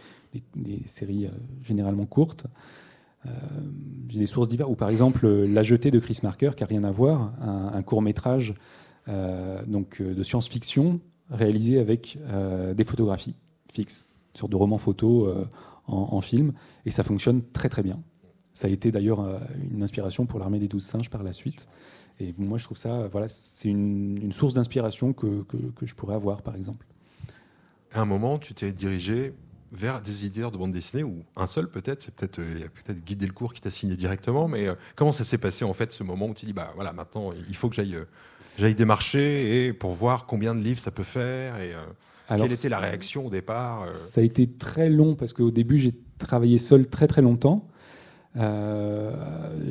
des, 0.56 0.82
séries 0.86 1.30
généralement 1.62 2.06
courtes. 2.06 2.48
J'ai 4.10 4.20
des 4.20 4.26
sources 4.26 4.50
diverses, 4.50 4.70
ou 4.70 4.76
par 4.76 4.90
exemple 4.90 5.28
La 5.28 5.64
Jetée 5.64 5.92
de 5.92 6.00
Chris 6.00 6.20
Marker, 6.24 6.52
qui 6.56 6.64
n'a 6.64 6.68
rien 6.68 6.84
à 6.84 6.92
voir, 6.92 7.34
un, 7.42 7.82
court 7.84 8.02
métrage 8.02 8.54
donc, 9.08 10.02
de 10.02 10.24
science-fiction 10.24 11.00
réalisé 11.30 11.80
avec 11.80 12.18
des 12.76 12.84
photographies 12.84 13.36
fixes, 13.72 14.08
sur 14.34 14.50
de 14.50 14.56
romans 14.56 14.80
photos 14.80 15.48
en, 15.88 16.22
film, 16.22 16.54
et 16.86 16.90
ça 16.90 17.04
fonctionne 17.04 17.42
très 17.54 17.70
très 17.70 17.84
bien. 17.84 18.02
Ça 18.54 18.68
a 18.68 18.70
été 18.70 18.92
d'ailleurs 18.92 19.22
euh, 19.22 19.40
une 19.72 19.84
inspiration 19.84 20.26
pour 20.26 20.40
l'armée 20.40 20.60
des 20.60 20.68
douze 20.68 20.86
singes 20.86 21.10
par 21.10 21.24
la 21.24 21.34
suite. 21.34 21.68
Et 22.20 22.34
moi, 22.38 22.58
je 22.58 22.66
trouve 22.66 22.78
ça, 22.78 23.08
voilà, 23.08 23.28
c'est 23.28 23.70
une, 23.70 24.32
source 24.32 24.54
d'inspiration 24.54 25.14
que, 25.14 25.44
que, 25.44 25.86
je 25.86 25.96
pourrais 25.96 26.16
avoir, 26.16 26.42
par 26.42 26.56
exemple. 26.56 26.86
À 27.94 28.02
un 28.02 28.06
moment, 28.06 28.38
tu 28.38 28.54
t'es 28.54 28.72
dirigé 28.72 29.34
vers 29.72 30.02
des 30.02 30.26
éditeurs 30.26 30.52
de 30.52 30.58
bande 30.58 30.72
dessinée, 30.72 31.04
ou 31.04 31.24
un 31.36 31.48
seul 31.48 31.70
peut-être, 31.70 32.02
c'est 32.02 32.14
peut-être 32.14 32.40
euh, 32.40 32.54
il 32.56 32.62
y 32.62 32.64
a 32.64 32.70
peut-être 32.70 33.04
Guy 33.04 33.16
Delcourt 33.16 33.54
qui 33.54 33.62
t'a 33.62 33.70
signé 33.70 33.96
directement, 33.96 34.48
mais 34.48 34.68
euh, 34.68 34.76
comment 34.96 35.12
ça 35.14 35.24
s'est 35.24 35.38
passé 35.38 35.64
en 35.64 35.74
fait 35.74 35.92
ce 35.92 36.04
moment 36.04 36.28
où 36.28 36.34
tu 36.34 36.46
dis 36.46 36.54
bah 36.54 36.72
voilà 36.76 36.94
maintenant 36.94 37.32
il 37.48 37.56
faut 37.56 37.70
que 37.70 37.76
j'aille 37.76 37.98
j'aille 38.58 38.76
démarcher 38.76 39.66
et 39.66 39.74
pour 39.74 39.94
voir 39.94 40.26
combien 40.26 40.54
de 40.54 40.62
livres 40.62 40.80
ça 40.80 40.92
peut 40.92 41.04
faire 41.04 41.60
et 41.62 41.74
quelle 42.28 42.52
était 42.52 42.70
la 42.70 42.80
réaction 42.80 43.28
au 43.28 43.30
départ 43.30 43.88
Ça 43.94 44.22
a 44.22 44.24
été 44.24 44.48
très 44.48 44.90
long 44.90 45.16
parce 45.16 45.34
qu'au 45.34 45.52
début 45.52 45.78
j'ai 45.78 45.94
travaillé 46.18 46.58
seul 46.58 46.88
très 46.88 47.08
très 47.08 47.22
longtemps. 47.22 47.68
Euh, 48.38 49.12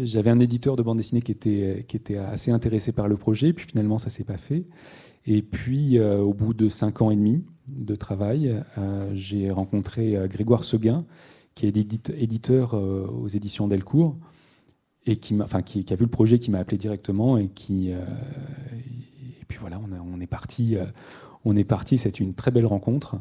j'avais 0.02 0.30
un 0.30 0.38
éditeur 0.38 0.76
de 0.76 0.82
bande 0.82 0.98
dessinée 0.98 1.22
qui 1.22 1.32
était, 1.32 1.84
qui 1.88 1.96
était 1.96 2.18
assez 2.18 2.50
intéressé 2.50 2.92
par 2.92 3.08
le 3.08 3.16
projet, 3.16 3.52
puis 3.52 3.66
finalement 3.66 3.98
ça 3.98 4.10
s'est 4.10 4.24
pas 4.24 4.36
fait. 4.36 4.64
Et 5.26 5.42
puis 5.42 5.98
euh, 5.98 6.18
au 6.18 6.35
bout 6.35 6.54
de 6.54 6.68
cinq 6.68 7.02
ans 7.02 7.11
et 7.11 7.16
demi 7.16 7.44
de 7.68 7.94
travail, 7.94 8.62
euh, 8.78 9.11
j'ai 9.14 9.50
rencontré 9.50 10.16
Grégoire 10.28 10.64
Seguin, 10.64 11.04
qui 11.54 11.66
est 11.66 11.76
éditeur 11.76 12.74
aux 12.74 13.28
éditions 13.28 13.68
Delcourt, 13.68 14.16
et 15.06 15.16
qui, 15.16 15.35
a 15.35 15.94
vu 15.94 16.04
le 16.04 16.06
projet, 16.06 16.38
qui 16.38 16.50
m'a 16.50 16.59
appelé 16.59 16.78
directement, 16.78 17.37
et 17.38 17.48
qui, 17.48 17.90
et 17.90 19.44
puis 19.48 19.59
voilà, 19.59 19.80
on, 19.80 20.20
est 20.20 20.26
parti. 20.26 20.76
on 21.44 21.56
est 21.56 21.64
parti. 21.64 21.98
C'est 21.98 22.20
une 22.20 22.35
très 22.35 22.50
belle 22.50 22.66
rencontre. 22.66 23.20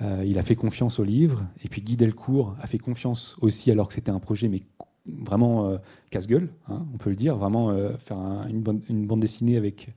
Euh, 0.00 0.22
il 0.24 0.38
a 0.38 0.42
fait 0.42 0.54
confiance 0.54 0.98
au 0.98 1.04
livre. 1.04 1.46
Et 1.64 1.68
puis 1.68 1.82
Guy 1.82 1.96
Delcourt 1.96 2.54
a 2.60 2.66
fait 2.66 2.78
confiance 2.78 3.36
aussi, 3.40 3.70
alors 3.70 3.88
que 3.88 3.94
c'était 3.94 4.10
un 4.10 4.20
projet 4.20 4.48
mais 4.48 4.62
vraiment 5.06 5.66
euh, 5.66 5.78
casse-gueule, 6.10 6.50
hein, 6.68 6.86
on 6.92 6.98
peut 6.98 7.10
le 7.10 7.16
dire, 7.16 7.36
vraiment 7.36 7.70
euh, 7.70 7.96
faire 7.96 8.18
une, 8.48 8.60
bande, 8.60 9.20
dessinée 9.20 9.56
avec 9.56 9.88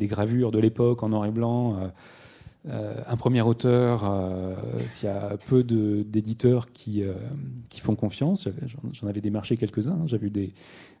des 0.00 0.08
gravures 0.08 0.50
de 0.50 0.58
l'époque 0.58 1.04
en 1.04 1.10
noir 1.10 1.26
et 1.26 1.30
blanc. 1.30 1.78
un 2.66 3.16
premier 3.16 3.42
auteur, 3.42 4.10
s'il 4.88 5.08
y 5.08 5.12
a 5.12 5.36
peu 5.46 5.62
d'éditeurs 5.62 6.72
qui, 6.72 7.04
qui 7.68 7.80
font 7.80 7.94
confiance, 7.94 8.48
j'en 8.92 9.06
avais 9.06 9.20
démarché 9.20 9.56
quelques-uns, 9.56 9.92
hein, 9.92 10.06
j'avais 10.06 10.26
eu 10.26 10.30
des, 10.30 10.52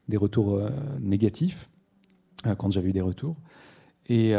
des 0.08 0.16
retours 0.16 0.60
négatifs 1.00 1.68
quand 2.58 2.70
j'avais 2.70 2.90
eu 2.90 2.92
des 2.92 3.00
retours. 3.00 3.36
Et, 4.08 4.30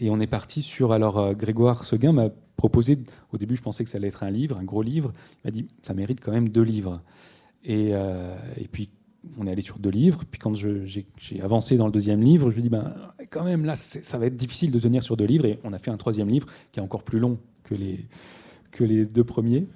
et 0.00 0.10
on 0.10 0.20
est 0.20 0.26
parti 0.26 0.62
sur. 0.62 0.92
Alors, 0.92 1.34
Grégoire 1.34 1.84
Seguin 1.84 2.12
m'a 2.12 2.30
proposé, 2.58 2.98
au 3.32 3.38
début 3.38 3.56
je 3.56 3.62
pensais 3.62 3.84
que 3.84 3.88
ça 3.88 3.96
allait 3.96 4.08
être 4.08 4.24
un 4.24 4.30
livre, 4.30 4.58
un 4.58 4.64
gros 4.64 4.82
livre, 4.82 5.14
il 5.36 5.46
m'a 5.46 5.50
dit 5.50 5.68
ça 5.82 5.94
mérite 5.94 6.20
quand 6.20 6.32
même 6.32 6.50
deux 6.50 6.62
livres. 6.62 7.00
Et, 7.64 7.90
euh, 7.92 8.36
et 8.56 8.68
puis 8.68 8.90
on 9.38 9.46
est 9.46 9.50
allé 9.50 9.62
sur 9.62 9.78
deux 9.78 9.90
livres, 9.90 10.22
puis 10.30 10.38
quand 10.38 10.54
j'ai 10.54 11.06
avancé 11.42 11.76
dans 11.76 11.86
le 11.86 11.92
deuxième 11.92 12.22
livre, 12.22 12.50
je 12.50 12.58
ai 12.58 12.62
dit 12.62 12.68
ben, 12.68 12.94
quand 13.30 13.44
même 13.44 13.64
là 13.64 13.74
ça 13.76 14.18
va 14.18 14.26
être 14.26 14.36
difficile 14.36 14.70
de 14.70 14.78
tenir 14.78 15.02
sur 15.02 15.16
deux 15.16 15.24
livres, 15.24 15.44
et 15.44 15.58
on 15.64 15.72
a 15.72 15.78
fait 15.78 15.90
un 15.90 15.96
troisième 15.96 16.28
livre 16.28 16.46
qui 16.72 16.80
est 16.80 16.82
encore 16.82 17.02
plus 17.02 17.18
long 17.18 17.38
que 17.64 17.74
les, 17.74 18.06
que 18.70 18.84
les 18.84 19.04
deux 19.04 19.24
premiers. 19.24 19.66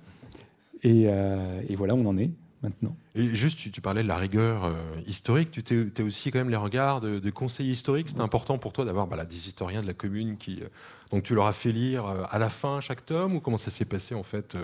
Et, 0.82 1.04
euh, 1.06 1.62
voilà, 1.76 1.94
on 1.94 2.04
en 2.06 2.18
est 2.18 2.30
maintenant. 2.62 2.96
Et 3.14 3.28
juste, 3.34 3.70
tu, 3.70 3.80
parlais 3.80 4.02
de 4.02 4.08
la 4.08 4.16
rigueur 4.16 4.64
euh, 4.64 4.74
historique, 5.06 5.50
tu 5.50 5.62
t'es 5.62 6.02
aussi 6.02 6.30
quand 6.30 6.38
même 6.38 6.50
les 6.50 6.56
regards 6.56 7.00
de, 7.00 7.18
de 7.18 7.30
conseillers 7.30 7.72
historiques. 7.72 8.08
C'était 8.08 8.20
important 8.20 8.58
pour 8.58 8.72
toi 8.72 8.84
d'avoir 8.84 9.06
bah, 9.06 9.24
des 9.24 9.48
historiens 9.48 9.82
de 9.82 9.86
la 9.86 9.94
commune 9.94 10.36
qui. 10.36 10.60
Euh, 10.62 10.68
donc 11.10 11.24
tu 11.24 11.34
leur 11.34 11.46
as 11.46 11.52
fait 11.52 11.72
lire 11.72 12.06
à 12.06 12.38
la 12.38 12.48
fin 12.48 12.80
chaque 12.80 13.04
tome 13.04 13.34
ou 13.34 13.40
comment 13.40 13.58
ça 13.58 13.70
s'est 13.70 13.84
passé 13.84 14.14
en 14.14 14.22
fait, 14.22 14.56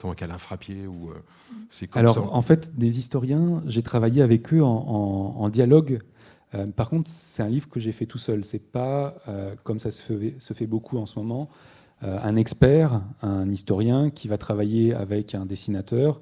tant 0.00 0.14
qu'Alain 0.14 0.38
Frappier 0.38 0.86
ou 0.86 1.10
c'est 1.68 1.94
Alors 1.96 2.34
en 2.34 2.42
fait, 2.42 2.76
des 2.76 2.98
historiens, 2.98 3.62
j'ai 3.66 3.82
travaillé 3.82 4.22
avec 4.22 4.52
eux 4.52 4.62
en, 4.62 5.36
en 5.38 5.48
dialogue. 5.48 6.00
par 6.74 6.88
contre, 6.88 7.10
c'est 7.12 7.42
un 7.42 7.48
livre 7.48 7.68
que 7.68 7.78
j'ai 7.78 7.92
fait 7.92 8.06
tout 8.06 8.18
seul. 8.18 8.44
C'est 8.44 8.58
pas 8.72 9.14
comme 9.62 9.78
ça 9.78 9.90
se 9.90 10.02
fait, 10.02 10.34
se 10.38 10.54
fait 10.54 10.66
beaucoup 10.66 10.98
en 10.98 11.06
ce 11.06 11.18
moment. 11.18 11.48
un 12.02 12.36
expert, 12.36 13.02
un 13.22 13.48
historien 13.50 14.10
qui 14.10 14.26
va 14.26 14.38
travailler 14.38 14.94
avec 14.94 15.34
un 15.34 15.46
dessinateur 15.46 16.20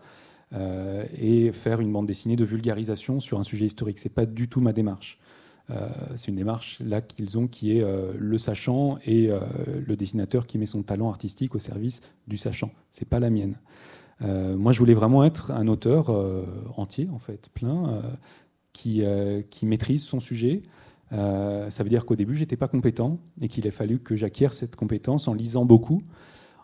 euh, 0.55 1.05
et 1.21 1.53
faire 1.53 1.81
une 1.81 1.93
bande 1.93 2.07
dessinée 2.07 2.37
de 2.37 2.45
vulgarisation 2.45 3.21
sur 3.21 3.38
un 3.38 3.43
sujet 3.43 3.67
historique. 3.67 3.99
C'est 3.99 4.09
pas 4.09 4.25
du 4.25 4.49
tout 4.49 4.62
ma 4.62 4.73
démarche. 4.73 5.19
Euh, 5.71 5.89
c'est 6.17 6.29
une 6.29 6.37
démarche 6.37 6.81
là 6.81 7.03
qu'ils 7.03 7.37
ont 7.37 7.47
qui 7.47 7.77
est 7.77 7.83
euh, 7.83 8.13
le 8.17 8.39
sachant 8.39 8.99
et 9.05 9.31
le 9.87 9.97
dessinateur 9.97 10.47
qui 10.47 10.59
met 10.59 10.67
son 10.67 10.83
talent 10.83 11.09
artistique 11.09 11.55
au 11.55 11.59
service 11.59 12.01
du 12.27 12.37
sachant. 12.37 12.71
C'est 12.93 13.09
pas 13.09 13.21
la 13.21 13.31
mienne. 13.31 13.57
moi, 14.21 14.73
je 14.73 14.79
voulais 14.79 14.95
vraiment 14.95 15.25
être 15.25 15.51
un 15.51 15.69
auteur 15.69 16.11
entier, 16.77 17.09
en 17.13 17.19
fait, 17.19 17.49
plein, 17.55 18.03
qui, 18.73 19.03
qui 19.51 19.67
maîtrise 19.67 20.03
son 20.03 20.21
sujet, 20.21 20.63
ça 21.11 21.83
veut 21.83 21.89
dire 21.89 22.05
qu'au 22.05 22.17
début, 22.17 22.35
j'étais 22.35 22.57
pas 22.57 22.69
compétent 22.69 23.19
et 23.41 23.49
qu'il 23.49 23.67
a 23.67 23.71
fallu 23.71 24.01
que 24.01 24.17
j'acquière 24.17 24.53
cette 24.53 24.77
compétence 24.77 25.29
en 25.29 25.35
lisant 25.35 25.65
beaucoup, 25.65 26.03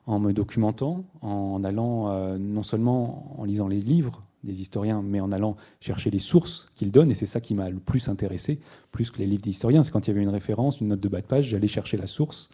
en 0.06 0.18
me 0.18 0.32
documentant, 0.32 1.04
en 1.22 1.64
allant 1.64 2.10
euh, 2.10 2.38
non 2.38 2.62
seulement 2.62 3.40
en 3.40 3.44
lisant 3.44 3.68
les 3.68 3.80
livres 3.80 4.22
des 4.44 4.60
historiens, 4.60 5.02
mais 5.02 5.20
en 5.20 5.32
allant 5.32 5.56
chercher 5.80 6.10
les 6.10 6.18
sources 6.18 6.68
qu'ils 6.74 6.90
donnent. 6.90 7.10
Et 7.10 7.14
c'est 7.14 7.26
ça 7.26 7.40
qui 7.40 7.54
m'a 7.54 7.70
le 7.70 7.80
plus 7.80 8.08
intéressé, 8.08 8.60
plus 8.92 9.10
que 9.10 9.18
les 9.18 9.26
livres 9.26 9.42
d'historiens. 9.42 9.82
C'est 9.82 9.90
quand 9.90 10.06
il 10.06 10.10
y 10.10 10.14
avait 10.14 10.22
une 10.22 10.28
référence, 10.28 10.80
une 10.80 10.88
note 10.88 11.00
de 11.00 11.08
bas 11.08 11.20
de 11.20 11.26
page, 11.26 11.46
j'allais 11.46 11.68
chercher 11.68 11.96
la 11.96 12.06
source, 12.06 12.50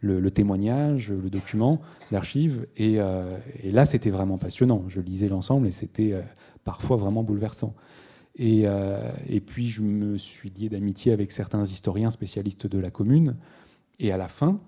le, 0.00 0.30
témoignage, 0.30 1.10
le 1.10 1.30
document 1.30 1.80
d'archives. 2.10 2.66
Euh, 2.80 3.38
et, 3.62 3.72
là, 3.72 3.84
c'était 3.84 4.10
vraiment 4.10 4.38
passionnant. 4.38 4.84
Je 4.88 5.00
lisais 5.00 5.28
l'ensemble 5.28 5.66
et 5.66 5.72
c'était 5.72 6.12
euh, 6.12 6.22
parfois 6.64 6.96
vraiment 6.96 7.22
bouleversant. 7.22 7.74
Et, 8.36 8.64
et, 9.28 9.40
puis 9.40 9.68
je 9.68 9.82
me 9.82 10.16
suis 10.16 10.48
lié 10.50 10.70
d'amitié 10.70 11.12
avec 11.12 11.30
certains 11.30 11.64
historiens 11.64 12.10
spécialistes 12.10 12.66
de 12.66 12.78
la 12.78 12.90
commune. 12.90 13.36
Et 13.98 14.12
à 14.12 14.16
la 14.16 14.28
fin, 14.28 14.60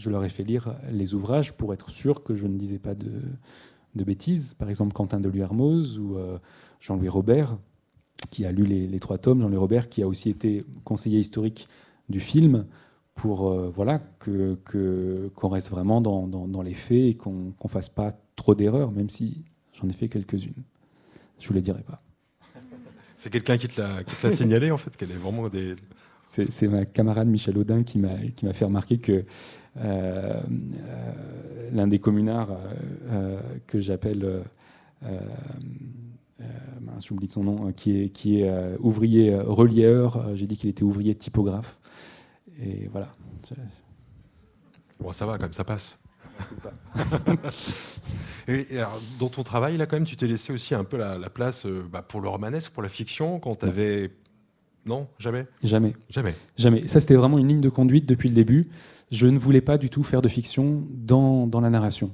je 0.00 0.10
leur 0.10 0.24
ai 0.24 0.30
fait 0.30 0.42
lire 0.42 0.74
les 0.90 1.14
ouvrages 1.14 1.52
pour 1.52 1.72
être 1.74 1.90
sûr 1.90 2.24
que 2.24 2.34
je 2.34 2.46
ne 2.46 2.56
disais 2.56 2.78
pas 2.78 2.94
de, 2.94 3.10
de 3.94 4.04
bêtises. 4.04 4.54
Par 4.54 4.70
exemple, 4.70 4.92
Quentin 4.92 5.20
de 5.20 5.28
Luermoz 5.28 5.98
ou 5.98 6.16
Jean-Louis 6.80 7.08
Robert, 7.08 7.56
qui 8.30 8.44
a 8.44 8.52
lu 8.52 8.64
les, 8.64 9.00
trois 9.00 9.18
tomes, 9.18 9.40
Jean-Louis 9.40 9.56
Robert, 9.56 9.88
qui 9.88 10.02
a 10.02 10.08
aussi 10.08 10.30
été 10.30 10.64
conseiller 10.84 11.18
historique 11.18 11.68
du 12.08 12.20
film, 12.20 12.66
pour 13.20 13.50
euh, 13.50 13.68
voilà 13.68 13.98
que 14.18 14.58
qu'on 15.34 15.48
reste 15.48 15.70
vraiment 15.70 16.00
dans, 16.00 16.26
dans, 16.26 16.62
les 16.62 16.72
faits 16.72 17.04
et 17.04 17.14
qu'on 17.14 17.52
ne 17.62 17.68
fasse 17.68 17.90
pas 17.90 18.14
trop 18.34 18.54
d'erreurs, 18.54 18.92
même 18.92 19.10
si 19.10 19.44
j'en 19.74 19.88
ai 19.88 19.92
fait 19.92 20.08
quelques-unes. 20.08 20.62
Je 21.38 21.46
vous 21.46 21.52
les 21.52 21.60
dirai 21.60 21.82
pas. 21.82 22.02
C'est 23.18 23.30
quelqu'un 23.30 23.58
qui 23.58 23.68
te 23.68 23.80
l'a 23.80 24.30
signalé 24.30 24.70
en 24.70 24.78
fait, 24.78 24.96
qu'elle 24.96 25.10
est 25.10 25.16
vraiment 25.16 25.48
des. 25.48 25.76
C'est 26.26 26.68
ma 26.68 26.84
camarade 26.84 27.28
Michel 27.28 27.58
Audin 27.58 27.82
qui 27.82 27.98
m'a 27.98 28.52
fait 28.52 28.64
remarquer 28.64 28.98
que 28.98 29.12
euh, 29.12 29.22
euh, 29.22 29.22
l'un 31.72 31.86
des 31.86 31.98
communards 31.98 32.58
que 33.66 33.80
j'appelle 33.80 34.44
euh, 36.40 36.44
j'oublie 37.04 37.30
son 37.30 37.44
nom, 37.44 37.68
euh, 37.68 37.72
qui 37.72 38.02
est, 38.02 38.08
qui 38.10 38.40
est 38.40 38.48
euh, 38.48 38.76
ouvrier 38.80 39.34
relieur. 39.34 40.34
J'ai 40.34 40.46
dit 40.46 40.56
qu'il 40.56 40.70
était 40.70 40.82
ouvrier 40.82 41.14
typographe. 41.14 41.78
Et 42.60 42.88
voilà. 42.88 43.12
Bon, 44.98 45.12
ça 45.12 45.26
va, 45.26 45.38
quand 45.38 45.44
même, 45.44 45.52
ça 45.52 45.64
passe. 45.64 45.98
et, 48.48 48.66
dans 49.18 49.28
ton 49.28 49.42
travail, 49.42 49.76
là, 49.76 49.86
quand 49.86 49.96
même, 49.96 50.04
tu 50.04 50.16
t'es 50.16 50.26
laissé 50.26 50.52
aussi 50.52 50.74
un 50.74 50.84
peu 50.84 50.96
la, 50.96 51.18
place 51.30 51.66
bah, 51.66 52.02
pour 52.02 52.20
le 52.20 52.28
romanesque, 52.28 52.72
pour 52.72 52.82
la 52.82 52.88
fiction, 52.88 53.40
quand 53.40 53.56
tu 53.56 53.66
avais. 53.66 54.10
Non, 54.86 55.08
jamais? 55.18 55.46
Jamais. 55.62 55.94
Jamais. 56.08 56.34
Jamais. 56.56 56.86
Ça, 56.86 57.00
c'était 57.00 57.16
vraiment 57.16 57.38
une 57.38 57.48
ligne 57.48 57.60
de 57.60 57.68
conduite 57.68 58.06
depuis 58.06 58.28
le 58.28 58.34
début. 58.34 58.68
Je 59.10 59.26
ne 59.26 59.38
voulais 59.38 59.60
pas 59.60 59.78
du 59.78 59.90
tout 59.90 60.02
faire 60.02 60.22
de 60.22 60.28
fiction 60.28 60.84
dans, 60.90 61.46
dans 61.46 61.60
la 61.60 61.70
narration. 61.70 62.10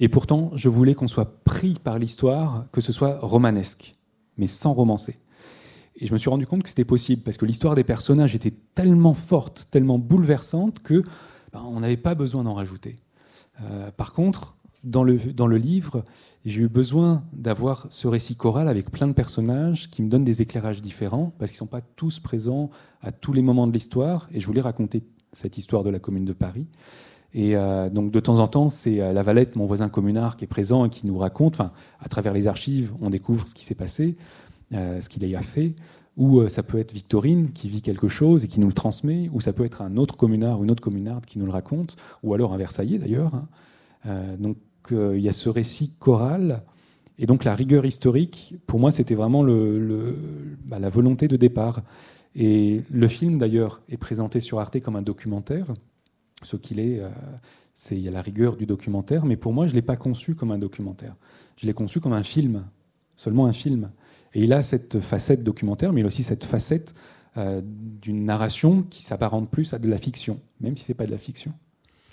Et 0.00 0.08
pourtant, 0.08 0.50
je 0.54 0.68
voulais 0.68 0.94
qu'on 0.94 1.08
soit 1.08 1.42
pris 1.44 1.74
par 1.74 1.98
l'histoire, 1.98 2.66
que 2.72 2.80
ce 2.80 2.92
soit 2.92 3.18
romanesque, 3.20 3.96
mais 4.36 4.46
sans 4.46 4.72
romancer. 4.72 5.18
Et 5.96 6.06
je 6.06 6.12
me 6.12 6.18
suis 6.18 6.30
rendu 6.30 6.46
compte 6.46 6.62
que 6.62 6.68
c'était 6.68 6.84
possible, 6.84 7.22
parce 7.22 7.36
que 7.36 7.44
l'histoire 7.44 7.74
des 7.74 7.84
personnages 7.84 8.34
était 8.34 8.54
tellement 8.74 9.14
forte, 9.14 9.68
tellement 9.70 9.98
bouleversante, 9.98 10.80
que 10.82 11.02
ben, 11.52 11.62
on 11.66 11.80
n'avait 11.80 11.96
pas 11.96 12.14
besoin 12.14 12.44
d'en 12.44 12.54
rajouter. 12.54 12.96
Euh, 13.62 13.90
par 13.90 14.12
contre, 14.12 14.56
dans 14.84 15.02
le, 15.02 15.18
dans 15.18 15.48
le 15.48 15.56
livre, 15.56 16.04
j'ai 16.44 16.62
eu 16.62 16.68
besoin 16.68 17.24
d'avoir 17.32 17.86
ce 17.90 18.06
récit 18.06 18.36
choral 18.36 18.68
avec 18.68 18.90
plein 18.90 19.08
de 19.08 19.12
personnages 19.12 19.90
qui 19.90 20.02
me 20.02 20.08
donnent 20.08 20.24
des 20.24 20.40
éclairages 20.40 20.80
différents, 20.80 21.32
parce 21.38 21.50
qu'ils 21.50 21.56
ne 21.56 21.60
sont 21.60 21.66
pas 21.66 21.80
tous 21.80 22.20
présents 22.20 22.70
à 23.02 23.10
tous 23.10 23.32
les 23.32 23.42
moments 23.42 23.66
de 23.66 23.72
l'histoire, 23.72 24.28
et 24.32 24.40
je 24.40 24.46
voulais 24.46 24.60
raconter 24.60 25.02
cette 25.32 25.58
histoire 25.58 25.84
de 25.84 25.90
la 25.90 25.98
commune 25.98 26.24
de 26.24 26.32
Paris. 26.32 26.66
Et 27.34 27.56
euh, 27.56 27.90
donc 27.90 28.10
de 28.10 28.20
temps 28.20 28.38
en 28.38 28.48
temps, 28.48 28.68
c'est 28.68 29.00
euh, 29.00 29.12
la 29.12 29.22
Valette, 29.22 29.56
mon 29.56 29.66
voisin 29.66 29.88
communard, 29.88 30.36
qui 30.36 30.44
est 30.44 30.48
présent 30.48 30.86
et 30.86 30.90
qui 30.90 31.06
nous 31.06 31.18
raconte, 31.18 31.60
à 31.60 32.08
travers 32.08 32.32
les 32.32 32.46
archives, 32.46 32.92
on 33.00 33.10
découvre 33.10 33.46
ce 33.46 33.54
qui 33.54 33.64
s'est 33.64 33.74
passé, 33.74 34.16
euh, 34.72 35.00
ce 35.00 35.08
qu'il 35.08 35.34
a 35.34 35.42
fait. 35.42 35.74
Ou 36.16 36.48
ça 36.48 36.64
peut 36.64 36.80
être 36.80 36.92
Victorine 36.92 37.52
qui 37.52 37.68
vit 37.68 37.80
quelque 37.80 38.08
chose 38.08 38.44
et 38.44 38.48
qui 38.48 38.58
nous 38.58 38.66
le 38.66 38.72
transmet, 38.72 39.30
ou 39.32 39.40
ça 39.40 39.52
peut 39.52 39.64
être 39.64 39.82
un 39.82 39.96
autre 39.96 40.16
communard 40.16 40.58
ou 40.58 40.64
une 40.64 40.70
autre 40.72 40.82
communarde 40.82 41.24
qui 41.24 41.38
nous 41.38 41.46
le 41.46 41.52
raconte, 41.52 41.94
ou 42.24 42.34
alors 42.34 42.52
un 42.52 42.56
Versaillais 42.56 42.98
d'ailleurs. 42.98 43.32
Hein. 44.04 44.34
donc 44.36 44.56
il 44.90 45.20
y 45.20 45.28
a 45.28 45.32
ce 45.32 45.48
récit 45.48 45.92
choral. 46.00 46.64
Et 47.20 47.26
donc 47.26 47.44
la 47.44 47.54
rigueur 47.54 47.86
historique, 47.86 48.56
pour 48.66 48.80
moi, 48.80 48.90
c'était 48.90 49.14
vraiment 49.14 49.44
bah, 49.44 50.80
la 50.80 50.90
volonté 50.90 51.28
de 51.28 51.36
départ. 51.36 51.82
Et 52.40 52.82
le 52.88 53.08
film, 53.08 53.36
d'ailleurs, 53.38 53.82
est 53.88 53.96
présenté 53.96 54.38
sur 54.38 54.60
Arte 54.60 54.78
comme 54.80 54.94
un 54.94 55.02
documentaire 55.02 55.74
ce 56.42 56.56
qu'il 56.56 56.78
est. 56.78 57.00
Euh, 57.00 57.10
c'est 57.74 57.96
il 57.96 58.02
y 58.02 58.08
a 58.08 58.12
la 58.12 58.22
rigueur 58.22 58.56
du 58.56 58.64
documentaire, 58.64 59.26
mais 59.26 59.36
pour 59.36 59.52
moi, 59.52 59.66
je 59.66 59.72
ne 59.72 59.74
l'ai 59.74 59.82
pas 59.82 59.96
conçu 59.96 60.36
comme 60.36 60.52
un 60.52 60.58
documentaire. 60.58 61.16
Je 61.56 61.66
l'ai 61.66 61.74
conçu 61.74 62.00
comme 62.00 62.12
un 62.12 62.22
film, 62.22 62.64
seulement 63.16 63.46
un 63.46 63.52
film. 63.52 63.90
Et 64.34 64.44
il 64.44 64.52
a 64.52 64.62
cette 64.62 65.00
facette 65.00 65.42
documentaire, 65.42 65.92
mais 65.92 66.00
il 66.00 66.04
a 66.04 66.06
aussi 66.06 66.22
cette 66.22 66.44
facette 66.44 66.94
euh, 67.36 67.60
d'une 67.64 68.24
narration 68.24 68.82
qui 68.82 69.02
s'apparente 69.02 69.50
plus 69.50 69.74
à 69.74 69.80
de 69.80 69.88
la 69.88 69.98
fiction, 69.98 70.40
même 70.60 70.76
si 70.76 70.84
c'est 70.84 70.94
pas 70.94 71.06
de 71.06 71.10
la 71.10 71.18
fiction. 71.18 71.52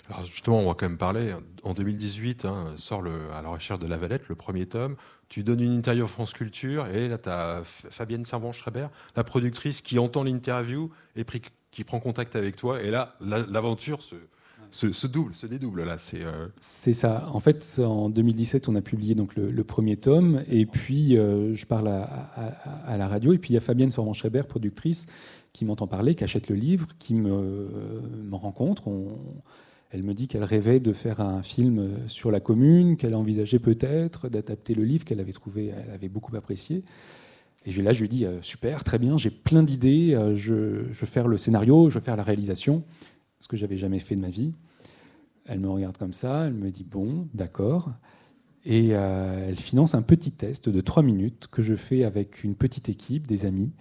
Alors 0.08 0.24
justement, 0.24 0.60
on 0.60 0.68
va 0.68 0.74
quand 0.74 0.88
même 0.88 0.98
parler. 0.98 1.32
En 1.64 1.72
2018, 1.72 2.44
hein, 2.44 2.72
sort 2.76 3.04
à 3.34 3.42
la 3.42 3.48
recherche 3.48 3.80
de 3.80 3.86
la 3.86 3.96
Valette, 3.96 4.28
le 4.28 4.34
premier 4.34 4.66
tome. 4.66 4.96
Tu 5.28 5.42
donnes 5.42 5.60
une 5.60 5.72
interview 5.72 6.06
France 6.06 6.32
Culture, 6.32 6.86
et 6.88 7.08
là, 7.08 7.18
tu 7.18 7.28
as 7.28 7.62
Fabienne 7.64 8.24
Servan-Schreiber, 8.24 8.86
la 9.16 9.24
productrice, 9.24 9.80
qui 9.80 9.98
entend 9.98 10.22
l'interview 10.22 10.90
et 11.16 11.24
qui 11.72 11.84
prend 11.84 11.98
contact 11.98 12.36
avec 12.36 12.54
toi. 12.54 12.80
Et 12.82 12.92
là, 12.92 13.16
l'aventure 13.20 13.98
se, 14.70 15.06
double, 15.08 15.34
se 15.34 15.48
dédouble. 15.48 15.82
Là, 15.82 15.98
c'est 15.98 16.22
euh, 16.22 16.46
ça. 16.60 17.28
En 17.32 17.40
fait, 17.40 17.80
en 17.80 18.08
2017, 18.08 18.68
on 18.68 18.76
a 18.76 18.82
publié 18.82 19.16
donc 19.16 19.34
le, 19.34 19.64
premier 19.64 19.96
tome, 19.96 20.44
et 20.48 20.66
puis 20.66 21.18
euh, 21.18 21.56
je 21.56 21.66
parle 21.66 21.88
à, 21.88 22.96
la 22.96 23.08
radio, 23.08 23.32
et 23.32 23.38
puis 23.38 23.50
il 23.50 23.54
y 23.54 23.58
a 23.58 23.60
Fabienne 23.60 23.90
Sorman-Schreiber, 23.90 24.44
productrice, 24.44 25.06
qui 25.52 25.64
m'entend 25.64 25.88
parler, 25.88 26.14
qui 26.14 26.22
achète 26.22 26.48
le 26.48 26.54
livre, 26.54 26.86
qui 27.00 27.14
me, 27.14 27.68
me 28.22 28.36
rencontre. 28.36 28.86
On, 28.86 29.18
elle 29.96 30.02
me 30.02 30.12
dit 30.12 30.28
qu'elle 30.28 30.44
rêvait 30.44 30.78
de 30.78 30.92
faire 30.92 31.22
un 31.22 31.42
film 31.42 32.00
sur 32.06 32.30
la 32.30 32.38
commune, 32.38 32.98
qu'elle 32.98 33.14
envisageait 33.14 33.58
peut-être 33.58 34.28
d'adapter 34.28 34.74
le 34.74 34.84
livre 34.84 35.06
qu'elle 35.06 35.20
avait 35.20 35.32
trouvé, 35.32 35.68
elle 35.68 35.90
avait 35.90 36.10
beaucoup 36.10 36.36
apprécié. 36.36 36.84
Et 37.64 37.72
là, 37.82 37.94
je 37.94 38.02
lui 38.02 38.10
dis 38.10 38.26
euh, 38.26 38.42
super, 38.42 38.84
très 38.84 38.98
bien, 38.98 39.16
j'ai 39.16 39.30
plein 39.30 39.62
d'idées, 39.62 40.14
euh, 40.14 40.36
je, 40.36 40.54
veux 40.54 40.92
faire 40.92 41.28
le 41.28 41.38
scénario, 41.38 41.88
je 41.88 41.94
veux 41.94 42.04
faire 42.04 42.16
la 42.16 42.22
réalisation, 42.22 42.84
ce 43.40 43.48
que 43.48 43.56
j'avais 43.56 43.78
jamais 43.78 44.00
fait 44.00 44.16
de 44.16 44.20
ma 44.20 44.28
vie. 44.28 44.52
Elle 45.46 45.60
me 45.60 45.70
regarde 45.70 45.96
comme 45.96 46.12
ça, 46.12 46.44
elle 46.46 46.52
me 46.52 46.70
dit 46.70 46.84
bon, 46.84 47.26
d'accord. 47.32 47.90
Et 48.66 48.90
euh, 48.90 49.48
elle 49.48 49.56
finance 49.56 49.94
un 49.94 50.02
petit 50.02 50.30
test 50.30 50.68
de 50.68 50.80
trois 50.82 51.02
minutes 51.02 51.46
que 51.50 51.62
je 51.62 51.74
fais 51.74 52.04
avec 52.04 52.44
une 52.44 52.54
petite 52.54 52.90
équipe, 52.90 53.26
des 53.26 53.46
amis. 53.46 53.72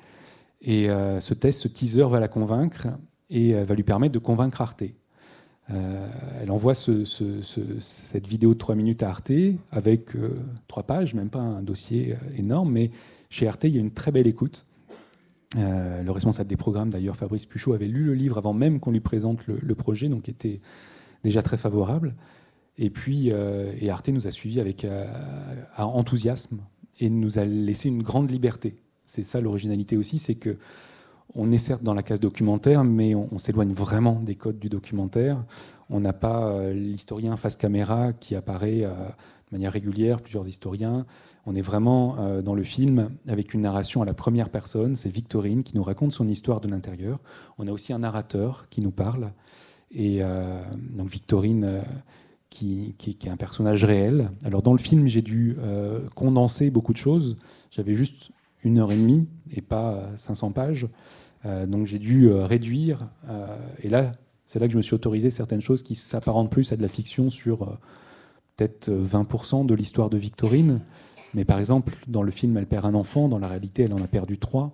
Et 0.62 0.88
ce 1.20 1.34
test, 1.36 1.60
ce 1.60 1.68
teaser 1.68 2.08
va 2.10 2.20
la 2.20 2.28
convaincre 2.28 2.88
et 3.30 3.54
va 3.54 3.76
lui 3.76 3.84
permettre 3.84 4.14
de 4.14 4.20
convaincre 4.20 4.62
Arte. 4.62 4.84
Elle 5.68 6.52
envoie 6.52 6.74
cette 6.76 8.28
vidéo 8.28 8.54
de 8.54 8.60
trois 8.60 8.76
minutes 8.76 9.02
à 9.04 9.10
Arte 9.10 9.32
avec 9.72 10.12
trois 10.68 10.84
pages, 10.84 11.14
même 11.14 11.30
pas 11.30 11.40
un 11.40 11.64
dossier 11.64 12.16
énorme, 12.38 12.72
mais 12.72 12.92
chez 13.30 13.50
RT, 13.50 13.66
il 13.66 13.76
y 13.76 13.78
a 13.78 13.82
une 13.82 13.92
très 13.92 14.12
belle 14.12 14.28
écoute. 14.28 14.66
Euh, 15.58 16.04
le 16.04 16.12
responsable 16.12 16.50
des 16.50 16.58
programmes, 16.58 16.90
d'ailleurs, 16.90 17.16
Fabrice 17.16 17.46
Puchot, 17.46 17.74
avait 17.74 17.88
lu 17.88 18.04
le 18.04 18.14
livre 18.14 18.38
avant 18.38 18.54
même 18.54 18.80
qu'on 18.80 18.92
lui 18.92 19.00
présente 19.00 19.46
le, 19.48 19.76
projet, 19.76 20.10
donc 20.10 20.28
était 20.28 20.60
déjà 21.24 21.42
très 21.42 21.58
favorable. 21.58 22.16
Et 22.78 22.90
puis, 22.90 23.32
euh, 23.32 23.74
et 23.80 23.90
Arte 23.90 24.10
nous 24.10 24.28
a 24.28 24.32
suivis 24.32 24.60
avec 24.60 24.84
euh, 24.84 25.06
enthousiasme 25.78 26.60
et 27.00 27.10
nous 27.10 27.40
a 27.40 27.46
laissé 27.46 27.90
une 27.90 28.04
grande 28.04 28.32
liberté. 28.32 28.76
C'est 29.06 29.24
ça 29.24 29.40
l'originalité 29.40 29.98
aussi, 29.98 30.18
c'est 30.18 30.36
que 30.36 30.58
on 31.34 31.52
est 31.52 31.58
certes 31.58 31.84
dans 31.84 31.94
la 31.94 32.04
case 32.04 32.20
documentaire, 32.20 32.84
mais 32.84 33.16
on, 33.16 33.38
s'éloigne 33.38 33.74
vraiment 33.74 34.22
des 34.22 34.36
codes 34.36 34.60
du 34.60 34.70
documentaire. 34.70 35.44
On 35.90 36.00
n'a 36.00 36.14
pas 36.14 36.72
l'historien 36.72 37.36
face 37.36 37.56
caméra 37.56 38.14
qui 38.14 38.36
apparaît 38.36 38.82
de 38.82 39.56
manière 39.56 39.74
régulière, 39.74 40.22
plusieurs 40.22 40.48
historiens. 40.48 41.06
On 41.46 41.56
est 41.56 41.62
vraiment 41.62 42.18
euh, 42.20 42.42
dans 42.42 42.56
le 42.56 42.64
film 42.64 43.10
avec 43.28 43.54
une 43.54 43.62
narration 43.62 44.02
à 44.02 44.06
la 44.06 44.14
première 44.14 44.50
personne. 44.50 44.96
C'est 44.96 45.10
Victorine 45.10 45.64
qui 45.64 45.76
nous 45.76 45.84
raconte 45.84 46.12
son 46.12 46.28
histoire 46.28 46.60
de 46.60 46.68
l'intérieur. 46.68 47.20
On 47.58 47.68
a 47.68 47.72
aussi 47.72 47.94
un 47.94 48.00
narrateur 48.00 48.68
qui 48.70 48.82
nous 48.82 48.92
parle. 48.92 49.32
Et 49.92 50.24
euh, 50.24 50.60
donc 50.96 51.10
Victorine, 51.10 51.64
euh, 51.64 51.82
qui, 52.50 52.96
est 53.08 53.28
un 53.28 53.38
personnage 53.38 53.84
réel. 53.84 54.32
Alors 54.44 54.64
dans 54.64 54.72
le 54.72 54.80
film, 54.80 55.08
j'ai 55.08 55.22
dû 55.22 55.58
condenser 56.16 56.72
beaucoup 56.72 56.94
de 56.94 56.98
choses. 56.98 57.36
J'avais 57.70 57.94
juste 57.94 58.32
une 58.66 58.80
heure 58.80 58.92
et 58.92 58.98
demie 58.98 59.28
et 59.52 59.62
pas 59.62 60.10
500 60.18 60.52
pages. 60.52 60.88
donc 61.46 61.86
j'ai 61.86 62.00
dû 62.00 62.30
réduire. 62.30 63.08
et 63.82 63.90
là, 63.90 64.14
c'est 64.46 64.60
là 64.60 64.68
que 64.68 64.74
je 64.74 64.78
me 64.78 64.82
suis 64.82 64.96
autorisé 64.96 65.30
certaines 65.30 65.62
choses 65.62 65.84
qui 65.84 65.96
s'apparentent 65.96 66.52
plus 66.52 66.72
à 66.74 66.76
de 66.76 66.82
la 66.82 66.88
fiction 66.88 67.30
sur 67.30 67.78
peut-être 68.56 68.90
20% 68.90 69.66
de 69.66 69.74
l'histoire 69.74 70.10
de 70.10 70.18
Victorine. 70.18 70.82
Mais 71.34 71.46
par 71.46 71.60
exemple, 71.60 71.94
dans 72.08 72.24
le 72.24 72.32
film, 72.32 72.58
elle 72.58 72.66
perd 72.66 72.86
un 72.86 72.94
enfant, 72.94 73.28
dans 73.28 73.40
la 73.40 73.48
réalité, 73.48 73.84
elle 73.84 73.94
en 73.94 74.02
a 74.02 74.08
perdu 74.08 74.40
trois. 74.40 74.74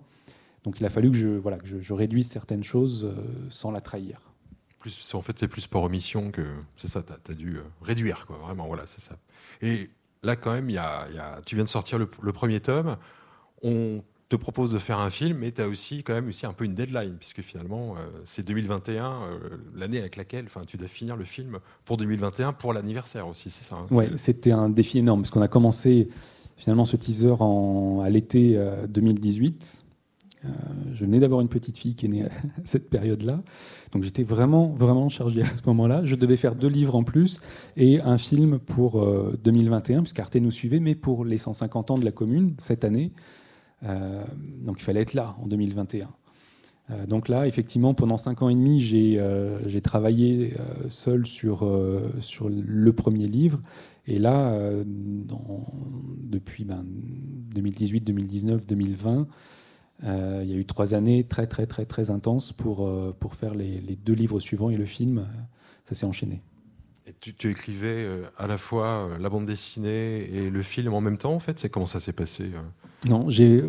Donc 0.64 0.78
il 0.78 0.86
a 0.86 0.90
fallu 0.90 1.10
que 1.10 1.16
je, 1.16 1.28
voilà, 1.28 1.58
que 1.58 1.80
je, 1.80 1.92
réduise 1.92 2.28
certaines 2.28 2.62
choses 2.62 3.04
euh, 3.04 3.48
sans 3.50 3.70
la 3.70 3.80
trahir. 3.80 4.20
En 5.14 5.22
fait, 5.22 5.38
c'est 5.38 5.48
plus 5.48 5.66
par 5.66 5.82
omission 5.82 6.30
que. 6.30 6.42
C'est 6.76 6.88
ça, 6.88 7.02
tu 7.02 7.32
as, 7.32 7.34
dû 7.34 7.56
euh, 7.56 7.62
réduire, 7.82 8.26
quoi, 8.26 8.36
vraiment, 8.38 8.66
voilà, 8.66 8.84
c'est 8.86 9.00
ça. 9.00 9.16
Et 9.60 9.90
là, 10.22 10.34
quand 10.36 10.52
même, 10.52 10.70
y 10.70 10.74
y 10.74 10.78
a, 10.78 11.40
tu 11.46 11.54
viens 11.54 11.64
de 11.64 11.68
sortir 11.68 11.98
le, 11.98 12.06
premier 12.06 12.60
tome. 12.60 12.96
On 13.62 14.02
te 14.32 14.36
propose 14.36 14.70
de 14.72 14.78
faire 14.78 14.98
un 14.98 15.10
film, 15.10 15.38
mais 15.40 15.52
tu 15.52 15.60
as 15.60 15.68
aussi, 15.68 16.02
quand 16.02 16.14
même, 16.14 16.28
aussi 16.28 16.46
un 16.46 16.54
peu 16.54 16.64
une 16.64 16.72
deadline, 16.72 17.16
puisque 17.18 17.42
finalement, 17.42 17.96
euh, 17.98 18.06
c'est 18.24 18.46
2021, 18.46 19.28
l'année 19.76 19.98
avec 19.98 20.16
laquelle 20.16 20.46
tu 20.66 20.78
dois 20.78 20.88
finir 20.88 21.16
le 21.16 21.24
film 21.24 21.58
pour 21.84 21.98
2021, 21.98 22.54
pour 22.54 22.72
l'anniversaire 22.72 23.28
aussi, 23.28 23.50
c'est 23.50 23.62
ça 23.62 23.76
hein, 23.76 23.86
Oui, 23.90 24.06
c'était 24.16 24.52
un 24.52 24.70
défi 24.70 24.98
énorme, 24.98 25.20
parce 25.20 25.30
qu'on 25.30 25.42
a 25.42 25.48
commencé 25.48 26.08
finalement 26.56 26.86
ce 26.86 26.96
teaser 26.96 27.34
en, 27.40 28.00
à 28.02 28.08
l'été 28.08 28.58
2018. 28.88 29.84
je 30.94 31.04
venais 31.04 31.20
d'avoir 31.20 31.42
une 31.42 31.48
petite 31.48 31.76
fille 31.76 31.94
qui 31.94 32.06
est 32.06 32.08
née 32.08 32.24
à 32.24 32.30
cette 32.64 32.88
période-là. 32.88 33.42
Donc 33.92 34.02
j'étais 34.02 34.22
vraiment, 34.22 34.68
vraiment 34.68 35.10
chargé 35.10 35.42
à 35.42 35.56
ce 35.56 35.62
moment-là. 35.66 36.06
Je 36.06 36.14
devais 36.14 36.36
faire 36.38 36.54
deux 36.54 36.68
livres 36.68 36.94
en 36.94 37.04
plus 37.04 37.42
et 37.76 38.00
un 38.00 38.16
film 38.16 38.58
pour 38.58 39.06
2021, 39.44 40.00
puisqu'Arte 40.00 40.36
nous 40.36 40.50
suivait, 40.50 40.80
mais 40.80 40.94
pour 40.94 41.26
les 41.26 41.36
150 41.36 41.90
ans 41.90 41.98
de 41.98 42.04
la 42.06 42.12
commune 42.12 42.54
cette 42.56 42.84
année. 42.84 43.12
Donc 43.82 44.76
il 44.78 44.82
fallait 44.82 45.00
être 45.00 45.14
là 45.14 45.36
en 45.42 45.46
2021. 45.46 46.08
Euh, 46.90 47.06
donc 47.06 47.28
là, 47.28 47.46
effectivement, 47.46 47.94
pendant 47.94 48.16
cinq 48.16 48.42
ans 48.42 48.48
et 48.48 48.54
demi, 48.54 48.80
j'ai 48.80 49.16
euh, 49.18 49.80
travaillé 49.80 50.54
euh, 50.58 50.88
seul 50.88 51.26
sur, 51.26 51.68
sur 52.20 52.48
le 52.48 52.92
premier 52.92 53.26
livre. 53.26 53.60
Et 54.06 54.18
là, 54.18 54.58
depuis 54.84 56.66
2018, 56.66 58.00
2019, 58.00 58.66
2020, 58.66 59.28
il 60.02 60.08
y 60.50 60.52
a 60.52 60.56
eu 60.56 60.64
trois 60.64 60.94
années 60.94 61.22
très 61.22 61.46
très 61.46 61.66
très 61.66 61.84
très 61.86 62.10
intenses 62.10 62.52
pour, 62.52 62.90
pour 63.20 63.34
faire 63.36 63.54
les, 63.54 63.96
deux 64.04 64.14
livres 64.14 64.40
suivants 64.40 64.70
et 64.70 64.76
le 64.76 64.86
film. 64.86 65.24
Ça 65.84 65.94
s'est 65.94 66.06
enchaîné. 66.06 66.42
Et 67.06 67.12
tu, 67.12 67.48
écrivais 67.48 68.08
à 68.36 68.48
la 68.48 68.58
fois 68.58 69.08
la 69.20 69.30
bande 69.30 69.46
dessinée 69.46 70.28
et 70.34 70.50
le 70.50 70.62
film 70.62 70.92
en 70.94 71.00
même 71.00 71.18
temps, 71.18 71.34
en 71.34 71.40
fait? 71.40 71.60
C'est 71.60 71.68
comment 71.68 71.86
ça 71.86 72.00
s'est 72.00 72.12
passé 72.12 72.50
Non, 73.08 73.28
j'ai 73.28 73.64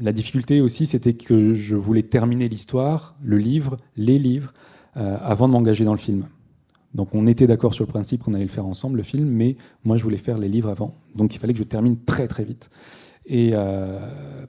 la 0.00 0.12
difficulté 0.12 0.60
aussi, 0.60 0.86
c'était 0.86 1.14
que 1.14 1.54
je 1.54 1.74
voulais 1.74 2.02
terminer 2.02 2.48
l'histoire, 2.48 3.16
le 3.22 3.38
livre, 3.38 3.78
les 3.96 4.18
livres, 4.18 4.52
euh, 4.96 5.18
avant 5.20 5.48
de 5.48 5.52
m'engager 5.52 5.84
dans 5.84 5.92
le 5.92 5.98
film. 5.98 6.26
Donc 6.94 7.14
on 7.14 7.26
était 7.26 7.46
d'accord 7.46 7.74
sur 7.74 7.84
le 7.84 7.90
principe 7.90 8.22
qu'on 8.22 8.34
allait 8.34 8.44
le 8.44 8.50
faire 8.50 8.66
ensemble, 8.66 8.98
le 8.98 9.02
film, 9.02 9.28
mais 9.28 9.56
moi 9.84 9.96
je 9.96 10.02
voulais 10.02 10.18
faire 10.18 10.38
les 10.38 10.48
livres 10.48 10.68
avant. 10.68 10.94
Donc 11.14 11.34
il 11.34 11.38
fallait 11.38 11.52
que 11.52 11.58
je 11.58 11.64
termine 11.64 11.98
très 12.04 12.28
très 12.28 12.44
vite. 12.44 12.70
Et 13.26 13.50
euh, 13.54 13.98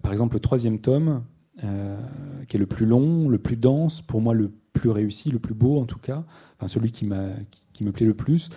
par 0.01 0.11
exemple 0.11 0.35
le 0.35 0.39
troisième 0.39 0.79
tome, 0.79 1.23
euh, 1.63 1.99
qui 2.47 2.57
est 2.57 2.59
le 2.59 2.67
plus 2.67 2.85
long, 2.85 3.27
le 3.27 3.39
plus 3.39 3.57
dense, 3.57 4.01
pour 4.01 4.21
moi 4.21 4.33
le 4.33 4.51
plus 4.73 4.91
réussi, 4.91 5.31
le 5.31 5.39
plus 5.39 5.55
beau 5.55 5.79
en 5.79 5.85
tout 5.85 5.99
cas, 5.99 6.23
celui 6.67 6.91
qui, 6.91 7.09
qui 7.73 7.83
me 7.83 7.91
plaît 7.91 8.05
le 8.05 8.13
plus, 8.13 8.49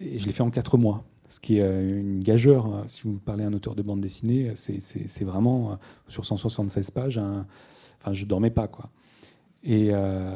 et 0.00 0.18
je 0.18 0.26
l'ai 0.26 0.32
fait 0.32 0.42
en 0.42 0.50
quatre 0.50 0.76
mois 0.76 1.04
ce 1.30 1.38
qui 1.38 1.58
est 1.58 1.62
euh, 1.62 2.00
une 2.00 2.20
gageure. 2.22 2.66
Hein. 2.66 2.82
Si 2.86 3.02
vous 3.04 3.18
parlez 3.18 3.44
à 3.44 3.46
un 3.46 3.52
auteur 3.52 3.74
de 3.74 3.82
bande 3.82 4.00
dessinée, 4.00 4.52
c'est 4.56 5.24
vraiment 5.24 5.72
euh, 5.72 5.74
sur 6.08 6.26
176 6.26 6.90
pages. 6.90 7.18
enfin, 7.18 8.12
je 8.12 8.26
dormais 8.26 8.50
pas 8.50 8.66
quoi. 8.66 8.90
Et 9.62 9.90
euh, 9.92 10.34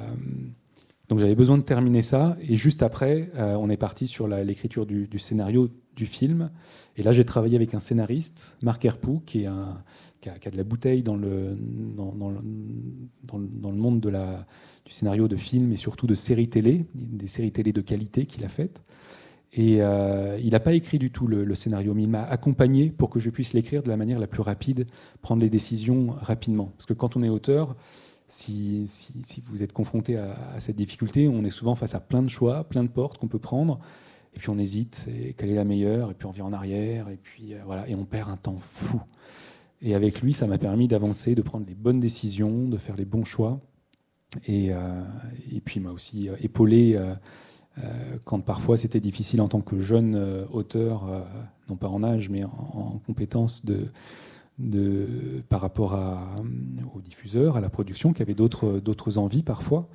donc 1.09 1.19
j'avais 1.19 1.35
besoin 1.35 1.59
de 1.59 1.63
terminer 1.63 2.01
ça. 2.01 2.37
Et 2.41 2.57
juste 2.57 2.83
après, 2.83 3.31
on 3.37 3.69
est 3.69 3.77
parti 3.77 4.07
sur 4.07 4.29
l'écriture 4.29 4.87
du, 4.87 5.19
scénario 5.19 5.69
du 5.97 6.07
film. 6.07 6.51
Et 6.97 7.03
là, 7.03 7.13
j'ai 7.13 7.25
travaillé 7.25 7.57
avec 7.57 7.75
un 7.75 7.81
scénariste, 7.81 8.57
Marc 8.63 8.85
Herpoux, 8.85 9.23
qui, 9.27 9.47
un, 9.47 9.83
a, 10.27 10.51
de 10.51 10.57
la 10.57 10.65
bouteille 10.65 11.03
dans 11.03 11.17
le, 11.17 11.59
dans, 11.97 12.31
le 13.71 13.77
monde 13.77 14.01
du 14.01 14.93
scénario 14.93 15.27
de 15.27 15.37
film 15.37 15.73
et 15.73 15.77
surtout 15.77 16.07
de 16.07 16.15
séries 16.15 16.49
télé, 16.49 16.87
des 16.95 17.27
séries 17.27 17.53
télé 17.53 17.73
de 17.73 17.81
qualité 17.81 18.27
qu'il 18.27 18.45
a 18.45 18.49
faites. 18.49 18.81
Et 19.57 19.81
euh, 19.81 20.37
il 20.43 20.51
n'a 20.51 20.61
pas 20.61 20.73
écrit 20.73 20.99
du 20.99 21.13
tout 21.13 21.29
le, 21.29 21.55
scénario, 21.55 21.95
mais 21.95 22.03
il 22.03 22.11
m'a 22.11 22.25
accompagné 22.25 22.91
pour 22.91 23.09
que 23.09 23.21
je 23.21 23.31
puisse 23.31 23.53
l'écrire 23.53 23.85
de 23.85 23.89
la 23.89 23.97
manière 23.97 24.19
la 24.19 24.27
plus 24.27 24.43
rapide, 24.43 24.87
prendre 25.23 25.43
les 25.43 25.49
décisions 25.49 26.09
rapidement. 26.21 26.73
Parce 26.77 26.87
que 26.87 26.93
quand 26.93 27.17
on 27.17 27.23
est 27.23 27.29
auteur, 27.29 27.77
si, 28.27 28.85
vous 29.49 29.63
êtes 29.63 29.73
confronté 29.73 30.17
à, 30.17 30.59
cette 30.59 30.75
difficulté, 30.75 31.29
on 31.29 31.45
est 31.45 31.51
souvent 31.51 31.77
face 31.77 31.95
à 31.95 32.01
plein 32.01 32.23
de 32.23 32.29
choix, 32.29 32.65
plein 32.65 32.83
de 32.83 32.89
portes 32.89 33.17
qu'on 33.19 33.29
peut 33.29 33.39
prendre, 33.39 33.79
et 34.35 34.41
puis 34.41 34.51
on 34.51 34.59
hésite, 34.59 35.09
et 35.09 35.35
quelle 35.35 35.51
est 35.51 35.55
la 35.55 35.65
meilleure, 35.65 36.11
et 36.11 36.15
puis 36.15 36.27
on 36.27 36.33
vient 36.33 36.47
en 36.47 36.53
arrière, 36.53 37.09
et 37.09 37.17
puis 37.17 37.55
euh, 37.55 37.61
voilà, 37.65 37.89
et 37.89 37.95
on 37.95 38.05
perd 38.05 38.31
un 38.31 38.37
temps 38.37 38.59
fou. 38.61 39.01
Et 39.83 39.95
avec 39.95 40.21
lui, 40.21 40.33
ça 40.33 40.49
m'a 40.49 40.59
permis 40.59 40.89
d'avancer, 40.89 41.37
de 41.37 41.43
prendre 41.43 41.67
les 41.69 41.77
bonnes 41.77 42.01
décisions, 42.01 42.67
de 42.67 42.77
faire 42.77 42.97
les 42.97 43.05
bons 43.05 43.25
choix, 43.25 43.61
et, 44.49 44.73
euh, 44.73 45.05
et 45.53 45.61
puis 45.61 45.79
il 45.79 45.85
m'a 45.85 45.93
aussi 45.93 46.29
épaulé 46.41 46.99
quand 48.25 48.41
parfois 48.41 48.77
c'était 48.77 49.01
difficile 49.01 49.41
en 49.41 49.49
tant 49.49 49.61
que 49.61 49.81
jeune 49.81 50.15
euh, 50.15 50.45
auteur, 50.53 51.09
euh, 51.09 51.21
non 51.69 51.77
pas 51.77 51.89
en 51.89 52.03
âge, 52.05 52.29
mais 52.29 52.45
en, 52.45 53.01
compétence 53.07 53.65
de, 53.65 53.89
de, 54.59 55.43
par 55.49 55.61
rapport 55.61 55.95
à, 55.95 56.43
aux 56.95 57.01
diffuseurs, 57.01 57.57
à 57.57 57.61
la 57.61 57.71
production, 57.71 58.13
qui 58.13 58.23
avaient 58.23 58.35
d'autres 58.35 59.19
envies 59.19 59.43
parfois, 59.43 59.89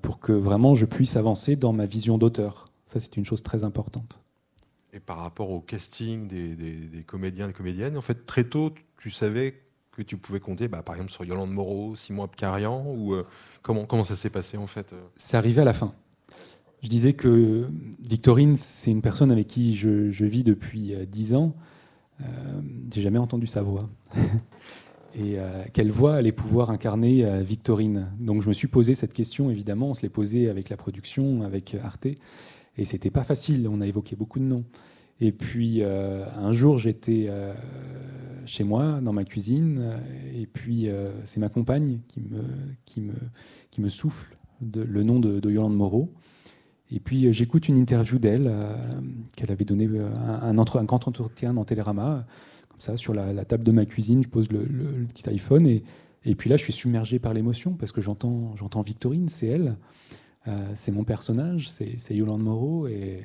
pour 0.00 0.18
que 0.18 0.32
vraiment 0.32 0.74
je 0.74 0.86
puisse 0.86 1.16
avancer 1.16 1.54
dans 1.54 1.74
ma 1.74 1.84
vision 1.84 2.16
d'auteur. 2.16 2.70
Ça, 2.86 3.00
c'est 3.00 3.18
une 3.18 3.26
chose 3.26 3.42
très 3.42 3.64
importante. 3.64 4.20
Et 4.94 5.00
par 5.00 5.18
rapport 5.18 5.50
au 5.50 5.60
casting 5.60 6.26
des, 6.26 6.54
des, 6.54 7.02
comédiens 7.02 7.50
et 7.50 7.52
comédiennes, 7.52 7.98
en 7.98 8.00
fait, 8.00 8.24
très 8.24 8.44
tôt, 8.44 8.72
tu 8.98 9.10
savais 9.10 9.60
que 9.90 10.00
tu 10.00 10.16
pouvais 10.16 10.40
compter, 10.40 10.68
bah, 10.68 10.82
par 10.82 10.94
exemple, 10.94 11.12
sur 11.12 11.24
Yolande 11.24 11.50
Moreau, 11.50 11.94
Simon 11.96 12.24
Abkarian, 12.24 12.86
ou 12.86 13.14
comment, 13.60 13.84
comment 13.84 14.04
ça 14.04 14.16
s'est 14.16 14.30
passé 14.30 14.56
en 14.56 14.66
fait 14.66 14.94
C'est 15.16 15.36
arrivé 15.36 15.60
à 15.60 15.64
la 15.64 15.74
fin. 15.74 15.92
Je 16.82 16.88
disais 16.88 17.12
que 17.12 17.66
Victorine, 18.00 18.56
c'est 18.56 18.92
une 18.92 19.02
personne 19.02 19.32
avec 19.32 19.48
qui 19.48 19.74
je, 19.74 20.24
vis 20.24 20.44
depuis 20.44 20.94
euh, 20.94 21.04
dix 21.06 21.34
ans. 21.34 21.54
Euh, 22.20 22.24
J'ai 22.94 23.02
jamais 23.02 23.18
entendu 23.18 23.46
sa 23.46 23.62
voix. 23.62 23.88
et 25.14 25.38
euh, 25.38 25.64
quelle 25.72 25.90
voix 25.90 26.14
allait 26.14 26.32
pouvoir 26.32 26.70
incarner 26.70 27.24
euh, 27.24 27.42
Victorine? 27.42 28.12
Donc 28.20 28.42
je 28.42 28.48
me 28.48 28.52
suis 28.52 28.68
posé 28.68 28.94
cette 28.94 29.12
question, 29.12 29.50
évidemment. 29.50 29.90
On 29.90 29.94
se 29.94 30.02
l'est 30.02 30.08
posé 30.08 30.48
avec 30.48 30.68
la 30.68 30.76
production, 30.76 31.42
avec 31.42 31.74
Arte. 31.74 32.06
Et 32.76 32.84
c'était 32.84 33.10
pas 33.10 33.24
facile. 33.24 33.68
On 33.68 33.80
a 33.80 33.86
évoqué 33.86 34.14
beaucoup 34.14 34.38
de 34.38 34.44
noms. 34.44 34.64
Et 35.20 35.32
puis 35.32 35.82
un 35.82 36.52
jour, 36.52 36.78
j'étais 36.78 37.28
chez 38.46 38.62
moi, 38.62 39.00
dans 39.00 39.12
ma 39.12 39.24
cuisine, 39.24 39.98
et 40.32 40.46
puis 40.46 40.86
c'est 41.24 41.40
ma 41.40 41.48
compagne 41.48 41.98
qui 42.06 42.20
me, 42.20 42.44
qui 42.84 43.00
me, 43.00 43.14
qui 43.72 43.80
me 43.80 43.88
souffle 43.88 44.38
le 44.72 45.02
nom 45.02 45.18
de, 45.18 45.40
de 45.40 45.50
Yolande 45.50 45.74
Moreau. 45.74 46.14
Et 46.90 47.00
puis 47.00 47.26
euh, 47.26 47.32
j'écoute 47.32 47.68
une 47.68 47.76
interview 47.76 48.18
d'elle, 48.18 48.46
euh, 48.46 48.72
qu'elle 49.36 49.50
avait 49.50 49.64
donné 49.64 49.86
euh, 49.86 50.08
un, 50.16 50.56
un, 50.56 50.84
grand 50.84 51.06
entretien 51.06 51.54
dans 51.54 51.64
Télérama, 51.64 52.26
comme 52.68 52.80
ça, 52.80 52.96
sur 52.96 53.14
la, 53.14 53.44
table 53.44 53.64
de 53.64 53.72
ma 53.72 53.84
cuisine, 53.84 54.22
je 54.22 54.28
pose 54.28 54.50
le, 54.50 54.64
petit 55.06 55.28
iPhone, 55.28 55.66
et, 55.66 55.82
et, 56.24 56.34
puis 56.34 56.48
là 56.48 56.56
je 56.56 56.62
suis 56.62 56.72
submergé 56.72 57.18
par 57.18 57.34
l'émotion, 57.34 57.72
parce 57.72 57.92
que 57.92 58.00
j'entends, 58.00 58.54
j'entends 58.56 58.82
Victorine, 58.82 59.28
c'est 59.28 59.46
elle, 59.46 59.76
c'est 60.74 60.92
mon 60.92 61.04
personnage, 61.04 61.68
c'est, 61.68 62.14
Yolande 62.14 62.42
Moreau, 62.42 62.86
et, 62.86 63.22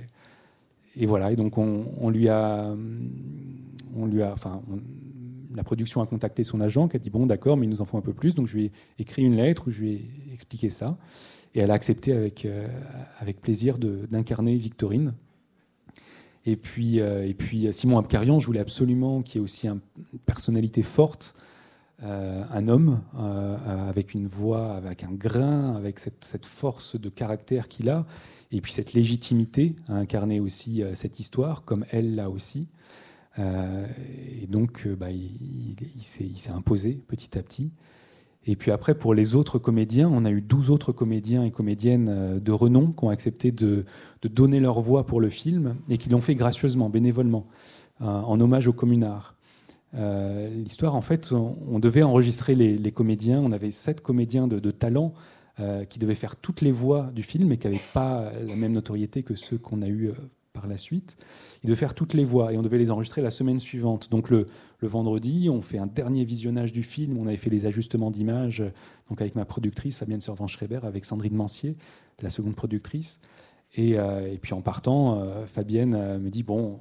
et, 0.98 1.06
voilà, 1.06 1.32
et 1.32 1.36
donc 1.36 1.58
on, 1.58 2.10
lui 2.10 2.28
a... 2.28 2.76
On 3.96 4.08
lui 4.08 4.24
a 4.24 4.34
enfin, 4.34 4.64
la 5.56 5.64
production 5.64 6.02
a 6.02 6.08
contacté 6.08 6.44
son 6.44 6.60
agent 6.62 6.88
qui 6.88 6.96
a 6.96 7.00
dit 7.00 7.12
bon 7.12 7.28
d'accord 7.28 7.58
mais 7.58 7.68
il 7.68 7.70
nous 7.70 7.84
en 7.84 7.86
faut 7.86 7.96
un 7.96 8.02
peu 8.02 8.12
plus. 8.12 8.34
Donc 8.34 8.48
je 8.48 8.58
lui 8.58 8.66
ai 8.66 8.72
écrit 8.98 9.22
une 9.22 9.36
lettre 9.36 9.68
où 9.68 9.72
je 9.72 9.82
lui 9.82 9.92
ai 9.92 10.34
expliqué 10.34 10.72
ça 10.72 10.98
et 11.56 11.60
elle 11.60 11.72
a 11.72 11.74
accepté 11.74 12.14
avec, 12.14 12.46
euh, 12.46 12.68
avec 13.20 13.42
plaisir 13.42 13.78
d'incarner 13.78 14.56
Victorine. 14.56 15.14
Et 16.46 16.56
puis, 16.56 17.00
euh, 17.00 17.28
et 17.28 17.34
puis 17.34 17.72
Simon 17.72 17.98
Abkarian, 18.00 18.40
je 18.40 18.46
voulais 18.46 18.60
absolument 18.60 19.22
qu'il 19.22 19.36
y 19.36 19.38
ait 19.38 19.44
aussi 19.44 19.68
une 19.68 19.80
personnalité 20.26 20.84
forte, 20.84 21.36
euh, 22.04 22.44
un 22.52 22.68
homme 22.68 23.02
avec 23.88 24.14
une 24.14 24.28
voix, 24.28 24.74
avec 24.74 25.04
un 25.04 25.12
grain, 25.12 25.76
avec 25.76 26.00
cette, 26.00 26.26
cette 26.26 26.46
force 26.46 27.00
de 27.00 27.10
caractère 27.10 27.70
qu'il 27.70 27.90
a, 27.90 28.06
et 28.52 28.60
puis 28.60 28.74
cette 28.74 28.94
légitimité 28.94 29.76
à 29.88 29.96
incarner 29.96 30.40
aussi 30.40 30.84
cette 30.96 31.20
histoire, 31.20 31.64
comme 31.64 31.86
elle 31.92 32.16
l'a 32.16 32.30
aussi. 32.30 32.68
et 33.38 34.48
donc, 34.48 34.86
bah, 34.88 35.12
il, 35.12 35.76
il 35.96 36.38
s'est 36.38 36.52
imposé 36.52 37.00
petit 37.08 37.38
à 37.38 37.42
petit. 37.42 37.72
Et 38.46 38.56
puis 38.56 38.72
après, 38.72 38.96
pour 38.96 39.14
les 39.14 39.36
autres 39.36 39.58
comédiens, 39.58 40.10
on 40.12 40.26
a 40.26 40.32
eu 40.32 40.42
12 40.42 40.70
autres 40.70 40.92
comédiens 40.92 41.44
et 41.44 41.52
comédiennes 41.52 42.10
euh, 42.10 42.40
de 42.40 42.52
renom 42.52 42.92
qui 42.92 43.04
ont 43.04 43.10
accepté 43.10 43.52
de, 43.52 43.86
donner 44.24 44.60
leur 44.60 44.82
voix 44.82 45.06
pour 45.06 45.22
le 45.22 45.30
film 45.30 45.76
et 45.90 45.98
qui 45.98 46.10
l'ont 46.10 46.22
fait 46.22 46.36
gracieusement, 46.36 46.90
bénévolement, 46.90 47.48
euh, 48.02 48.06
en 48.06 48.40
hommage 48.40 48.68
au 48.68 48.74
communard. 48.74 49.36
Euh, 49.96 50.50
l'histoire, 50.50 50.96
en 50.96 51.02
fait, 51.02 51.32
on, 51.32 51.80
devait 51.80 52.04
enregistrer 52.04 52.56
les, 52.56 52.92
comédiens. 52.92 53.40
On 53.42 53.52
avait 53.52 53.72
sept 53.72 54.02
comédiens 54.02 54.48
de, 54.48 54.72
talent 54.72 55.14
qui 55.88 56.00
devaient 56.00 56.16
faire 56.16 56.36
toutes 56.36 56.62
les 56.62 56.72
voix 56.72 57.12
du 57.14 57.22
film 57.22 57.52
et 57.52 57.58
qui 57.58 57.68
n'avaient 57.68 57.80
pas 57.94 58.32
la 58.48 58.56
même 58.56 58.72
notoriété 58.72 59.22
que 59.22 59.36
ceux 59.36 59.60
qu'on 59.60 59.84
a 59.84 59.88
eus 59.88 60.10
par 60.54 60.68
la 60.68 60.78
suite. 60.78 61.18
Ils 61.64 61.68
devaient 61.68 61.80
faire 61.80 61.96
toutes 61.96 62.14
les 62.14 62.24
voix 62.24 62.54
et 62.54 62.58
on 62.58 62.62
devait 62.62 62.78
les 62.78 62.92
enregistrer 62.92 63.22
la 63.22 63.32
semaine 63.32 63.60
suivante. 63.60 64.10
Donc 64.12 64.30
le, 64.30 64.48
vendredi, 64.82 65.50
on 65.50 65.62
fait 65.62 65.78
un 65.78 65.88
dernier 65.88 66.26
visionnage 66.26 66.72
du 66.74 66.84
film. 66.84 67.18
On 67.18 67.26
avait 67.28 67.38
fait 67.38 67.50
les 67.50 67.66
ajustements 67.66 68.12
d'image 68.12 68.64
donc 69.10 69.22
avec 69.22 69.36
ma 69.36 69.46
productrice 69.46 69.98
Fabienne 69.98 70.22
Servan-Schreiber, 70.22 70.82
avec 70.84 71.06
Sandrine 71.06 71.36
Mancier, 71.36 71.76
la 72.22 72.30
seconde 72.30 72.56
productrice. 72.56 73.20
Et, 73.76 73.98
euh, 73.98 74.36
puis 74.42 74.54
en 74.54 74.62
partant, 74.62 75.20
euh, 75.20 75.46
Fabienne 75.46 75.96
euh, 75.96 76.20
me 76.20 76.30
dit 76.30 76.44
bon, 76.44 76.80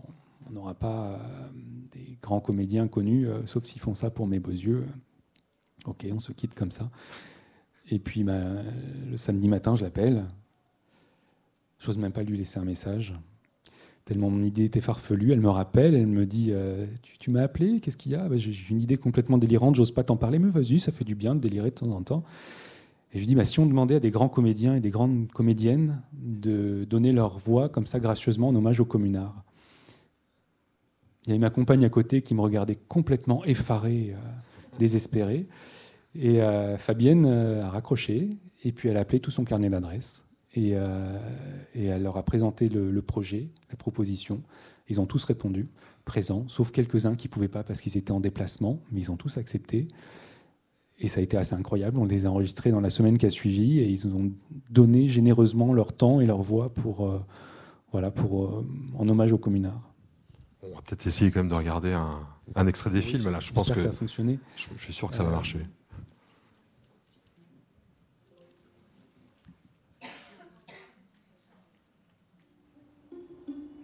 on 0.49 0.53
n'aura 0.53 0.75
pas 0.75 1.18
des 1.93 2.18
grands 2.20 2.41
comédiens 2.41 2.89
connus, 2.89 3.27
sauf 3.47 3.64
s'ils 3.64 3.81
font 3.81 3.95
ça 3.95 4.11
pour 4.11 4.27
mes 4.27 4.39
beaux 4.39 4.51
yeux. 4.51 4.87
Ok, 5.87 6.07
on 6.12 6.20
se 6.20 6.33
quitte 6.33 6.55
comme 6.55 6.70
ça. 6.70 6.91
Et 7.91 7.99
puis 7.99 8.23
bah, 8.23 8.41
le 9.11 9.16
samedi 9.16 9.49
matin, 9.49 9.75
je 9.75 9.85
l'appelle. 9.85 10.25
Je 11.79 11.89
n'ose 11.89 11.99
même 11.99 12.12
pas 12.12 12.23
lui 12.23 12.37
laisser 12.37 12.59
un 12.59 12.64
message. 12.64 13.14
Tellement 14.05 14.30
mon 14.30 14.42
idée 14.42 14.64
était 14.64 14.80
farfelue. 14.80 15.32
Elle 15.32 15.40
me 15.40 15.48
rappelle, 15.48 15.94
elle 15.94 16.07
me 16.07 16.26
dit 16.26 16.53
Tu, 17.18 17.30
m'as 17.30 17.42
appelé 17.42 17.80
Qu'est-ce 17.80 17.96
qu'il 17.96 18.12
y 18.12 18.14
a? 18.14 18.28
Bah, 18.28 18.36
J'ai 18.36 18.53
une 18.70 18.80
idée 18.80 18.96
complètement 18.96 19.38
délirante, 19.38 19.74
j'ose 19.74 19.92
pas 19.92 20.05
t'en 20.05 20.16
parler, 20.16 20.38
mais 20.38 20.50
vas-y, 20.50 20.78
ça 20.78 20.92
fait 20.92 21.05
du 21.05 21.14
bien 21.14 21.34
de 21.34 21.40
délirer 21.40 21.70
de 21.70 21.74
temps 21.74 21.90
en 21.90 22.03
temps. 22.03 22.24
Et 23.12 23.16
je 23.16 23.20
lui 23.20 23.26
dis 23.26 23.34
bah, 23.34 23.44
Si 23.44 23.61
on 23.61 23.66
demandait 23.66 23.96
à 23.96 24.00
des 24.00 24.11
grands 24.11 24.28
comédiens 24.28 24.74
et 24.74 24.80
des 24.80 24.90
grandes 24.90 25.30
comédiennes 25.32 26.03
de 26.12 26.84
donner 26.84 27.12
leur 27.12 27.38
voix 27.38 27.68
comme 27.68 27.86
ça 27.86 28.00
gracieusement 28.00 28.48
en 28.48 28.55
hommage 28.55 28.80
aux 28.80 28.84
communards. 28.84 29.44
Il 31.24 31.30
y 31.30 31.32
avait 31.32 31.40
ma 31.40 31.50
compagne 31.50 31.84
à 31.84 31.88
côté 31.88 32.22
qui 32.22 32.34
me 32.34 32.40
regardait 32.40 32.78
complètement 32.88 33.44
effarée, 33.44 34.16
désespérée. 34.80 35.46
Et 36.16 36.40
Fabienne 36.78 37.26
a 37.26 37.70
raccroché, 37.70 38.38
et 38.64 38.72
puis 38.72 38.88
elle 38.88 38.96
a 38.96 39.00
appelé 39.00 39.20
tout 39.20 39.30
son 39.30 39.44
carnet 39.44 39.70
d'adresses. 39.70 40.24
Et, 40.55 40.72
euh, 40.74 41.18
et, 41.74 41.86
elle 41.86 42.03
leur 42.03 42.16
a 42.16 42.22
présenté 42.22 42.68
le, 42.68 43.03
projet, 43.03 43.48
la 43.70 43.76
proposition. 43.76 44.42
Ils 44.88 45.00
ont 45.00 45.07
tous 45.07 45.24
répondu, 45.24 45.68
présents, 46.05 46.46
sauf 46.48 46.70
quelques-uns 46.70 47.14
qui 47.14 47.28
ne 47.28 47.32
pouvaient 47.32 47.48
pas 47.48 47.62
parce 47.62 47.80
qu'ils 47.80 47.96
étaient 47.96 48.12
en 48.12 48.20
déplacement, 48.20 48.80
mais 48.90 49.00
ils 49.00 49.11
ont 49.11 49.16
tous 49.16 49.38
accepté. 49.38 49.88
Et 50.98 51.09
ça 51.09 51.20
a 51.20 51.22
été 51.22 51.36
assez 51.36 51.55
incroyable. 51.55 51.98
On 51.98 52.05
les 52.05 52.26
a 52.26 52.30
enregistrés 52.30 52.70
dans 52.70 52.80
la 52.80 52.90
semaine 52.90 53.16
qui 53.16 53.26
a 53.26 53.30
suivi 53.30 53.78
et 53.78 53.88
ils 53.88 54.07
ont 54.07 54.30
donné 54.70 55.09
généreusement 55.09 55.72
leur 55.72 55.92
temps 55.92 56.20
et 56.20 56.26
leur 56.26 56.42
voix 56.42 56.72
pour, 56.72 57.07
euh, 57.07 57.18
voilà, 57.90 58.11
pour, 58.11 58.44
euh, 58.44 58.66
en 58.98 59.09
hommage 59.09 59.32
aux 59.32 59.38
communards. 59.38 59.92
On 60.62 60.74
va 60.74 60.82
peut-être 60.82 61.07
essayer 61.07 61.30
quand 61.30 61.40
même 61.40 61.48
de 61.48 61.55
regarder 61.55 61.92
un, 61.92 62.20
un 62.55 62.66
extrait 62.66 62.90
des 62.90 63.03
films. 63.03 63.30
Là, 63.30 63.40
je 63.40 63.53
pense 63.53 63.70
que, 63.70 63.80
ça 63.80 63.88
a 63.88 63.92
fonctionné. 63.92 64.38
Je, 64.57 64.66
je, 64.76 64.82
suis 64.82 64.92
sûr 64.92 65.09
que 65.11 65.16
ça 65.16 65.24
va 65.24 65.30
marcher. 65.30 65.59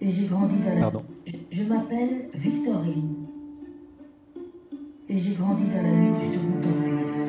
Et 0.01 0.11
j'ai 0.11 0.27
grandi 0.27 0.57
dans 0.61 0.79
la... 0.79 0.93
Je, 1.51 1.63
m'appelle 1.65 2.31
Victorine. 2.35 3.27
Et 5.09 5.19
j'ai 5.19 5.35
grandi 5.35 5.65
dans 5.65 5.83
la 5.83 5.91
nuit 5.91 6.29
du 6.29 6.35
Second 6.35 6.59
Empire. 6.59 7.28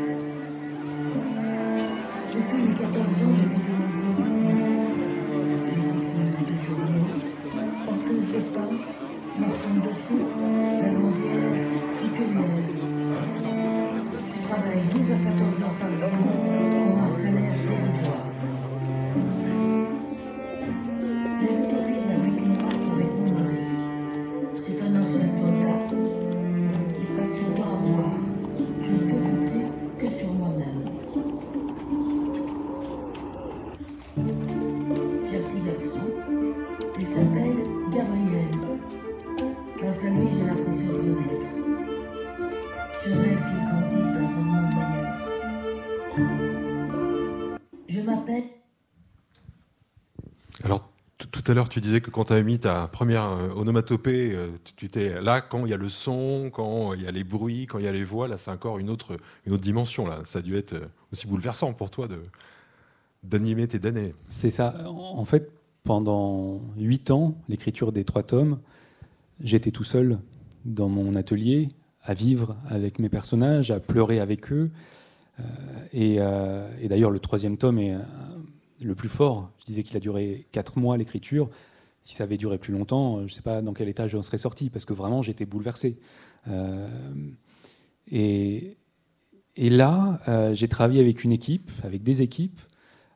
Tout 51.50 51.54
à 51.54 51.56
l'heure, 51.56 51.70
tu 51.70 51.82
disais 51.82 52.00
que 52.00 52.12
quand 52.12 52.26
tu 52.26 52.34
as 52.34 52.44
mis 52.44 52.60
ta 52.60 52.88
première 52.88 53.24
euh, 53.24 53.50
onomatopée, 53.56 54.36
euh, 54.36 54.50
tu 54.76 54.86
étais 54.86 55.20
là 55.20 55.42
quand 55.42 55.66
il 55.66 55.72
y 55.72 55.74
a 55.74 55.78
le 55.78 55.90
son, 55.90 56.52
quand 56.54 56.94
il 56.94 57.02
y 57.02 57.08
a 57.08 57.12
les 57.12 57.24
bruits, 57.24 57.66
quand 57.66 57.80
il 57.80 57.86
y 57.86 57.88
a 57.88 57.92
les 57.92 58.04
voix. 58.04 58.28
Là, 58.28 58.38
c'est 58.38 58.52
encore 58.52 58.78
une 58.78 58.88
autre, 58.88 59.18
une 59.48 59.54
autre 59.54 59.64
dimension. 59.64 60.06
Là. 60.06 60.20
Ça 60.26 60.40
a 60.40 60.42
dû 60.44 60.56
être 60.56 60.74
euh, 60.74 60.86
aussi 61.12 61.26
bouleversant 61.26 61.74
pour 61.74 61.90
toi 61.90 62.08
d'animer 63.24 63.68
tes 63.68 63.80
damnés. 63.80 64.14
C'est 64.28 64.52
ça. 64.52 64.76
En 64.86 65.26
fait, 65.26 65.50
pendant 65.86 66.62
huit 66.78 67.10
ans, 67.10 67.36
l'écriture 67.50 67.92
des 67.94 68.04
trois 68.04 68.22
tomes, 68.22 68.60
j'étais 69.44 69.72
tout 69.72 69.84
seul 69.84 70.20
dans 70.66 70.88
mon 70.88 71.16
atelier, 71.16 71.70
à 72.04 72.14
vivre 72.14 72.58
avec 72.68 73.00
mes 73.00 73.10
personnages, 73.10 73.72
à 73.72 73.80
pleurer 73.80 74.20
avec 74.20 74.52
eux. 74.52 74.70
et, 75.94 76.18
et 76.18 76.88
d'ailleurs, 76.88 77.10
le 77.10 77.20
troisième 77.20 77.58
tome 77.58 77.80
est 77.80 77.98
le 78.82 78.96
plus 78.96 79.10
fort. 79.10 79.52
Je 79.60 79.66
disais 79.66 79.84
qu'il 79.84 79.98
a 79.98 80.00
duré 80.00 80.48
quatre 80.52 80.80
mois 80.80 80.98
l'écriture. 80.98 81.50
Si 82.04 82.16
ça 82.16 82.24
avait 82.24 82.38
duré 82.38 82.58
plus 82.58 82.74
longtemps, 82.74 83.20
je 83.20 83.24
ne 83.24 83.30
sais 83.30 83.42
pas 83.42 83.62
dans 83.62 83.74
quel 83.74 83.90
état 83.90 84.08
j'en 84.08 84.22
serais 84.22 84.38
sorti, 84.38 84.70
parce 84.70 84.86
que 84.86 84.94
vraiment 84.94 85.22
j'étais 85.22 85.46
bouleversé. 85.46 85.98
Euh, 86.48 86.88
et, 88.12 88.78
là, 89.58 90.20
euh, 90.28 90.54
j'ai 90.56 90.68
travaillé 90.68 91.02
avec 91.02 91.24
une 91.24 91.32
équipe, 91.32 91.70
avec 91.84 92.04
des 92.04 92.22
équipes, 92.22 92.60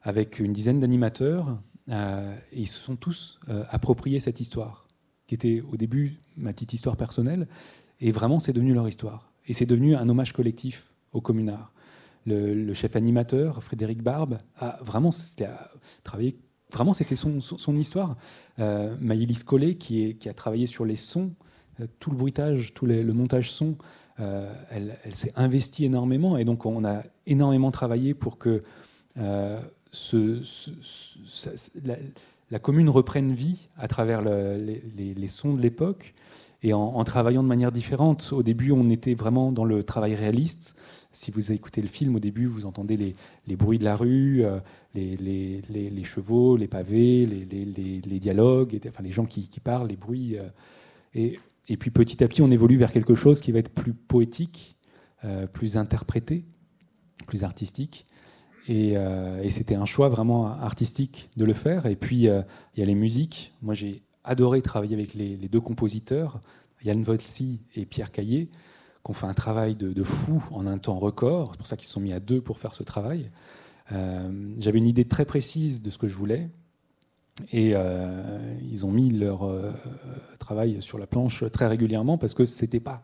avec 0.04 0.40
une 0.40 0.54
dizaine 0.54 0.80
d'animateurs, 0.80 1.58
euh, 1.90 2.36
et 2.52 2.62
ils 2.62 2.68
se 2.68 2.80
sont 2.80 2.96
tous 2.96 3.40
appropriés 3.70 4.20
cette 4.20 4.40
histoire, 4.40 4.88
qui 5.28 5.36
était 5.36 5.64
au 5.72 5.78
début 5.78 6.20
ma 6.38 6.54
petite 6.54 6.74
histoire 6.74 6.98
personnelle, 6.98 7.48
et 8.00 8.12
vraiment 8.12 8.40
c'est 8.40 8.54
devenu 8.54 8.74
leur 8.74 8.88
histoire. 8.88 9.32
Et 9.48 9.54
c'est 9.54 9.66
devenu 9.66 9.96
un 9.96 10.08
hommage 10.08 10.34
collectif 10.34 10.86
aux 11.14 11.22
communards 11.22 11.73
le, 12.26 12.74
chef 12.74 12.96
animateur, 12.96 13.64
Frédéric 13.64 14.02
Barbe, 14.02 14.40
a 14.58 14.80
vraiment 14.82 15.12
travaillé. 16.04 16.38
Vraiment, 16.72 16.94
c'était 16.94 17.16
son, 17.16 17.76
histoire. 17.76 18.16
Euh, 18.60 18.96
Maïlis 19.00 19.44
Collet, 19.46 19.76
qui, 19.76 20.18
a 20.28 20.34
travaillé 20.34 20.66
sur 20.66 20.86
les 20.86 20.96
sons, 20.96 21.34
euh, 21.80 21.86
tout 22.00 22.10
le 22.10 22.18
bruitage, 22.18 22.74
tout 22.74 22.88
le 22.88 23.14
montage 23.14 23.52
son, 23.52 23.78
euh, 24.20 24.52
elle, 24.72 24.98
s'est 25.14 25.34
investie 25.36 25.86
énormément. 25.86 26.38
Et 26.38 26.46
donc, 26.46 26.66
on 26.66 26.84
a 26.84 27.04
énormément 27.28 27.70
travaillé 27.70 28.16
pour 28.16 28.40
que 28.40 28.64
la, 29.16 29.60
commune 32.60 32.90
reprenne 32.90 33.34
vie 33.34 33.68
à 33.78 33.88
travers 33.88 34.24
les, 34.24 35.28
sons 35.28 35.54
de 35.54 35.62
l'époque 35.62 36.16
et 36.64 36.72
en, 36.72 37.04
travaillant 37.04 37.44
de 37.44 37.48
manière 37.48 37.74
différente. 37.74 38.32
Au 38.32 38.42
début, 38.42 38.72
on 38.72 38.90
était 38.90 39.16
vraiment 39.16 39.52
dans 39.52 39.66
le 39.66 39.84
travail 39.84 40.16
réaliste. 40.16 40.76
Si 41.12 41.30
vous 41.30 41.52
écoutez 41.52 41.82
le 41.82 41.90
film, 41.90 42.16
au 42.16 42.20
début, 42.20 42.46
vous 42.46 42.66
entendez 42.66 43.16
les, 43.46 43.56
bruits 43.58 43.78
de 43.78 43.84
la 43.84 43.98
rue, 43.98 44.46
euh, 44.46 44.60
les, 44.96 46.04
chevaux, 46.06 46.56
les 46.56 46.70
pavés, 46.70 47.26
les, 47.26 48.20
dialogues, 48.20 48.80
enfin, 48.88 49.04
les 49.04 49.12
gens 49.12 49.26
qui, 49.26 49.48
parlent, 49.62 49.90
les 49.90 49.98
bruits. 49.98 50.38
Euh, 50.38 51.36
et, 51.68 51.78
puis 51.78 51.92
petit 51.92 52.24
à 52.24 52.30
petit, 52.30 52.42
on 52.42 52.50
évolue 52.50 52.78
vers 52.78 52.94
quelque 52.94 53.14
chose 53.14 53.42
qui 53.42 53.52
va 53.52 53.60
être 53.60 53.70
plus 53.70 53.94
poétique, 53.94 54.78
euh, 55.26 55.48
plus 55.48 55.76
interprété, 55.76 56.46
plus 57.28 57.44
artistique. 57.44 58.06
Et, 58.70 58.94
et 58.94 59.50
c'était 59.50 59.76
un 59.76 59.84
choix 59.84 60.08
vraiment 60.08 60.48
artistique 60.48 61.30
de 61.36 61.44
le 61.44 61.54
faire. 61.54 61.86
Et 61.86 61.98
puis, 61.98 62.16
il 62.16 62.46
y 62.78 62.82
a 62.82 62.86
les 62.86 62.96
musiques. 62.96 63.52
Moi, 63.62 63.74
j'ai 63.74 64.04
adoré 64.24 64.62
travailler 64.62 64.96
avec 64.96 65.14
les, 65.14 65.36
deux 65.36 65.62
compositeurs, 65.62 66.42
Yann 66.84 67.04
Volsi 67.04 67.60
et 67.76 67.86
Pierre 67.86 68.12
Caillé 68.12 68.50
qu'on 69.04 69.14
fait 69.14 69.26
un 69.26 69.34
travail 69.34 69.76
de, 69.76 70.04
fou 70.04 70.44
en 70.52 70.66
un 70.66 70.78
temps 70.78 70.98
record. 70.98 71.52
C'est 71.52 71.58
pour 71.58 71.68
ça 71.68 71.76
qu'ils 71.76 71.88
se 71.88 71.94
sont 71.94 72.00
mis 72.00 72.14
à 72.14 72.22
deux 72.22 72.42
pour 72.42 72.58
faire 72.58 72.74
ce 72.74 72.84
travail. 72.84 73.30
Euh, 73.92 74.54
j'avais 74.60 74.78
une 74.78 74.88
idée 74.88 75.06
très 75.06 75.26
précise 75.26 75.82
de 75.82 75.90
ce 75.90 75.98
que 75.98 76.08
je 76.08 76.16
voulais. 76.16 76.50
Et 77.52 77.72
euh, 77.74 78.56
ils 78.72 78.86
ont 78.86 78.92
mis 78.92 79.10
leur 79.10 79.44
euh, 79.44 79.72
travail 80.40 80.82
sur 80.82 80.98
la 80.98 81.08
planche 81.08 81.44
très 81.52 81.68
régulièrement 81.68 82.18
parce 82.18 82.34
que 82.34 82.46
ce 82.46 82.62
n'était 82.62 82.80
pas 82.80 83.04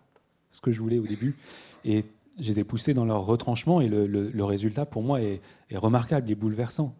ce 0.51 0.61
que 0.61 0.71
je 0.71 0.79
voulais 0.79 0.99
au 0.99 1.05
début. 1.05 1.35
Et 1.83 2.05
je 2.39 2.53
les 2.53 2.59
ai 2.59 2.63
poussés 2.63 2.93
dans 2.93 3.05
leur 3.05 3.25
retranchement 3.25 3.81
et 3.81 3.87
le, 3.89 4.43
résultat 4.43 4.85
pour 4.85 5.03
moi 5.03 5.21
est, 5.21 5.41
remarquable, 5.73 6.31
et 6.31 6.35
bouleversant. 6.35 6.95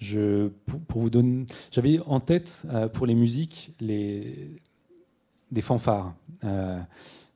J'avais 0.00 0.50
en 2.06 2.20
tête 2.20 2.66
pour 2.92 3.06
les 3.06 3.14
musiques 3.14 3.72
les, 3.80 4.50
des 5.50 5.62
fanfares 5.62 6.14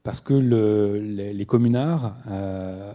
parce 0.09 0.23
que 0.23 0.33
les, 0.33 1.45
communards, 1.45 2.17
euh, 2.31 2.95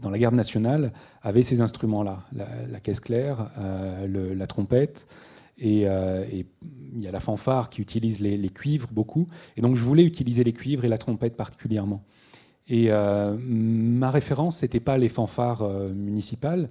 dans 0.00 0.10
la 0.10 0.18
garde 0.18 0.34
nationale, 0.34 0.92
avaient 1.22 1.44
ces 1.44 1.60
instruments-là, 1.60 2.24
la, 2.32 2.80
caisse 2.80 2.98
claire, 2.98 3.52
euh, 3.56 4.34
la 4.34 4.46
trompette, 4.48 5.06
euh, 5.62 6.24
et, 6.32 6.46
il 6.92 7.00
y 7.00 7.06
a 7.06 7.12
la 7.12 7.20
fanfare 7.20 7.70
qui 7.70 7.80
utilise 7.80 8.18
les, 8.18 8.48
cuivres 8.48 8.88
beaucoup. 8.90 9.28
Et 9.56 9.60
donc 9.60 9.76
je 9.76 9.84
voulais 9.84 10.02
utiliser 10.02 10.42
les 10.42 10.52
cuivres 10.52 10.84
et 10.84 10.88
la 10.88 10.98
trompette 10.98 11.36
particulièrement. 11.36 12.02
Et 12.66 12.90
ma 12.90 14.10
référence, 14.10 14.58
ce 14.58 14.64
n'était 14.64 14.80
pas 14.80 14.98
les 14.98 15.08
fanfares 15.08 15.62
municipales 15.94 16.68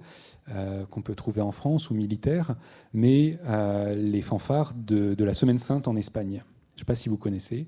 qu'on 0.90 1.02
peut 1.02 1.14
trouver 1.14 1.40
en 1.40 1.52
France 1.52 1.90
ou 1.90 1.94
militaires, 1.94 2.56
mais 2.92 3.38
les 3.96 4.22
fanfares 4.22 4.74
de, 4.74 5.22
la 5.22 5.32
Semaine 5.32 5.58
Sainte 5.58 5.88
en 5.88 5.96
Espagne. 5.96 6.42
Je 6.74 6.76
ne 6.76 6.78
sais 6.80 6.84
pas 6.84 6.94
si 6.94 7.08
vous 7.08 7.16
connaissez. 7.16 7.66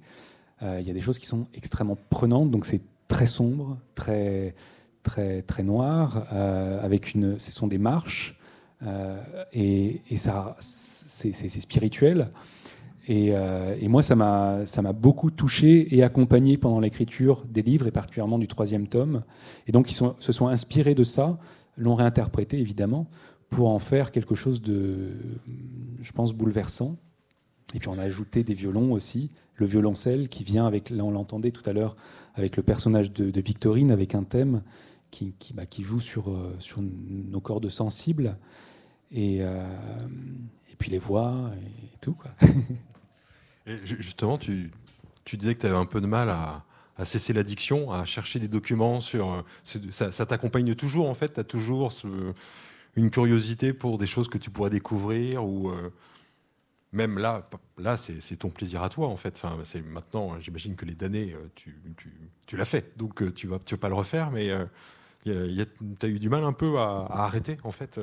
Euh, 0.62 0.78
il 0.80 0.86
y 0.86 0.90
a 0.90 0.94
des 0.94 1.00
choses 1.00 1.18
qui 1.18 1.26
sont 1.26 1.46
extrêmement 1.54 1.98
prenantes, 2.10 2.50
donc 2.50 2.66
c'est 2.66 2.82
très 3.08 3.26
sombre, 3.26 3.78
très, 3.94 4.54
très, 5.02 5.42
très 5.42 5.62
noir, 5.62 6.26
euh, 6.32 6.82
avec 6.82 7.14
une, 7.14 7.38
ce 7.38 7.52
sont 7.52 7.66
des 7.66 7.78
marches, 7.78 8.38
euh, 8.84 9.20
et, 9.52 10.00
ça, 10.16 10.56
c'est 10.60 11.32
spirituel. 11.32 12.30
Et, 13.08 13.30
euh, 13.32 13.76
moi, 13.88 14.02
ça 14.02 14.14
m'a 14.14 14.92
beaucoup 14.92 15.30
touché 15.30 15.94
et 15.94 16.02
accompagné 16.02 16.56
pendant 16.56 16.80
l'écriture 16.80 17.44
des 17.48 17.62
livres, 17.62 17.86
et 17.86 17.90
particulièrement 17.90 18.38
du 18.38 18.48
troisième 18.48 18.86
tome. 18.86 19.22
Et 19.66 19.72
donc, 19.72 19.90
ils 19.90 19.94
se 19.94 20.32
sont 20.32 20.46
inspirés 20.46 20.94
de 20.94 21.04
ça, 21.04 21.38
l'ont 21.82 21.94
réinterprété 21.94 22.58
évidemment, 22.58 23.08
pour 23.50 23.68
en 23.68 23.78
faire 23.78 24.10
quelque 24.10 24.34
chose 24.34 24.62
de, 24.62 25.10
je 26.00 26.12
pense, 26.12 26.32
bouleversant. 26.32 26.96
Et 27.74 27.78
puis 27.78 27.88
on 27.88 27.98
a 27.98 28.02
ajouté 28.02 28.44
des 28.44 28.54
violons 28.54 28.92
aussi, 28.92 29.30
le 29.56 29.66
violoncelle 29.66 30.28
qui 30.28 30.44
vient 30.44 30.66
avec, 30.66 30.90
là 30.90 31.04
on 31.04 31.10
l'entendait 31.10 31.50
tout 31.50 31.68
à 31.68 31.72
l'heure, 31.72 31.96
avec 32.34 32.56
le 32.56 32.62
personnage 32.62 33.12
de, 33.12 33.40
Victorine, 33.40 33.90
avec 33.90 34.14
un 34.14 34.24
thème 34.24 34.62
qui, 35.10 35.34
qui, 35.38 35.52
bah, 35.54 35.64
joue 35.78 36.00
sur, 36.00 36.30
euh, 36.30 36.54
sur 36.58 36.80
nos 36.82 37.40
cordes 37.40 37.68
sensibles. 37.68 38.36
Et, 39.10 39.42
euh, 39.42 39.66
et 40.70 40.76
puis 40.76 40.90
les 40.90 40.98
voix 40.98 41.50
et 41.54 41.98
tout. 42.00 42.14
Quoi. 42.14 42.30
Et 43.66 43.76
ju- 43.84 44.00
justement, 44.00 44.38
tu, 44.38 44.70
tu 45.24 45.36
disais 45.36 45.54
que 45.54 45.60
tu 45.60 45.66
avais 45.66 45.76
un 45.76 45.84
peu 45.84 46.00
de 46.00 46.06
mal 46.06 46.30
à, 46.30 46.64
à 46.96 47.04
cesser 47.04 47.32
l'addiction, 47.32 47.90
à 47.90 48.04
chercher 48.04 48.38
des 48.38 48.48
documents 48.48 49.00
sur. 49.00 49.32
euh, 49.32 49.90
Ça, 49.90 50.26
t'accompagne 50.26 50.74
toujours, 50.74 51.08
en 51.08 51.14
fait? 51.14 51.34
Tu 51.34 51.40
as 51.40 51.44
toujours 51.44 51.90
une 52.96 53.10
curiosité 53.10 53.72
pour 53.72 53.98
des 53.98 54.06
choses 54.06 54.28
que 54.28 54.38
tu 54.38 54.50
pourrais 54.50 54.70
découvrir 54.70 55.44
ou. 55.44 55.70
euh, 55.70 55.90
même 56.92 57.18
là, 57.18 57.48
là 57.78 57.96
c'est 57.96 58.36
ton 58.36 58.50
plaisir 58.50 58.82
à 58.82 58.90
toi, 58.90 59.08
en 59.08 59.16
fait. 59.16 59.40
Enfin, 59.42 59.56
maintenant, 59.86 60.38
j'imagine 60.40 60.76
que 60.76 60.84
les 60.84 60.94
damnés, 60.94 61.32
euh, 61.32 61.48
tu, 61.54 61.80
tu, 61.96 62.12
tu 62.46 62.56
l'as 62.58 62.66
fait, 62.66 62.98
donc 62.98 63.34
tu 63.34 63.46
vas, 63.46 63.58
tu 63.58 63.74
vas 63.76 63.80
pas 63.80 63.88
le 63.88 63.94
refaire, 63.94 64.30
mais 64.30 64.50
euh, 64.50 64.66
tu 65.24 65.32
as 65.32 66.08
eu 66.08 66.18
du 66.18 66.28
mal 66.28 66.44
un 66.44 66.52
peu 66.52 66.78
à, 66.78 67.06
arrêter, 67.10 67.56
en 67.64 67.72
fait, 67.72 67.98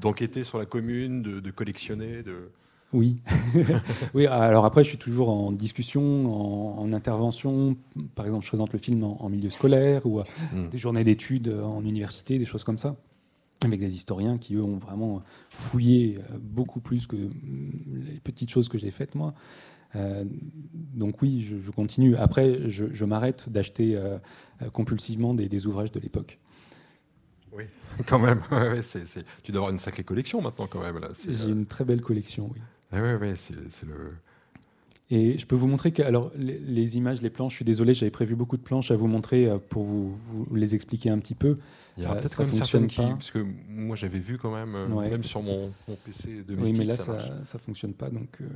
d'enquêter 0.00 0.42
sur 0.42 0.56
la 0.56 0.64
commune, 0.64 1.20
de, 1.22 1.40
de 1.40 1.50
collectionner, 1.50 2.22
de. 2.22 2.50
Oui. 2.94 3.16
oui, 4.14 4.26
alors 4.26 4.64
après, 4.64 4.84
je 4.84 4.88
suis 4.90 4.98
toujours 4.98 5.28
en 5.28 5.50
discussion, 5.52 6.02
en, 6.26 6.78
en 6.80 6.92
intervention. 6.92 7.76
Par 8.14 8.24
exemple, 8.24 8.44
je 8.44 8.50
présente 8.50 8.72
le 8.72 8.78
film 8.78 9.02
en, 9.04 9.20
en 9.20 9.28
milieu 9.28 9.50
scolaire 9.50 10.06
ou 10.06 10.20
à 10.20 10.24
Mm. 10.52 10.68
des 10.70 10.78
journées 10.78 11.04
d'études 11.04 11.48
en 11.48 11.82
université, 11.84 12.38
des 12.38 12.44
choses 12.44 12.64
comme 12.64 12.78
ça, 12.78 12.96
avec 13.64 13.80
des 13.80 13.94
historiens 13.94 14.38
qui, 14.38 14.54
eux, 14.54 14.62
ont 14.62 14.78
vraiment 14.78 15.22
fouillé 15.50 16.18
euh, 16.18 16.38
beaucoup 16.40 16.80
plus 16.80 17.06
que 17.06 17.16
mm, 17.16 17.30
les 18.12 18.20
petites 18.20 18.50
choses 18.50 18.68
que 18.68 18.78
j'ai 18.78 18.90
faites, 18.90 19.14
moi. 19.14 19.34
Euh, 19.96 20.24
donc 20.94 21.20
oui, 21.22 21.42
je, 21.42 21.58
je 21.58 21.70
continue. 21.70 22.16
Après, 22.16 22.68
je, 22.68 22.86
je 22.92 23.04
m'arrête 23.04 23.48
d'acheter 23.50 23.96
euh, 23.96 24.18
euh, 24.62 24.70
compulsivement 24.70 25.34
des, 25.34 25.48
des 25.48 25.66
ouvrages 25.66 25.92
de 25.92 26.00
l'époque. 26.00 26.38
Oui, 27.56 27.64
quand 28.06 28.18
même. 28.18 28.40
Ouais, 28.50 28.70
ouais, 28.70 28.80
Tu 29.42 29.52
dois 29.52 29.60
avoir 29.60 29.70
une 29.72 29.78
sacrée 29.78 30.04
collection 30.04 30.40
maintenant, 30.42 30.66
quand 30.66 30.80
même. 30.80 31.00
J'ai 31.28 31.44
euh, 31.44 31.52
une 31.52 31.66
très 31.66 31.84
belle 31.84 32.00
collection, 32.00 32.50
oui. 32.52 32.60
C'est, 33.36 33.86
le. 33.86 34.12
Et 35.10 35.38
je 35.38 35.46
peux 35.46 35.54
vous 35.54 35.66
montrer 35.66 35.92
que 35.92 36.02
alors 36.02 36.32
les, 36.36 36.58
les 36.58 36.96
images, 36.96 37.20
les 37.22 37.30
planches. 37.30 37.52
Je 37.52 37.56
suis 37.56 37.64
désolé, 37.64 37.92
j'avais 37.94 38.10
prévu 38.10 38.34
beaucoup 38.36 38.56
de 38.56 38.62
planches 38.62 38.90
à 38.90 38.96
vous 38.96 39.06
montrer 39.06 39.46
euh, 39.46 39.58
pour 39.58 39.84
vous, 39.84 40.16
vous 40.26 40.54
les 40.54 40.74
expliquer 40.74 41.10
un 41.10 41.18
petit 41.18 41.34
peu. 41.34 41.58
Il 41.96 42.02
y 42.02 42.06
a 42.06 42.10
Euh, 42.12 42.14
peut-être 42.18 42.36
quand 42.36 42.44
même 42.44 42.52
certaines 42.52 42.86
qui. 42.86 43.02
Parce 43.02 43.30
que 43.30 43.44
moi, 43.68 43.96
j'avais 43.96 44.18
vu 44.18 44.38
quand 44.38 44.52
même, 44.54 44.74
euh, 44.74 44.88
Ouais. 44.88 45.10
même 45.10 45.22
sur 45.24 45.42
mon, 45.42 45.70
mon 45.88 45.94
PC 45.96 46.28
Oui, 46.38 46.42
domestique, 46.44 46.78
mais 46.78 46.84
là 46.86 46.96
ça, 46.96 47.44
ça 47.44 47.58
fonctionne 47.58 47.92
pas, 47.92 48.08
donc 48.10 48.38
euh, 48.40 48.46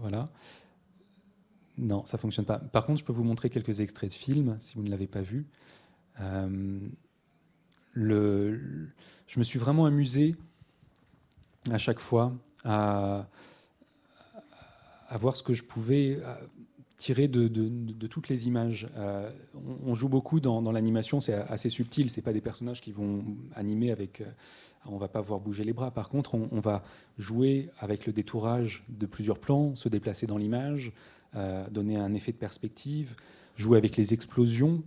voilà. 0.00 0.28
Non, 1.76 2.04
ça 2.06 2.18
fonctionne 2.18 2.44
pas. 2.44 2.58
Par 2.58 2.84
contre, 2.86 3.00
je 3.00 3.04
peux 3.04 3.12
vous 3.12 3.24
montrer 3.24 3.50
quelques 3.50 3.80
extraits 3.80 4.10
de 4.10 4.14
films 4.14 4.56
si 4.60 4.74
vous 4.76 4.82
ne 4.82 4.90
l'avez 4.90 5.06
pas 5.06 5.22
vu. 5.22 5.46
Euh, 6.20 6.78
le- 7.94 8.88
je 9.26 9.38
me 9.38 9.44
suis 9.44 9.58
vraiment 9.58 9.86
amusé 9.86 10.36
à 11.70 11.78
chaque 11.78 11.98
fois 12.00 12.32
à, 12.64 13.28
à 15.10 15.18
voir 15.18 15.36
ce 15.36 15.42
que 15.42 15.52
je 15.52 15.62
pouvais 15.62 16.18
euh, 16.24 16.34
tirer 17.00 17.28
de, 17.28 18.06
toutes 18.08 18.28
les 18.28 18.46
images. 18.46 18.86
Euh, 18.96 19.30
on, 19.86 19.94
joue 19.94 20.10
beaucoup 20.10 20.38
dans, 20.38 20.70
l'animation, 20.70 21.18
c'est 21.18 21.32
assez 21.32 21.70
subtil. 21.70 22.10
C'est 22.10 22.20
pas 22.20 22.34
des 22.34 22.42
personnages 22.42 22.82
qui 22.82 22.92
vont 22.92 23.24
animer 23.54 23.90
avec. 23.90 24.20
euh, 24.20 24.26
on 24.86 24.98
va 24.98 25.08
pas 25.08 25.22
voir 25.22 25.40
bouger 25.40 25.64
les 25.64 25.72
bras. 25.72 25.90
Par 25.90 26.10
contre, 26.10 26.34
on, 26.34 26.60
va 26.60 26.82
jouer 27.18 27.70
avec 27.78 28.06
le 28.06 28.12
détourage 28.12 28.84
de 28.88 29.06
plusieurs 29.06 29.38
plans, 29.38 29.74
se 29.74 29.88
déplacer 29.88 30.26
dans 30.26 30.36
l'image, 30.36 30.92
euh, 31.36 31.66
donner 31.70 31.96
un 31.96 32.12
effet 32.12 32.32
de 32.32 32.36
perspective, 32.36 33.14
jouer 33.56 33.78
avec 33.78 33.96
les 33.96 34.12
explosions, 34.14 34.82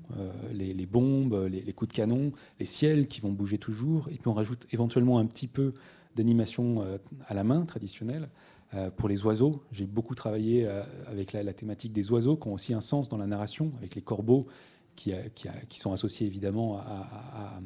les, 0.52 0.86
bombes, 0.86 1.48
les, 1.50 1.62
les 1.62 1.74
coups 1.74 1.90
de 1.90 1.96
canon, 1.96 2.32
les 2.60 2.66
ciels 2.66 3.08
qui 3.08 3.22
vont 3.22 3.32
bouger 3.32 3.58
toujours. 3.58 4.08
Et 4.10 4.18
puis 4.18 4.28
on 4.28 4.34
rajoute 4.34 4.68
éventuellement 4.72 5.18
un 5.20 5.26
petit 5.26 5.48
peu 5.48 5.74
d'animation 6.16 6.84
à 7.28 7.34
la 7.34 7.44
main 7.44 7.66
traditionnelle. 7.66 8.30
Euh, 8.76 8.90
pour 8.90 9.08
les 9.10 9.24
oiseaux, 9.26 9.64
j'ai 9.72 9.86
beaucoup 9.86 10.16
travaillé 10.16 10.66
euh, 10.66 10.82
avec 11.08 11.34
la, 11.34 11.54
thématique 11.54 11.94
des 11.94 12.12
oiseaux 12.12 12.36
qui 12.36 12.48
ont 12.48 12.54
aussi 12.54 12.74
un 12.74 12.82
sens 12.82 13.10
dans 13.10 13.18
la 13.18 13.28
narration, 13.28 13.72
avec 13.78 13.96
les 13.96 14.02
corbeaux 14.02 14.48
qui, 14.96 15.14
euh, 15.14 15.22
sont 15.70 15.92
associés 15.92 16.28
évidemment 16.28 16.78
à, 16.78 17.60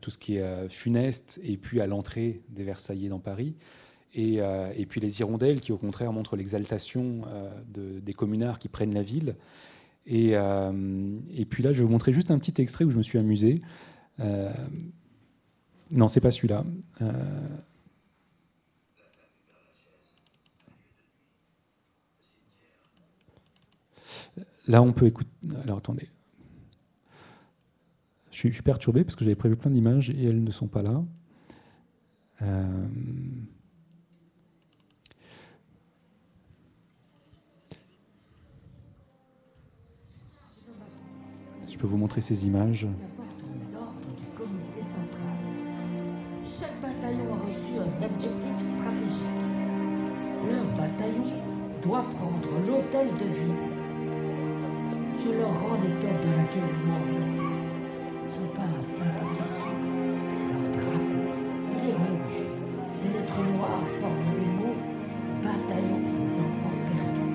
tout 0.00 0.10
ce 0.10 0.18
qui 0.18 0.36
est 0.36 0.68
funeste 0.68 1.40
et 1.42 1.56
puis 1.56 1.80
à 1.80 1.86
l'entrée 1.86 2.42
des 2.50 2.64
Versaillais 2.64 3.08
dans 3.08 3.18
Paris. 3.18 3.54
Et, 4.14 4.40
puis 4.88 5.00
les 5.00 5.20
hirondelles 5.20 5.60
qui 5.60 5.72
au 5.72 5.78
contraire 5.78 6.12
montrent 6.12 6.36
l'exaltation 6.36 7.22
de- 7.72 7.98
des 8.00 8.12
communards 8.12 8.58
qui 8.58 8.68
prennent 8.68 8.92
la 8.92 9.02
ville. 9.02 9.36
Et, 10.06 10.36
puis 11.48 11.62
là, 11.62 11.72
je 11.72 11.78
vais 11.78 11.84
vous 11.84 11.90
montrer 11.90 12.12
juste 12.12 12.30
un 12.30 12.38
petit 12.38 12.60
extrait 12.60 12.84
où 12.84 12.90
je 12.90 12.98
me 12.98 13.02
suis 13.02 13.18
amusé. 13.18 13.62
Euh, 14.20 14.52
non, 15.90 16.08
c'est 16.08 16.20
pas 16.20 16.30
celui-là. 16.30 16.64
Là, 24.66 24.82
on 24.82 24.92
peut 24.92 25.06
écouter. 25.06 25.30
Alors, 25.62 25.78
attendez. 25.78 26.08
Je 28.30 28.36
suis, 28.36 28.62
perturbé 28.62 29.02
parce 29.02 29.16
que 29.16 29.24
j'avais 29.24 29.34
prévu 29.34 29.56
plein 29.56 29.70
d'images 29.70 30.10
et 30.10 30.24
elles 30.24 30.44
ne 30.44 30.50
sont 30.50 30.66
pas 30.66 30.82
là. 30.82 31.02
Euh, 32.42 32.86
Je 41.76 41.80
peux 41.80 41.88
vous 41.88 41.98
montrer 41.98 42.22
ces 42.22 42.46
images. 42.46 42.86
Chaque 46.58 46.80
bataillon 46.80 47.34
a 47.34 47.38
reçu 47.44 47.76
un 47.76 48.02
objectif 48.02 48.56
stratégique. 48.78 49.42
Leur 50.50 50.64
bataillon 50.74 51.42
doit 51.82 52.08
prendre 52.14 52.48
l'hôtel 52.66 53.08
de 53.08 53.24
ville. 53.24 53.85
Je 55.26 55.32
leur 55.32 55.48
rends 55.60 55.74
l'étoffe 55.82 56.22
dans 56.24 56.36
laquelle 56.36 56.70
ils 56.70 56.86
m'enveloppent. 56.86 57.42
Ce 58.30 58.38
n'est 58.38 58.54
pas 58.54 58.62
un 58.62 58.82
simple 58.82 59.24
tissu, 59.34 59.72
c'est 60.30 60.46
leur 60.52 60.70
drapeau. 60.70 61.24
Il 61.72 61.90
est 61.90 61.94
rouge. 61.94 62.40
Des 63.02 63.08
lettres 63.08 63.42
noires 63.56 63.86
forment 64.00 64.34
les 64.38 64.46
mots 64.46 64.78
Bataillon 65.42 65.98
des 65.98 66.32
enfants 66.32 66.78
perdus. 66.86 67.34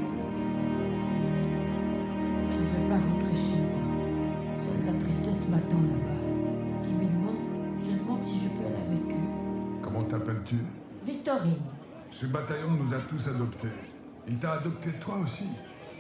Je 2.52 2.58
ne 2.60 2.64
veux 2.64 2.86
pas 2.90 2.96
rentrer 2.96 3.36
chez 3.36 3.60
moi. 3.60 3.84
Seule 4.56 4.86
la 4.86 4.94
tristesse 5.04 5.50
m'attend 5.50 5.82
là-bas. 5.92 6.22
Timidement, 6.84 7.36
je 7.84 7.92
demande 7.98 8.24
si 8.24 8.36
je 8.40 8.48
peux 8.50 8.66
aller 8.68 8.84
avec 8.88 9.16
eux. 9.18 9.28
Comment 9.82 10.04
t'appelles-tu? 10.04 10.56
Victorine, 11.06 11.60
Ce 12.10 12.26
bataillon 12.26 12.72
nous 12.72 12.94
a 12.94 13.00
tous 13.00 13.28
adoptés. 13.28 13.68
Il 14.30 14.38
t'a 14.38 14.54
adopté 14.54 14.92
toi 15.02 15.18
aussi? 15.18 15.50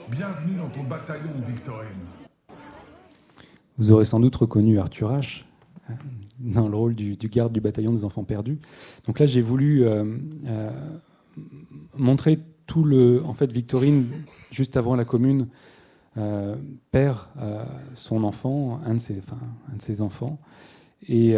Bienvenue 0.09 0.55
dans 0.57 0.69
ton 0.69 0.83
bataillon, 0.83 1.31
Victorine. 1.47 1.87
Vous 3.77 3.91
aurez 3.91 4.05
sans 4.05 4.19
doute 4.19 4.35
reconnu 4.35 4.79
Arthur 4.79 5.11
H. 5.11 5.43
euh, 5.89 5.93
dans 6.39 6.67
le 6.67 6.75
rôle 6.75 6.95
du, 6.95 7.15
garde 7.15 7.53
du 7.53 7.61
bataillon 7.61 7.93
des 7.93 8.03
enfants 8.03 8.23
perdus. 8.23 8.59
Donc 9.05 9.19
là, 9.19 9.25
j'ai 9.25 9.41
voulu 9.41 9.83
euh, 9.83 10.03
euh, 10.47 10.71
montrer 11.97 12.39
tout 12.65 12.83
le. 12.83 13.23
En 13.25 13.33
fait, 13.33 13.51
Victorine, 13.51 14.07
juste 14.51 14.75
avant 14.77 14.95
la 14.95 15.05
commune, 15.05 15.47
perd 16.91 17.19
son 17.93 18.23
enfant, 18.23 18.81
un 18.85 18.95
de 18.95 18.99
ses, 18.99 19.19
enfin, 19.19 19.39
un 19.71 19.77
de 19.77 19.81
ses 19.81 20.01
enfants, 20.01 20.39
et, 21.07 21.35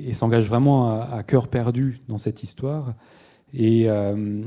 et 0.00 0.12
s'engage 0.12 0.48
vraiment 0.48 0.90
à, 0.90 1.16
à 1.16 1.22
cœur 1.22 1.46
perdu 1.46 2.00
dans 2.08 2.18
cette 2.18 2.42
histoire. 2.42 2.94
Et, 3.54 3.88
euh, 3.88 4.42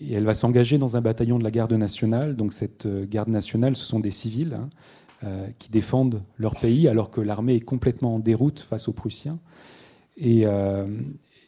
et 0.00 0.12
elle 0.12 0.24
va 0.24 0.34
s'engager 0.34 0.78
dans 0.78 0.96
un 0.96 1.00
bataillon 1.00 1.38
de 1.38 1.44
la 1.44 1.50
garde 1.50 1.72
nationale. 1.72 2.36
Donc 2.36 2.52
cette 2.52 2.86
euh, 2.86 3.06
garde 3.08 3.28
nationale, 3.28 3.74
ce 3.74 3.84
sont 3.84 4.00
des 4.00 4.10
civils. 4.10 4.54
hein, 4.54 4.68
euh, 5.22 5.46
qui 5.58 5.68
défendent 5.68 6.22
leur 6.38 6.54
pays 6.54 6.88
alors 6.88 7.10
que 7.10 7.20
l'armée 7.20 7.54
est 7.54 7.60
complètement 7.60 8.14
en 8.14 8.18
déroute 8.18 8.60
face 8.60 8.88
aux 8.88 8.94
Prussiens. 8.94 9.38
Et, 10.16 10.46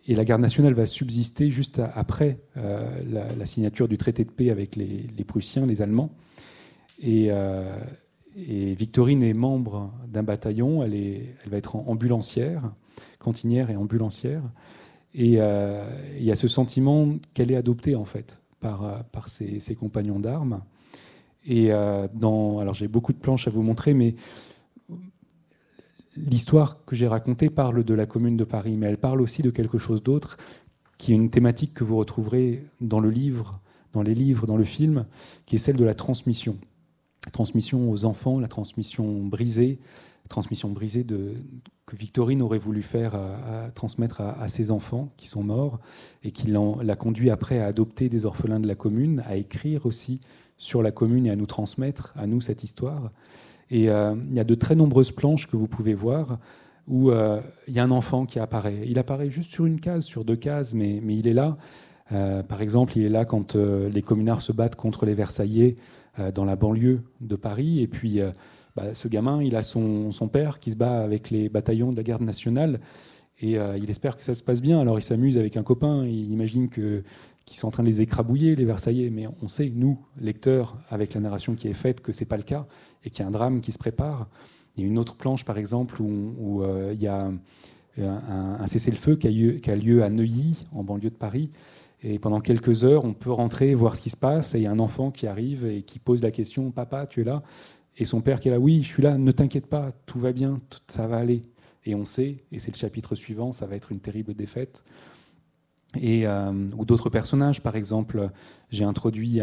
la 0.09 0.25
garde 0.25 0.43
nationale 0.43 0.75
va 0.75 0.85
subsister 0.85 1.49
juste 1.51 1.81
après 1.95 2.39
la, 2.55 3.47
signature 3.47 3.89
du 3.89 3.97
traité 3.97 4.25
de 4.25 4.31
paix 4.31 4.51
avec 4.51 4.77
les, 4.77 5.25
Prussiens, 5.27 5.65
les 5.65 5.81
Allemands. 5.81 6.11
Et, 7.01 7.31
Victorine 8.37 9.23
est 9.23 9.33
membre 9.33 9.91
d'un 10.07 10.23
bataillon, 10.23 10.83
elle, 10.83 11.21
va 11.47 11.57
être 11.57 11.77
ambulancière, 11.77 12.75
cantinière 13.19 13.71
et 13.71 13.77
ambulancière. 13.77 14.43
Et 15.15 15.41
euh, 15.41 15.85
il 16.19 16.25
y 16.25 16.31
a 16.31 16.35
ce 16.35 16.49
sentiment 16.49 17.09
qu'elle 17.35 17.51
est 17.51 17.57
adoptée 17.57 17.95
en 17.95 18.05
fait 18.05 18.41
par, 18.61 19.05
par 19.07 19.29
ses, 19.29 19.61
ses 19.61 19.75
compagnons 19.75 20.19
d'armes. 20.19 20.63
Et 21.45 21.71
dans, 22.15 22.61
alors 22.61 22.73
j'ai 22.73 22.87
beaucoup 22.87 23.13
de 23.13 23.19
planches 23.19 23.49
à 23.49 23.51
vous 23.51 23.63
montrer, 23.63 23.95
mais 23.95 24.15
l'histoire 26.17 26.85
que 26.85 26.97
j'ai 26.97 27.09
racontée 27.09 27.51
parle 27.51 27.85
de 27.85 27.95
la 27.95 28.07
Commune 28.07 28.37
de 28.37 28.45
Paris, 28.45 28.77
mais 28.77 28.87
elle 28.87 28.99
parle 28.99 29.21
aussi 29.21 29.43
de 29.43 29.51
quelque 29.51 29.79
chose 29.79 30.03
d'autre, 30.03 30.37
qui 30.99 31.13
est 31.13 31.17
une 31.17 31.31
thématique 31.31 31.75
que 31.75 31.85
vous 31.85 31.97
retrouverez 31.97 32.65
dans 32.81 33.01
le 33.01 33.11
livre, 33.11 33.61
dans 33.93 34.03
les 34.03 34.15
livres, 34.15 34.47
dans 34.47 34.57
le 34.57 34.65
film, 34.65 35.07
qui 35.47 35.57
est 35.57 35.59
celle 35.59 35.77
de 35.77 35.85
la 35.85 35.95
transmission. 35.95 36.57
Transmission 37.33 37.91
aux 37.91 38.05
enfants, 38.05 38.41
la 38.41 38.49
transmission 38.49 39.25
brisée, 39.25 39.79
transmission 40.29 40.71
brisée 40.71 41.05
de, 41.05 41.35
que 41.93 41.97
Victorine 41.97 42.41
aurait 42.41 42.57
voulu 42.57 42.81
faire, 42.81 43.21
transmettre 43.75 44.23
à, 44.23 44.49
ses 44.49 44.71
enfants 44.71 45.13
qui 45.19 45.29
sont 45.29 45.43
morts, 45.43 45.79
et 46.25 46.31
qui 46.31 46.51
l'a 46.51 46.97
conduit 46.97 47.29
après 47.29 47.59
à 47.59 47.67
adopter 47.67 48.09
des 48.09 48.25
orphelins 48.25 48.61
de 48.61 48.67
la 48.67 48.75
commune, 48.75 49.23
à 49.27 49.37
écrire 49.37 49.85
aussi 49.85 50.21
sur 50.57 50.83
la 50.83 50.91
commune 50.91 51.27
et 51.27 51.31
à 51.31 51.37
nous 51.37 51.47
transmettre, 51.47 52.15
à 52.17 52.27
nous, 52.27 52.41
cette 52.41 52.65
histoire. 52.65 53.11
Et 53.71 53.91
euh, 53.91 54.15
il 54.31 54.35
y 54.35 54.41
a 54.41 54.45
de 54.45 54.55
très 54.55 54.75
nombreuses 54.75 55.11
planches 55.11 55.47
que 55.47 55.57
vous 55.57 55.67
pouvez 55.67 55.93
voir 55.93 56.39
où 56.89 57.11
euh, 57.11 57.41
il 57.69 57.75
y 57.75 57.79
a 57.79 57.85
un 57.85 57.91
enfant 57.91 58.27
qui 58.27 58.39
apparaît. 58.39 58.85
Il 58.87 58.99
apparaît 58.99 59.31
juste 59.31 59.51
sur 59.51 59.67
une 59.67 59.81
case, 59.81 60.05
sur 60.05 60.25
deux 60.25 60.37
cases, 60.37 60.73
mais, 60.73 61.01
mais 61.03 61.17
il 61.17 61.27
est 61.27 61.35
là. 61.35 61.59
Euh, 62.11 62.43
par 62.43 62.63
exemple, 62.63 62.97
il 62.97 63.05
est 63.05 63.11
là 63.11 63.25
quand 63.25 63.55
les 63.55 64.03
communards 64.03 64.41
se 64.43 64.53
battent 64.53 64.77
contre 64.77 65.05
les 65.05 65.15
Versaillais 65.15 65.77
dans 66.35 66.45
la 66.45 66.57
banlieue 66.57 67.03
de 67.21 67.37
Paris. 67.37 67.81
Et 67.81 67.87
puis, 67.87 68.21
bah, 68.77 68.95
ce 68.95 69.09
gamin, 69.09 69.43
il 69.43 69.57
a 69.57 69.63
son, 69.63 70.13
son, 70.13 70.29
père 70.29 70.59
qui 70.59 70.71
se 70.71 70.77
bat 70.77 71.03
avec 71.03 71.31
les 71.31 71.49
bataillons 71.49 71.93
de 71.93 71.97
la 71.97 72.03
garde 72.03 72.23
nationale. 72.23 72.81
Et 73.41 73.57
il 73.57 73.91
espère 73.91 74.17
que 74.17 74.23
ça 74.23 74.37
se 74.37 74.43
passe 74.43 74.63
bien. 74.63 74.79
Alors, 74.79 75.01
il 75.01 75.03
s'amuse 75.03 75.37
avec 75.37 75.57
un 75.57 75.65
copain. 75.65 76.05
Il 76.05 76.33
imagine 76.33 76.69
que 76.69 77.03
qui 77.45 77.57
sont 77.59 77.69
en 77.69 77.71
train 77.71 77.83
de 77.83 77.89
les 77.89 78.01
écrabouiller, 78.01 78.57
les 78.57 78.65
Versaillais. 78.65 79.11
Mais 79.11 79.27
on 79.43 79.49
sait, 79.49 79.71
nous, 79.75 79.99
lecteurs, 80.21 80.77
avec 80.89 81.15
la 81.15 81.21
narration 81.21 81.55
qui 81.55 81.69
est 81.69 81.75
faite, 81.75 82.01
que 82.01 82.13
ce 82.13 82.21
n'est 82.21 82.27
pas 82.27 82.37
le 82.37 82.43
cas 82.43 82.67
et 83.05 83.11
qu'il 83.11 83.21
y 83.21 83.23
a 83.25 83.29
un 83.29 83.33
drame 83.33 83.61
qui 83.61 83.73
se 83.73 83.79
prépare. 83.79 84.29
Il 84.77 84.83
y 84.83 84.87
a 84.87 84.89
une 84.89 84.99
autre 84.99 85.17
planche, 85.17 85.45
par 85.45 85.59
exemple, 85.59 86.01
où, 86.01 86.63
euh, 86.63 86.93
il 86.95 87.03
y 87.03 87.09
a 87.09 87.31
un, 87.99 88.67
cessez-le-feu 88.67 89.17
qui, 89.17 89.61
qui, 89.61 89.71
a 89.71 89.77
lieu 89.77 90.03
à 90.03 90.09
Neuilly, 90.09 90.65
en 90.73 90.83
banlieue 90.83 91.11
de 91.11 91.17
Paris. 91.17 91.51
Et 92.03 92.19
pendant 92.19 92.41
quelques 92.41 92.85
heures, 92.85 93.05
on 93.05 93.13
peut 93.13 93.31
rentrer, 93.31 93.75
voir 93.75 93.97
ce 93.97 94.01
qui 94.01 94.11
se 94.11 94.17
passe. 94.17 94.55
Et 94.55 94.59
il 94.59 94.63
y 94.63 94.67
a 94.67 94.71
un 94.71 94.79
enfant 94.79 95.11
qui 95.11 95.27
arrive 95.27 95.67
et 95.67 95.83
qui 95.83 95.99
pose 95.99 96.23
la 96.23 96.31
question 96.31 96.71
Papa, 96.71 97.07
tu 97.07 97.21
es 97.21 97.25
là? 97.25 97.43
Et 97.97 98.05
son 98.05 98.21
père 98.21 98.41
qui 98.41 98.49
est 98.49 98.51
là 98.51 98.59
Oui, 98.59 98.83
je 98.83 98.89
suis 98.89 99.03
là, 99.03 99.19
ne 99.19 99.31
t'inquiète 99.33 99.67
pas, 99.67 99.93
tout 100.07 100.19
va 100.19 100.33
bien, 100.33 100.61
ça 100.87 101.07
va 101.07 101.19
aller. 101.19 101.45
Et 101.85 101.95
on 101.95 102.05
sait, 102.05 102.45
et 102.53 102.59
c'est 102.59 102.73
le 102.73 102.77
chapitre 102.77 103.15
suivant, 103.15 103.53
ça 103.53 103.67
va 103.67 103.77
être 103.77 103.93
une 103.93 104.01
terrible 104.01 104.35
défaite. 104.35 104.85
Et, 106.01 106.27
euh, 106.27 106.53
ou 106.77 106.85
d'autres 106.85 107.11
personnages, 107.11 107.61
par 107.61 107.77
exemple, 107.77 108.31
j'ai 108.71 108.85
introduit 108.85 109.41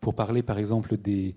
pour 0.00 0.14
parler 0.14 0.42
par 0.42 0.58
exemple 0.58 0.96
des, 0.96 1.34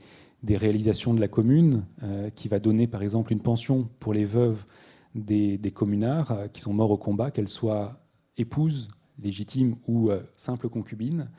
réalisations 0.47 1.13
de 1.13 1.19
la 1.19 1.27
commune, 1.27 1.85
euh, 2.03 2.29
qui 2.29 2.47
va 2.47 2.59
donner 2.59 2.87
par 2.87 3.03
exemple 3.03 3.33
une 3.33 3.41
pension 3.41 3.89
pour 3.99 4.13
les 4.13 4.25
veuves 4.25 4.65
des, 5.13 5.57
des 5.57 5.71
communards 5.71 6.31
euh, 6.31 6.47
qui 6.47 6.61
sont 6.61 6.73
morts 6.73 6.91
au 6.91 6.97
combat, 6.97 7.31
qu'elles 7.31 7.47
soient 7.47 7.99
épouses 8.37 8.89
légitimes 9.21 9.77
ou 9.87 10.09
simples 10.35 10.67
concubines, 10.67 11.29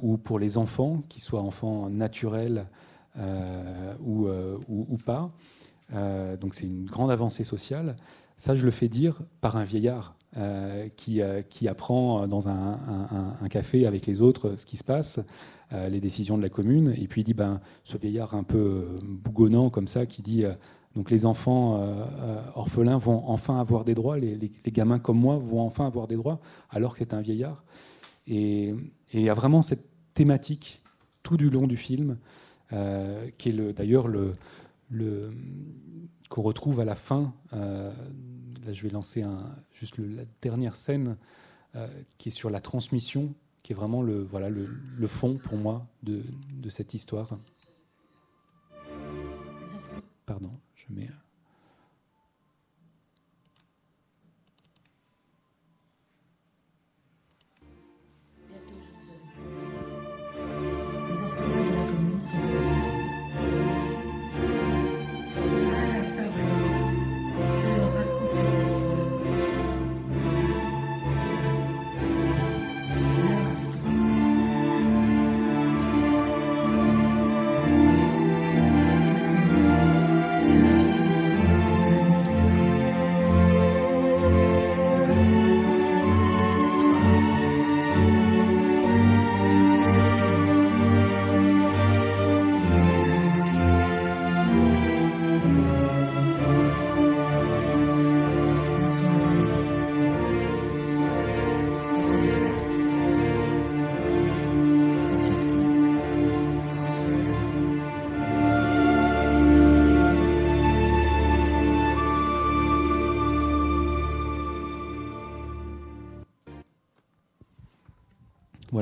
ou 0.00 0.18
pour 0.18 0.38
les 0.38 0.56
enfants, 0.56 1.02
qu'ils 1.08 1.22
soient 1.22 1.40
enfants 1.40 1.90
naturels 1.90 2.68
ou, 4.00 4.28
ou, 4.28 4.86
ou, 4.88 4.96
pas. 4.98 5.30
donc 6.40 6.54
c'est 6.54 6.66
une 6.66 6.84
grande 6.84 7.10
avancée 7.10 7.44
sociale. 7.44 7.96
Ça, 8.36 8.54
je 8.54 8.64
le 8.64 8.70
fais 8.70 8.88
dire 8.88 9.22
par 9.40 9.56
un 9.56 9.64
vieillard 9.64 10.16
euh, 10.36 10.88
qui, 10.96 11.22
euh, 11.22 11.40
qui, 11.40 11.66
apprend 11.66 12.28
dans 12.28 12.46
un, 12.46 13.48
café 13.48 13.86
avec 13.86 14.04
les 14.04 14.20
autres 14.20 14.56
ce 14.56 14.66
qui 14.66 14.76
se 14.76 14.84
passe, 14.84 15.18
euh, 15.72 15.88
les 15.88 15.98
décisions 15.98 16.36
de 16.36 16.42
la 16.42 16.50
commune, 16.50 16.92
et 16.94 17.08
puis 17.08 17.22
il 17.22 17.24
dit, 17.24 17.32
ben, 17.32 17.58
ce 17.84 17.96
vieillard 17.96 18.34
un 18.34 18.42
peu 18.42 18.98
bougonnant 19.02 19.70
comme 19.70 19.88
ça, 19.88 20.04
qui 20.04 20.20
dit, 20.20 20.44
donc 20.94 21.10
les 21.10 21.24
enfants 21.24 21.80
orphelins 22.54 22.98
vont 22.98 23.22
enfin 23.28 23.58
avoir 23.58 23.84
des 23.86 23.94
droits, 23.94 24.18
les, 24.18 24.36
les, 24.36 24.72
gamins 24.72 24.98
comme 24.98 25.18
moi 25.18 25.38
vont 25.38 25.62
enfin 25.62 25.86
avoir 25.86 26.06
des 26.06 26.16
droits, 26.16 26.38
alors 26.68 26.92
que 26.92 26.98
c'est 26.98 27.14
un 27.14 27.22
vieillard. 27.22 27.64
Et, 28.26 28.74
il 29.14 29.22
y 29.22 29.30
a 29.30 29.34
vraiment 29.34 29.62
cette 29.62 29.86
thématique 30.12 30.82
tout 31.22 31.38
du 31.38 31.48
long 31.48 31.66
du 31.66 31.78
film, 31.78 32.18
qui 32.70 33.48
est 33.48 33.72
d'ailleurs 33.72 34.08
le, 34.08 34.34
le 34.90 35.30
qu'on 36.28 36.42
retrouve 36.42 36.80
à 36.80 36.84
la 36.84 36.96
fin 36.96 37.32
là, 38.66 38.72
je 38.72 38.82
vais 38.82 38.90
lancer 38.90 39.22
un, 39.22 39.54
juste 39.72 39.98
la 39.98 40.24
dernière 40.42 40.76
scène 40.76 41.16
euh, 41.74 41.88
qui 42.18 42.28
est 42.28 42.32
sur 42.32 42.50
la 42.50 42.60
transmission, 42.60 43.34
qui 43.62 43.72
est 43.72 43.76
vraiment 43.76 44.02
le, 44.02 44.22
voilà, 44.22 44.50
le, 44.50 44.66
le 44.66 45.06
fond 45.06 45.36
pour 45.36 45.56
moi 45.56 45.86
de, 46.02 46.22
de, 46.52 46.68
cette 46.68 46.94
histoire. 46.94 47.30
Pardon, 50.26 50.52
je 50.74 50.84
mets. 50.90 51.08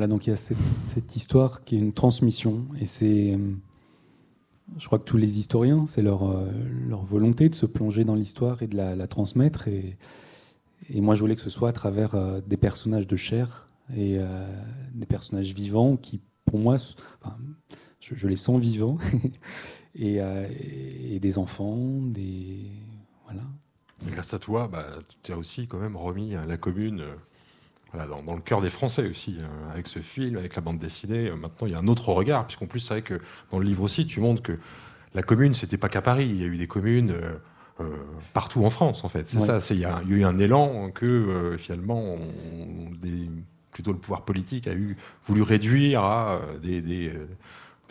Donc 0.09 0.27
il 0.27 0.31
y 0.31 0.33
a 0.33 0.37
cette, 0.37 1.17
histoire 1.17 1.65
qui 1.65 1.77
est 1.77 1.79
une 1.79 1.93
transmission, 1.93 2.67
et 2.81 2.87
c'est, 2.87 3.39
je 4.79 4.87
crois 4.87 4.99
que 4.99 5.05
tous 5.05 5.17
les 5.17 5.39
historiens, 5.39 5.87
c'est 5.87 6.03
leur, 6.03 6.29
euh, 6.29 6.51
leur 6.89 7.05
volonté 7.05 7.49
de 7.49 7.55
se 7.55 7.67
plonger 7.67 8.05
dans 8.05 8.15
l'histoire 8.15 8.63
et 8.63 8.67
de 8.67 8.77
la, 8.77 9.07
transmettre. 9.07 9.69
Et, 9.69 9.97
moi, 11.01 11.15
je 11.15 11.21
voulais 11.21 11.37
que 11.37 11.41
ce 11.41 11.51
soit 11.51 11.69
à 11.69 11.73
travers 11.73 12.15
euh, 12.15 12.41
des 12.47 12.57
personnages 12.57 13.07
de 13.07 13.17
chair 13.17 13.69
et 13.95 14.19
euh, 14.19 14.47
des 14.95 15.07
personnages 15.07 15.55
vivants 15.55 15.97
qui, 15.97 16.21
pour 16.45 16.59
moi, 16.59 16.77
je, 18.01 18.29
les 18.29 18.37
sens 18.37 18.61
vivants, 18.61 18.99
et, 19.95 20.21
des 21.21 21.39
enfants, 21.39 22.01
des 22.03 22.61
voilà. 23.25 23.43
grâce 24.07 24.35
à 24.35 24.39
toi, 24.39 24.69
bah, 24.69 24.85
tu 25.23 25.33
as 25.33 25.39
aussi 25.39 25.67
quand 25.67 25.79
même 25.79 25.97
remis 25.97 26.35
à 26.35 26.47
la 26.47 26.57
commune 26.57 27.03
dans, 28.27 28.35
le 28.35 28.41
cœur 28.41 28.61
des 28.61 28.71
Français 28.71 29.09
aussi, 29.09 29.37
euh, 29.39 29.73
avec 29.73 29.89
ce 29.89 29.99
film, 29.99 30.37
avec 30.37 30.57
la 30.57 30.63
bande 30.63 30.79
dessinée. 30.79 31.29
Euh, 31.29 31.37
maintenant, 31.37 31.67
il 31.67 31.73
y 31.73 31.77
a 31.77 31.79
un 31.79 31.87
autre 31.87 32.09
regard, 32.13 32.47
puisqu'en 32.47 32.67
plus, 32.67 32.81
c'est 32.81 32.95
vrai 32.95 33.03
que 33.03 33.21
dans 33.51 33.59
le 33.59 33.65
livre 33.65 33.83
aussi, 33.83 34.07
tu 34.07 34.21
montres 34.21 34.43
que 34.43 34.59
la 35.15 35.23
commune, 35.23 35.55
c'était 35.55 35.77
pas 35.77 35.89
qu'à 35.89 36.03
Paris. 36.03 36.27
Il 36.29 36.41
y 36.41 36.45
a 36.45 36.47
eu 36.47 36.57
des 36.57 36.67
communes 36.67 37.15
euh, 37.81 37.97
partout 38.33 38.65
en 38.65 38.71
France, 38.71 39.05
en 39.05 39.09
fait. 39.09 39.29
C'est 39.29 39.41
ça. 39.41 39.59
Il 39.71 39.81
y, 39.81 39.85
a 39.85 40.03
eu 40.09 40.25
un 40.25 40.39
élan 40.39 40.91
que 40.91 41.57
finalement, 41.59 42.17
plutôt 43.73 43.93
le 43.93 43.99
pouvoir 43.99 44.25
politique 44.25 44.67
a 44.67 44.75
eu 44.75 44.97
voulu 45.27 45.43
réduire 45.43 46.03
à 46.03 46.41
des 46.63 47.13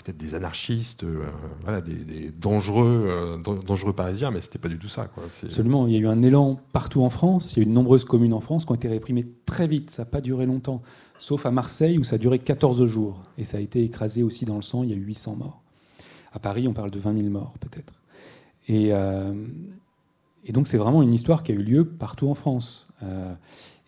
peut-être 0.04 0.18
des 0.18 0.36
anarchistes, 0.36 1.04
euh, 1.04 1.26
voilà, 1.64 1.82
des, 1.82 2.30
dangereux, 2.32 3.06
euh, 3.08 3.38
dangereux 3.38 3.94
parisiens, 3.94 4.32
mais 4.32 4.42
c'était 4.42 4.60
pas 4.60 4.68
du 4.68 4.78
tout 4.78 4.90
ça. 4.90 5.06
Quoi. 5.06 5.24
Absolument, 5.44 5.88
il 5.88 5.94
y 5.94 5.96
a 5.96 6.00
eu 6.00 6.08
un 6.08 6.22
élan 6.22 6.60
partout 6.74 7.04
en 7.04 7.10
France, 7.10 7.54
il 7.54 7.60
y 7.60 7.60
a 7.62 7.64
eu 7.64 7.66
de 7.66 7.72
nombreuses 7.72 8.04
communes 8.04 8.34
en 8.34 8.42
France 8.42 8.66
qui 8.66 8.72
ont 8.72 8.76
été 8.76 8.88
réprimées 8.88 9.26
très 9.46 9.68
vite, 9.68 9.92
ça 9.92 10.04
n'a 10.04 10.06
pas 10.06 10.22
duré 10.22 10.46
longtemps, 10.46 10.82
sauf 11.20 11.46
à 11.46 11.52
Marseille 11.52 11.98
où 11.98 12.04
ça 12.04 12.16
a 12.16 12.20
duré 12.20 12.40
14 12.40 12.86
jours, 12.86 13.24
et 13.38 13.44
ça 13.44 13.58
a 13.58 13.60
été 13.62 13.84
écrasé 13.84 14.24
aussi 14.24 14.46
dans 14.46 14.56
le 14.56 14.62
sang, 14.62 14.84
il 14.84 14.90
y 14.90 14.94
a 14.94 14.96
eu 14.96 15.04
800 15.04 15.38
morts. 15.38 15.62
À 16.34 16.40
Paris, 16.40 16.68
on 16.68 16.74
parle 16.74 16.92
de 16.92 17.00
20 17.00 17.18
000 17.18 17.30
morts 17.30 17.54
peut-être. 17.60 17.94
Et, 18.68 18.90
euh, 18.92 19.34
et 20.46 20.52
donc 20.52 20.68
c'est 20.68 20.78
vraiment 20.78 21.02
une 21.02 21.14
histoire 21.14 21.44
qui 21.44 21.52
a 21.52 21.56
eu 21.56 21.64
lieu 21.64 21.86
partout 21.86 22.28
en 22.28 22.36
France. 22.36 22.88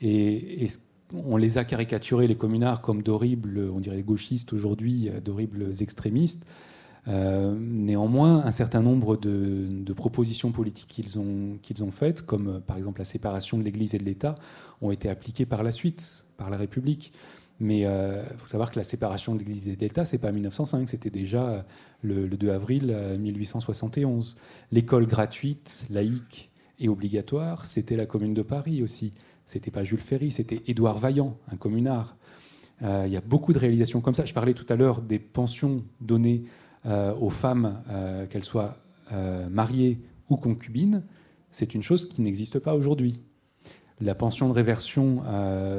et, 0.01 0.63
et 0.63 0.67
on 1.13 1.37
les 1.37 1.57
a 1.57 1.63
caricaturés, 1.63 2.27
les 2.27 2.35
communards, 2.35 2.81
comme 2.81 3.03
d'horribles, 3.03 3.69
on 3.73 3.79
dirait 3.79 4.01
gauchistes 4.01 4.53
aujourd'hui, 4.53 5.09
d'horribles 5.23 5.71
extrémistes. 5.81 6.45
Euh, 7.07 7.55
néanmoins, 7.57 8.43
un 8.45 8.51
certain 8.51 8.81
nombre 8.81 9.15
de, 9.15 9.93
propositions 9.93 10.51
politiques 10.51 10.87
qu'ils 10.87 11.19
ont, 11.19 11.91
faites, 11.91 12.23
comme 12.23 12.47
euh, 12.47 12.59
par 12.59 12.77
exemple 12.77 12.99
la 12.99 13.05
séparation 13.05 13.57
de 13.57 13.63
l'Église 13.63 13.95
et 13.95 13.97
de 13.97 14.03
l'État, 14.03 14.35
ont 14.81 14.91
été 14.91 15.09
appliquées 15.09 15.45
par 15.45 15.63
la 15.63 15.71
suite, 15.71 16.25
par 16.37 16.49
la 16.49 16.57
République. 16.57 17.13
Mais 17.59 17.81
il 17.81 17.85
euh, 17.85 18.25
faut 18.37 18.47
savoir 18.47 18.71
que 18.71 18.77
la 18.77 18.83
séparation 18.83 19.33
de 19.33 19.39
l'Église 19.39 19.67
et 19.67 19.75
de 19.75 19.81
l'État, 19.81 20.03
c'est 20.03 20.17
pas 20.17 20.31
1905, 20.31 20.89
c'était 20.89 21.09
déjà 21.09 21.65
le, 22.01 22.27
2 22.27 22.49
avril 22.49 22.93
1871. 23.19 24.35
L'école 24.71 25.05
gratuite, 25.05 25.85
laïque 25.89 26.51
et 26.79 26.89
obligatoire, 26.89 27.65
c'était 27.65 27.95
la 27.95 28.05
Commune 28.05 28.33
de 28.33 28.41
Paris 28.41 28.83
aussi. 28.83 29.13
C'était 29.47 29.71
pas 29.71 29.83
Jules 29.83 29.99
Ferry, 29.99 30.31
c'était 30.31 30.61
Édouard 30.67 30.97
Vaillant, 30.97 31.37
un 31.51 31.55
communard. 31.55 32.17
Il 32.81 33.07
y 33.07 33.15
a 33.15 33.21
beaucoup 33.21 33.53
de 33.53 33.57
réalisations 33.57 34.01
comme 34.01 34.15
ça. 34.15 34.25
Je 34.25 34.33
parlais 34.33 34.53
tout 34.53 34.65
à 34.67 34.75
l'heure 34.75 35.01
des 35.01 35.17
pensions 35.17 35.83
données 36.01 36.43
euh, 36.87 37.15
aux 37.15 37.31
femmes, 37.31 37.81
euh, 37.89 38.27
qu'elles 38.27 38.43
soient 38.43 38.77
euh, 39.11 39.49
mariées 39.49 39.99
ou 40.29 40.37
concubines, 40.37 41.01
c'est 41.49 41.73
une 41.73 41.81
chose 41.81 42.07
qui 42.07 42.21
n'existe 42.21 42.59
pas 42.59 42.75
aujourd'hui. 42.75 43.21
La 44.01 44.13
pension 44.13 44.47
de 44.47 44.53
réversion 44.53 45.23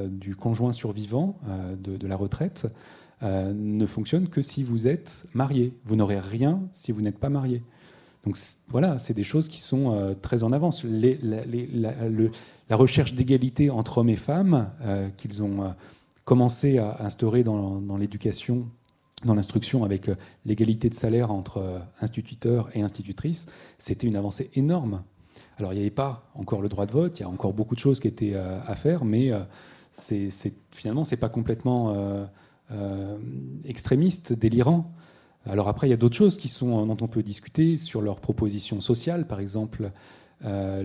du 0.08 0.34
conjoint 0.34 0.72
survivant 0.72 1.38
de, 1.78 2.06
la 2.06 2.16
retraite 2.16 2.66
ne 3.20 3.84
fonctionne 3.84 4.28
que 4.28 4.40
si 4.40 4.64
vous 4.64 4.88
êtes 4.88 5.26
marié. 5.34 5.74
Vous 5.84 5.96
n'aurez 5.96 6.18
rien 6.18 6.62
si 6.72 6.92
vous 6.92 7.02
n'êtes 7.02 7.18
pas 7.18 7.28
marié. 7.28 7.62
Donc 8.24 8.38
voilà, 8.68 8.98
c'est 8.98 9.12
des 9.12 9.22
choses 9.22 9.48
qui 9.48 9.60
sont 9.60 10.16
très 10.22 10.44
en 10.44 10.52
avance. 10.52 10.82
Recherche 12.74 13.14
d'égalité 13.14 13.70
entre 13.70 13.98
hommes 13.98 14.08
et 14.08 14.16
femmes 14.16 14.70
qu'ils 15.16 15.44
ont 15.44 15.72
commencé 16.24 16.78
à 16.78 17.04
instaurer 17.04 17.44
dans 17.44 17.96
l'éducation 17.96 18.66
dans 19.24 19.34
l'instruction 19.34 19.84
avec 19.84 20.08
euh, 20.08 20.14
l'égalité 20.44 20.90
de 20.90 20.94
salaire 20.94 21.30
entre 21.30 21.58
euh, 21.58 21.78
instituteurs 22.00 22.68
et 22.74 22.82
institutrices, 22.82 23.46
c'était 23.78 24.06
une 24.06 24.16
avancée 24.16 24.50
énorme. 24.54 25.02
Alors 25.58 25.72
il 25.72 25.76
n'y 25.76 25.82
avait 25.82 25.90
pas 25.90 26.30
encore 26.34 26.60
le 26.60 26.68
droit 26.68 26.86
de 26.86 26.92
vote, 26.92 27.18
il 27.18 27.22
y 27.22 27.24
a 27.24 27.28
encore 27.28 27.54
beaucoup 27.54 27.74
de 27.74 27.80
choses 27.80 27.98
qui 28.00 28.08
étaient 28.08 28.34
euh, 28.34 28.58
à 28.66 28.74
faire, 28.74 29.04
mais 29.04 29.32
finalement, 30.70 31.04
ce 31.04 31.14
n'est 31.14 31.20
pas 31.20 31.30
complètement 31.30 31.96
extrémiste, 33.64 34.34
délirant. 34.34 34.92
Alors 35.46 35.68
après, 35.68 35.86
il 35.86 35.90
y 35.90 35.94
a 35.94 35.96
d'autres 35.96 36.16
choses 36.16 36.36
qui 36.36 36.48
sont, 36.48 36.84
dont 36.84 36.98
on 37.00 37.08
peut 37.08 37.22
discuter 37.22 37.78
sur 37.78 38.02
leurs 38.02 38.20
propositions 38.20 38.82
sociales, 38.82 39.26
par 39.26 39.40
exemple 39.40 39.90
euh, 40.45 40.82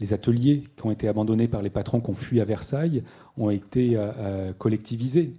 les 0.00 0.12
ateliers 0.12 0.64
qui 0.76 0.86
ont 0.86 0.90
été 0.90 1.08
abandonnés 1.08 1.48
par 1.48 1.62
les 1.62 1.70
patrons 1.70 2.00
qui 2.00 2.10
ont 2.10 2.14
fui 2.14 2.40
à 2.40 2.44
Versailles 2.44 3.02
ont 3.36 3.50
été 3.50 3.96
euh, 3.96 4.12
euh, 4.18 4.52
collectivisés. 4.52 5.32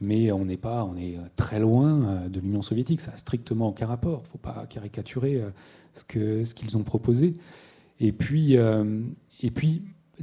mais 0.00 0.32
on 0.32 0.44
n'est 0.44 0.56
pas, 0.56 0.84
on 0.84 0.96
est 0.96 1.18
très 1.36 1.58
loin 1.60 2.26
de 2.28 2.40
l'Union 2.40 2.62
soviétique. 2.62 3.00
Ça 3.00 3.12
n'a 3.12 3.16
strictement 3.16 3.68
aucun 3.68 3.86
rapport. 3.86 4.20
Il 4.22 4.26
ne 4.26 4.30
faut 4.30 4.38
pas 4.38 4.66
caricaturer 4.68 5.42
ce 5.94 6.54
qu'ils 6.54 6.76
ont 6.76 6.82
proposé. 6.82 7.34
Et 8.00 8.12
puis 8.12 8.56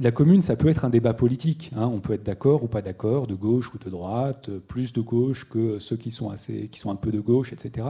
la 0.00 0.12
commune, 0.12 0.42
ça 0.42 0.56
peut 0.56 0.68
être 0.68 0.84
un 0.84 0.90
débat 0.90 1.14
politique. 1.14 1.70
Hein. 1.74 1.86
On 1.92 2.00
peut 2.00 2.12
être 2.12 2.22
d'accord 2.22 2.62
ou 2.62 2.68
pas 2.68 2.82
d'accord, 2.82 3.26
de 3.26 3.34
gauche 3.34 3.74
ou 3.74 3.78
de 3.78 3.90
droite, 3.90 4.50
plus 4.50 4.92
de 4.92 5.00
gauche 5.00 5.48
que 5.48 5.78
ceux 5.78 5.96
qui 5.96 6.10
sont, 6.10 6.30
assez, 6.30 6.68
qui 6.68 6.78
sont 6.78 6.90
un 6.90 6.96
peu 6.96 7.10
de 7.10 7.20
gauche, 7.20 7.52
etc. 7.52 7.88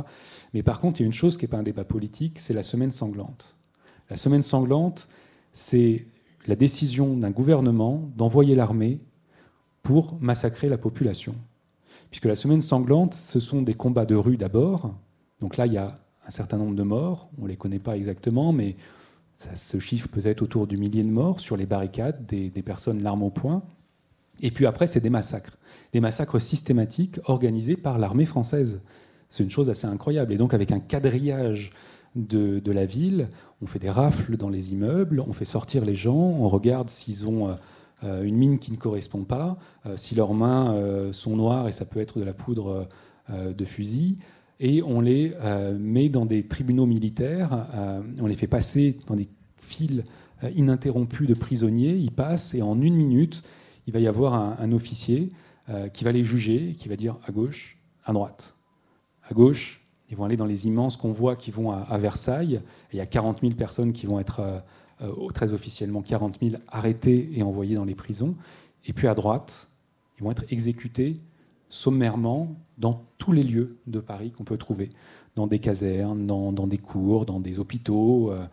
Mais 0.55 0.63
par 0.63 0.81
contre, 0.81 1.01
il 1.01 1.03
y 1.03 1.05
a 1.05 1.07
une 1.07 1.13
chose 1.13 1.37
qui 1.37 1.45
n'est 1.45 1.51
pas 1.51 1.59
un 1.59 1.63
débat 1.63 1.85
politique, 1.85 2.39
c'est 2.39 2.55
la 2.55 2.63
semaine 2.63 2.91
sanglante. 2.91 3.57
La 4.11 4.17
semaine 4.17 4.43
sanglante, 4.43 5.09
c'est 5.53 6.07
la 6.47 6.57
décision 6.57 7.17
d'un 7.17 7.31
gouvernement 7.31 8.11
d'envoyer 8.17 8.55
l'armée 8.55 9.01
pour 9.83 10.19
massacrer 10.21 10.69
la 10.69 10.79
population. 10.79 11.35
Puisque 12.11 12.25
la 12.25 12.37
semaine 12.37 12.63
sanglante, 12.63 13.15
ce 13.15 13.39
sont 13.39 13.61
des 13.61 13.75
combats 13.75 14.07
de 14.07 14.15
rue 14.15 14.39
d'abord. 14.39 14.95
Donc 15.41 15.57
là, 15.59 15.67
il 15.67 15.75
y 15.75 15.79
a 15.79 15.99
un 16.27 16.31
certain 16.31 16.57
nombre 16.57 16.75
de 16.75 16.83
morts. 16.83 17.31
On 17.39 17.45
ne 17.45 17.49
les 17.49 17.57
connaît 17.57 17.79
pas 17.79 17.97
exactement, 17.97 18.53
mais 18.53 18.77
ça 19.39 19.55
se 19.55 19.79
chiffre 19.79 20.09
peut-être 20.09 20.43
autour 20.43 20.67
du 20.67 20.77
millier 20.77 21.05
de 21.05 21.11
morts 21.11 21.39
sur 21.39 21.57
les 21.57 21.65
barricades, 21.65 22.27
des, 22.27 22.51
personnes 22.63 23.05
l'arme 23.05 23.23
au 23.23 23.31
poing. 23.31 23.63
Et 24.41 24.51
puis 24.51 24.67
après, 24.67 24.89
c'est 24.89 25.01
des 25.01 25.11
massacres. 25.11 25.57
Des 25.93 26.01
massacres 26.01 26.41
systématiques 26.41 27.21
organisés 27.25 27.77
par 27.77 27.99
l'armée 27.99 28.25
française. 28.25 28.83
C'est 29.29 29.45
une 29.45 29.51
chose 29.51 29.71
assez 29.71 29.87
incroyable. 29.87 30.33
Et 30.33 30.37
donc, 30.37 30.55
avec 30.55 30.73
un 30.73 30.81
quadrillage 30.81 31.73
de, 32.17 32.61
la 32.73 32.85
ville, 32.85 33.29
on 33.63 33.67
fait 33.67 33.79
des 33.79 33.91
rafles 33.91 34.37
dans 34.37 34.49
les 34.49 34.73
immeubles, 34.73 35.21
on 35.21 35.33
fait 35.33 35.45
sortir 35.45 35.85
les 35.85 35.95
gens, 35.95 36.17
on 36.17 36.49
regarde 36.49 36.91
s'ils 36.91 37.29
ont 37.29 37.57
euh, 38.03 38.25
une 38.25 38.37
mine 38.37 38.59
qui 38.59 38.73
ne 38.73 38.77
correspond 38.77 39.23
pas, 39.23 39.57
euh, 39.87 39.97
si 39.97 40.17
leurs 40.17 40.35
mains 40.35 40.73
euh, 40.73 41.13
sont 41.13 41.37
noires 41.37 41.69
et 41.69 41.73
ça 41.73 41.85
peut 41.85 42.01
être 42.01 42.19
de 42.19 42.25
la 42.25 42.33
poudre 42.33 42.89
de 43.31 43.65
fusil 43.67 44.17
et 44.61 44.83
on 44.83 45.01
les 45.01 45.35
euh, 45.41 45.77
met 45.79 46.09
dans 46.09 46.27
des 46.27 46.47
tribunaux 46.47 46.87
militaires, 46.87 47.67
euh, 47.75 48.01
on 48.21 48.27
les 48.27 48.35
fait 48.35 48.47
passer 48.47 48.99
dans 49.07 49.15
des 49.15 49.29
files 49.61 50.05
euh, 50.43 50.51
ininterrompus 50.51 51.29
de 51.29 51.35
prisonniers, 51.35 51.95
ils 51.95 52.11
passent 52.11 52.55
et 52.55 52.63
en 52.63 52.81
une 52.81 52.95
minute, 52.95 53.43
il 53.87 53.93
va 53.93 54.01
y 54.01 54.07
avoir 54.07 54.35
un, 54.35 54.73
officier 54.73 55.31
qui 55.95 56.05
va 56.05 56.13
les 56.13 56.25
juger, 56.25 56.75
qui 56.77 56.89
va 56.89 56.97
dire 56.97 57.17
à 57.27 57.33
gauche, 57.33 57.79
à 58.05 58.13
droite. 58.13 58.57
À 59.23 59.33
gauche, 59.33 59.83
ils 60.11 60.17
vont 60.17 60.25
aller 60.25 60.37
dans 60.37 60.47
les 60.47 60.67
immenses 60.67 60.99
convois 60.99 61.37
qui 61.37 61.51
vont 61.51 61.71
à, 61.71 61.97
Versailles, 61.97 62.61
il 62.93 62.97
y 62.97 63.01
a 63.01 63.07
40 63.07 63.41
000 63.41 63.55
personnes 63.55 63.93
qui 63.95 64.05
vont 64.05 64.21
être, 64.21 64.63
très 65.33 65.55
officiellement 65.55 66.03
40 66.03 66.39
000, 66.43 66.57
arrêtées 66.69 67.31
et 67.35 67.43
envoyées 67.43 67.77
dans 67.77 67.87
les 67.87 67.95
prisons. 67.95 68.35
Et 68.87 68.93
puis 68.93 69.09
à 69.09 69.15
droite, 69.15 69.71
ils 70.19 70.25
vont 70.25 70.31
être 70.31 70.45
exécutés 70.51 71.21
sommairement 71.69 72.57
dans 72.79 73.05
tous 73.19 73.33
les 73.33 73.43
lieux 73.43 73.79
de 73.87 74.01
Paris 74.01 74.31
qu'on 74.31 74.45
peut 74.45 74.57
trouver, 74.57 74.91
dans 75.37 75.47
des 75.47 75.59
casernes, 75.59 76.27
dans, 76.27 76.67
des 76.67 76.79
cours, 76.79 77.27
dans 77.27 77.41
des 77.41 77.59
hôpitaux, 77.59 78.33
euh, 78.33 78.47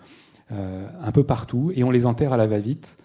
euh, 0.52 0.88
un 1.02 1.12
peu 1.12 1.24
partout, 1.24 1.72
et 1.76 1.84
on 1.84 1.92
les 1.92 2.06
enterre 2.06 2.34
à 2.34 2.38
la 2.38 2.48
va-vite 2.48 2.98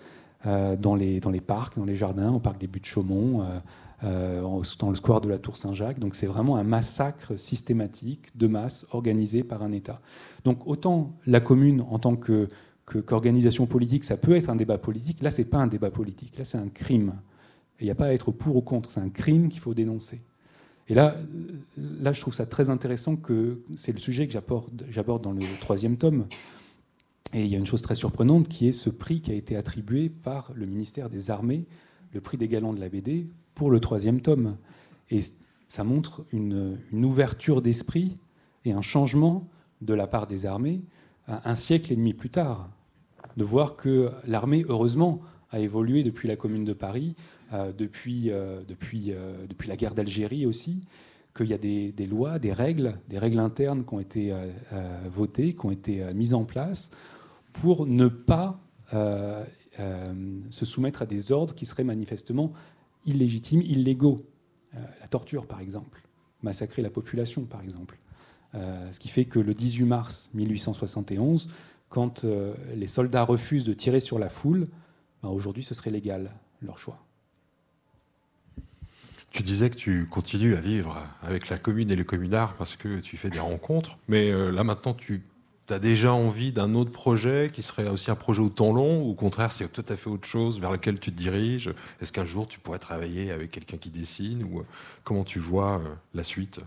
euh, 0.47 0.77
dans, 0.77 0.95
les, 0.95 1.21
parcs, 1.41 1.77
dans 1.77 1.85
les 1.85 1.97
jardins, 1.97 2.33
au 2.33 2.41
parc 2.41 2.59
des 2.59 2.67
Buttes-Chaumont, 2.67 3.45
dans 4.03 4.91
le 4.91 4.95
square 4.95 5.21
de 5.21 5.29
la 5.29 5.39
Tour 5.39 5.57
Saint-Jacques. 5.57 5.99
Donc 5.99 6.15
c'est 6.15 6.27
vraiment 6.27 6.57
un 6.57 6.65
massacre 6.65 7.37
systématique 7.37 8.37
de 8.37 8.47
masse 8.47 8.87
organisé 8.93 9.43
par 9.43 9.63
un 9.63 9.73
État. 9.73 10.01
Donc 10.45 10.67
autant 10.67 11.13
la 11.27 11.41
commune 11.41 11.85
en 11.91 11.99
tant 11.99 12.17
que 12.17 12.49
qu'organisation 12.87 13.67
politique, 13.67 14.05
ça 14.05 14.17
peut 14.17 14.35
être 14.35 14.51
un 14.51 14.57
débat 14.57 14.79
politique. 14.79 15.23
Là, 15.23 15.31
c'est 15.31 15.45
pas 15.45 15.59
un 15.59 15.67
débat 15.67 15.91
politique. 15.91 16.37
Là, 16.37 16.45
c'est 16.45 16.59
un 16.59 16.69
crime. 16.69 17.13
Il 17.81 17.85
n'y 17.85 17.91
a 17.91 17.95
pas 17.95 18.07
à 18.07 18.12
être 18.12 18.31
pour 18.31 18.57
ou 18.57 18.61
contre, 18.61 18.91
c'est 18.91 19.01
un 19.01 19.09
crime 19.09 19.49
qu'il 19.49 19.61
faut 19.61 19.74
dénoncer. 19.74 20.20
Et 20.89 20.95
là, 20.95 21.16
je 21.76 22.20
trouve 22.20 22.35
ça 22.35 22.47
très 22.47 22.68
intéressant 22.68 23.16
que 23.16 23.61
c'est 23.76 23.93
le 23.93 23.99
sujet 23.99 24.26
que 24.26 24.33
j'aborde 24.89 25.22
dans 25.22 25.33
le 25.33 25.43
troisième 25.61 25.97
tome. 25.97 26.26
Et 27.33 27.45
il 27.45 27.49
y 27.49 27.55
a 27.55 27.59
une 27.59 27.66
chose 27.66 27.81
très 27.81 27.95
surprenante 27.95 28.49
qui 28.49 28.66
est 28.66 28.72
ce 28.72 28.91
prix 28.91 29.20
qui 29.20 29.31
a 29.31 29.35
été 29.35 29.55
attribué 29.55 30.09
par 30.09 30.51
le 30.55 30.66
ministère 30.66 31.09
des 31.09 31.31
Armées, 31.31 31.64
le 32.12 32.20
prix 32.20 32.37
des 32.37 32.49
galants 32.49 32.72
de 32.72 32.81
la 32.81 32.89
BD, 32.89 33.28
pour 33.55 33.70
le 33.70 33.78
troisième 33.78 34.20
tome. 34.20 34.57
Et 35.11 35.20
ça 35.68 35.85
montre 35.85 36.24
une, 36.33 36.76
ouverture 36.93 37.62
d'esprit 37.62 38.16
et 38.64 38.72
un 38.72 38.83
changement 38.83 39.49
de 39.81 39.95
la 39.95 40.09
part 40.09 40.26
des 40.26 40.45
armées 40.45 40.81
un 41.45 41.55
siècle 41.55 41.93
et 41.93 41.97
demi 41.97 42.12
plus 42.12 42.31
tard. 42.31 42.68
De 43.37 43.45
voir 43.45 43.76
que 43.76 44.11
l'armée, 44.26 44.64
heureusement, 44.68 45.20
a 45.51 45.61
évolué 45.61 46.03
depuis 46.03 46.28
la 46.28 46.37
Commune 46.37 46.64
de 46.64 46.72
Paris, 46.72 47.14
depuis, 47.53 48.30
euh, 48.30 48.62
depuis, 48.66 49.12
euh, 49.12 49.46
depuis 49.48 49.68
la 49.68 49.76
guerre 49.76 49.94
d'Algérie 49.94 50.46
aussi, 50.46 50.84
qu'il 51.34 51.46
y 51.46 51.55
a 51.55 51.59
des, 51.59 52.07
lois, 52.07 52.38
des 52.38 52.53
règles, 52.53 52.94
des 53.09 53.18
règles 53.18 53.38
internes 53.38 53.84
qui 53.84 53.94
ont 53.94 54.01
été 54.01 54.34
votées, 55.12 55.55
qui 55.55 55.64
ont 55.64 55.70
été 55.70 56.12
mises 56.12 56.34
en 56.34 56.44
place 56.44 56.90
pour 57.53 57.86
ne 57.86 58.09
pas 58.09 58.59
se 58.90 60.64
soumettre 60.64 61.03
à 61.03 61.07
des 61.07 61.30
ordres 61.30 61.55
qui 61.55 61.66
seraient 61.66 61.84
manifestement 61.84 62.53
illégitimes, 63.07 63.62
illégaux. 63.62 64.26
la 64.74 65.07
torture, 65.07 65.46
par 65.46 65.61
exemple, 65.61 66.03
massacrer 66.42 66.82
la 66.82 66.90
population, 66.90 67.44
par 67.44 67.62
exemple. 67.62 68.01
ce 68.55 68.98
qui 68.98 69.07
fait 69.07 69.24
que 69.24 69.38
le 69.38 69.55
18 69.55 69.84
mars 69.84 70.30
1871, 70.34 71.48
quand 71.90 72.26
les 72.74 72.88
soldats 72.88 73.22
refusent 73.22 73.64
de 73.64 73.72
tirer 73.72 74.01
sur 74.01 74.18
la 74.18 74.30
foule, 74.30 74.66
ben, 75.22 75.28
aujourd'hui 75.28 75.62
ce 75.62 75.74
serait 75.74 75.92
légal, 75.92 76.32
leur 76.61 76.76
choix. 76.78 77.01
Tu 79.31 79.43
disais 79.43 79.70
que 79.70 79.76
tu 79.76 80.07
continues 80.07 80.57
à 80.57 80.61
vivre 80.61 80.99
avec 81.22 81.49
la 81.49 81.59
commune 81.59 81.91
et 81.91 81.97
les 81.97 82.05
communards 82.05 82.55
parce 82.55 82.76
que 82.76 82.99
tu 82.99 83.16
fais 83.16 83.31
des 83.31 83.39
rencontres, 83.39 83.97
mais 84.09 84.31
euh, 84.31 84.51
là 84.51 84.64
maintenant 84.64 84.93
tu 84.93 85.22
as 85.68 85.78
déjà 85.78 86.12
envie 86.12 86.51
d'un 86.51 86.74
autre 86.74 86.91
projet 86.91 87.49
qui 87.53 87.62
serait 87.62 87.89
aussi 87.89 88.11
un 88.11 88.16
projet 88.16 88.43
au 88.43 88.49
temps 88.49 88.72
long 88.72 89.03
ou 89.03 89.11
au 89.11 89.14
contraire 89.14 89.53
c'est 89.53 89.72
tout 89.72 89.85
à 89.89 89.95
fait 89.95 90.11
autre 90.11 90.26
chose 90.26 90.61
vers 90.61 90.72
lequel 90.72 90.99
tu 90.99 91.12
te 91.12 91.16
diriges? 91.16 91.70
Est-ce 92.01 92.11
qu'un 92.12 92.24
jour 92.24 92.49
tu 92.49 92.59
pourrais 92.59 92.81
travailler 92.81 93.31
avec 93.31 93.53
quelqu'un 93.53 93.76
qui 93.76 93.91
dessine 93.91 94.43
ou 94.43 94.61
euh, 94.61 94.66
comment 95.05 95.22
tu 95.22 95.39
vois 95.39 95.78
euh, 95.78 95.95
la 96.12 96.24
suite? 96.24 96.59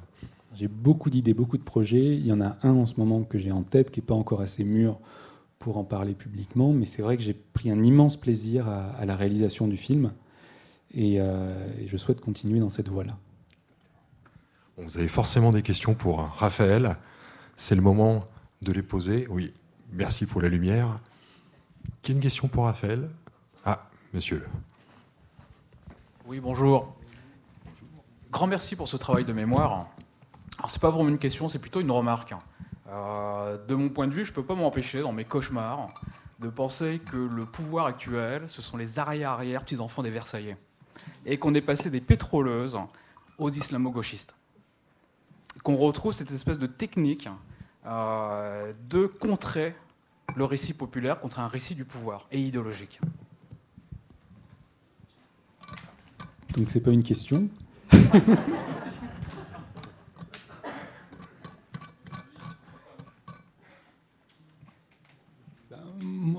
J'ai 0.56 0.68
beaucoup 0.68 1.10
d'idées, 1.10 1.34
beaucoup 1.34 1.58
de 1.58 1.64
projets. 1.64 2.16
Il 2.16 2.26
y 2.26 2.32
en 2.32 2.40
a 2.40 2.58
un 2.64 2.76
en 2.76 2.86
ce 2.86 2.94
moment 2.98 3.24
que 3.24 3.38
j'ai 3.38 3.52
en 3.52 3.64
tête 3.64 3.92
qui 3.92 4.00
n'est 4.00 4.06
pas 4.06 4.14
encore 4.14 4.42
assez 4.42 4.64
mûr 4.64 5.00
pour 5.64 5.78
en 5.78 5.84
parler 5.84 6.14
publiquement, 6.14 6.74
mais 6.74 6.86
c'est 6.86 7.02
vrai 7.02 7.16
que 7.18 7.24
j'ai 7.24 7.34
pris 7.34 7.72
un 7.72 7.82
immense 7.82 8.18
plaisir 8.18 8.68
à, 8.68 9.06
la 9.06 9.16
réalisation 9.16 9.68
du 9.68 9.78
film 9.78 10.12
et, 10.94 11.16
et 11.16 11.88
je 11.88 11.98
souhaite 11.98 12.22
continuer 12.22 12.60
dans 12.60 12.70
cette 12.70 12.90
voie-là. 12.90 13.18
Vous 14.78 14.98
avez 14.98 15.08
forcément 15.08 15.52
des 15.52 15.62
questions 15.62 15.94
pour 15.94 16.20
Raphaël. 16.20 16.98
C'est 17.56 17.76
le 17.76 17.82
moment 17.82 18.22
de 18.62 18.72
les 18.72 18.82
poser. 18.82 19.28
Oui, 19.30 19.54
merci 19.92 20.26
pour 20.26 20.42
la 20.42 20.50
lumière. 20.50 21.00
Qui 22.02 22.12
a 22.12 22.16
une 22.16 22.22
question 22.22 22.48
pour 22.48 22.66
Raphaël? 22.66 23.10
Ah, 23.66 23.88
monsieur. 24.14 24.46
Oui, 26.26 26.40
bonjour. 26.40 26.96
Grand 28.32 28.48
merci 28.48 28.76
pour 28.76 28.88
ce 28.88 28.98
travail 28.98 29.26
de 29.26 29.34
mémoire. 29.34 29.88
Alors, 30.58 30.72
c'est 30.72 30.82
pas 30.82 30.90
vraiment 30.90 31.10
une 31.10 31.20
question, 31.20 31.50
c'est 31.50 31.60
plutôt 31.60 31.82
une 31.82 31.92
remarque. 31.92 32.34
Euh, 32.90 33.64
de 33.66 33.76
mon 33.76 33.90
point 33.90 34.08
de 34.08 34.14
vue, 34.14 34.26
je 34.26 34.32
ne 34.32 34.36
peux 34.36 34.44
pas 34.44 34.56
m'empêcher, 34.56 35.02
dans 35.02 35.12
mes 35.12 35.26
cauchemars, 35.26 35.94
de 36.40 36.50
penser 36.50 37.00
que 37.00 37.18
le 37.18 37.46
pouvoir 37.46 37.86
actuel, 37.86 38.50
ce 38.50 38.62
sont 38.62 38.78
les 38.78 38.98
arrière-arrière 38.98 39.64
petits-enfants 39.64 40.02
des 40.02 40.10
Versaillais. 40.10 40.58
Et 41.26 41.38
qu'on 41.38 41.54
est 41.54 41.62
passé 41.62 41.90
des 41.90 42.02
pétroleuses 42.02 42.78
aux 43.38 43.50
islamo-gauchistes 43.50 44.36
qu'on 45.62 45.76
retrouve 45.76 46.14
cette 46.14 46.32
espèce 46.32 46.58
de 46.58 46.68
technique 46.68 47.30
euh, 47.86 48.74
de 48.90 49.06
contrer 49.06 49.76
le 50.36 50.46
récit 50.46 50.74
populaire 50.74 51.20
contre 51.20 51.40
un 51.40 51.48
récit 51.48 51.76
du 51.76 51.86
pouvoir 51.86 52.28
et 52.32 52.40
idéologique. 52.40 53.00
Donc 56.56 56.70
c'est 56.70 56.82
pas 56.82 56.92
une 56.92 57.04
question. 57.04 57.50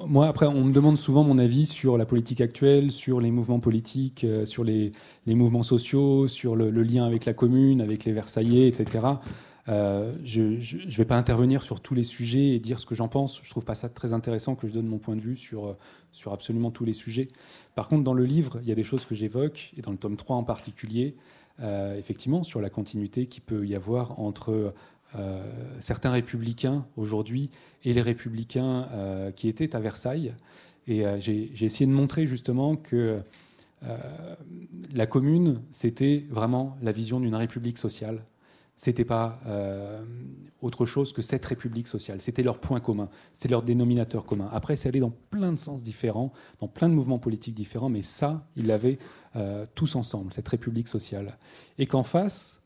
moi, 0.07 0.29
après, 0.29 0.47
on 0.47 0.65
me 0.65 0.73
demande 0.73 0.99
souvent 0.99 1.25
mon 1.25 1.39
avis 1.39 1.67
sur 1.67 1.99
la 1.99 2.07
politique 2.07 2.41
actuelle, 2.41 2.91
sur 2.91 3.21
les 3.21 3.31
mouvements 3.31 3.61
politiques, 3.61 4.25
euh, 4.25 4.45
sur 4.45 4.65
les, 4.65 4.93
mouvements 5.27 5.63
sociaux, 5.63 6.29
sur 6.29 6.57
le, 6.57 6.71
lien 6.71 7.05
avec 7.05 7.25
la 7.25 7.35
commune, 7.35 7.81
avec 7.81 8.05
les 8.05 8.13
Versaillais, 8.13 8.69
etc. 8.69 9.07
Euh, 9.69 10.15
je 10.25 10.43
ne 10.43 10.91
vais 10.91 11.05
pas 11.05 11.17
intervenir 11.17 11.63
sur 11.63 11.81
tous 11.81 11.95
les 11.95 12.03
sujets 12.03 12.49
et 12.51 12.59
dire 12.59 12.79
ce 12.79 12.87
que 12.87 12.95
j'en 12.95 13.09
pense. 13.09 13.41
Je 13.43 13.51
trouve 13.51 13.65
pas 13.65 13.75
ça 13.75 13.89
très 13.89 14.13
intéressant 14.13 14.55
que 14.55 14.69
je 14.69 14.73
donne 14.73 14.87
mon 14.87 14.99
point 14.99 15.17
de 15.17 15.21
vue 15.21 15.37
sur, 15.37 15.67
euh, 15.67 15.77
sur 16.13 16.33
absolument 16.33 16.71
tous 16.71 16.85
les 16.85 16.93
sujets. 16.93 17.29
Par 17.75 17.89
contre, 17.89 18.05
dans 18.05 18.15
le 18.15 18.25
livre, 18.25 18.59
il 18.63 18.69
y 18.69 18.73
a 18.73 18.77
des 18.77 18.85
choses 18.85 19.05
que 19.05 19.15
j'évoque, 19.15 19.73
et 19.77 19.83
dans 19.83 19.91
le 19.91 19.99
tome 19.99 20.17
3 20.17 20.37
en 20.37 20.45
particulier, 20.45 21.17
effectivement, 21.97 22.43
sur 22.43 22.61
la 22.61 22.69
continuité 22.69 23.27
qu'il 23.27 23.43
peut 23.45 23.65
y 23.65 23.77
avoir 23.77 24.19
entre 24.19 24.75
certains 25.81 26.11
républicains 26.11 26.87
aujourd'hui 26.97 27.51
et 27.85 27.93
les 27.93 28.03
républicains 28.03 28.89
euh, 28.93 29.31
qui 29.31 29.49
étaient 29.49 29.77
à 29.77 29.81
Versailles. 29.81 30.35
Et 30.87 31.07
euh, 31.07 31.19
j'ai 31.21 31.65
essayé 31.65 31.87
de 31.87 31.93
montrer 31.93 32.27
justement 32.27 32.77
que 32.77 33.21
la 34.95 35.07
commune, 35.07 35.61
c'était 35.71 36.25
vraiment 36.31 36.79
la 36.81 36.91
vision 36.91 37.21
d'une 37.21 37.35
république 37.35 37.77
sociale. 37.77 38.25
C'était 38.77 39.05
pas 39.05 39.43
autre 40.63 40.87
chose 40.87 41.13
que 41.13 41.21
cette 41.21 41.45
république 41.45 41.87
sociale. 41.87 42.23
C'était 42.23 42.43
leur 42.43 42.61
point 42.61 42.81
commun, 42.81 43.11
c'est 43.35 43.51
leur 43.51 43.63
dénominateur 43.63 44.25
commun. 44.25 44.49
Après, 44.53 44.75
c'est 44.75 44.89
allé 44.89 45.01
dans 45.01 45.13
plein 45.29 45.53
de 45.53 45.59
sens 45.59 45.83
différents, 45.83 46.33
dans 46.61 46.67
plein 46.67 46.89
de 46.89 46.95
mouvements 46.95 47.19
politiques 47.19 47.55
différents, 47.55 47.91
mais 47.91 48.01
ça, 48.01 48.47
ils 48.57 48.67
l'avaient 48.69 48.97
tous 49.75 49.97
ensemble, 49.97 50.33
cette 50.33 50.49
république 50.49 50.89
sociale. 50.89 51.37
Et 51.77 51.85
qu'en 51.85 52.05
face, 52.05 52.64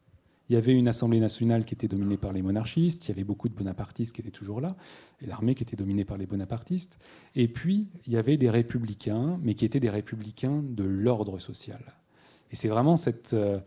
il 0.48 0.54
y 0.54 0.56
avait 0.56 0.72
une 0.72 0.88
Assemblée 0.88 1.20
nationale 1.20 1.64
qui 1.64 1.74
était 1.74 1.88
dominée 1.88 2.16
par 2.16 2.32
les 2.32 2.40
monarchistes, 2.40 3.06
il 3.06 3.08
y 3.10 3.12
avait 3.12 3.24
beaucoup 3.24 3.48
de 3.48 3.54
bonapartistes 3.54 4.14
qui 4.14 4.22
étaient 4.22 4.30
toujours 4.30 4.60
là, 4.60 4.76
et 5.20 5.26
l'armée 5.26 5.54
qui 5.54 5.62
était 5.62 5.76
dominée 5.76 6.04
par 6.04 6.16
les 6.16 6.26
bonapartistes. 6.26 6.98
Et 7.34 7.48
puis, 7.48 7.88
il 8.06 8.14
y 8.14 8.16
avait 8.16 8.38
des 8.38 8.48
républicains, 8.48 9.38
mais 9.42 9.54
qui 9.54 9.64
étaient 9.64 9.80
des 9.80 9.90
républicains 9.90 10.62
de 10.62 10.84
l'ordre 10.84 11.38
social. 11.38 11.80
Et 12.50 12.56
c'est 12.56 12.68
vraiment 12.68 12.96
cette, 12.96 13.34
euh, 13.34 13.60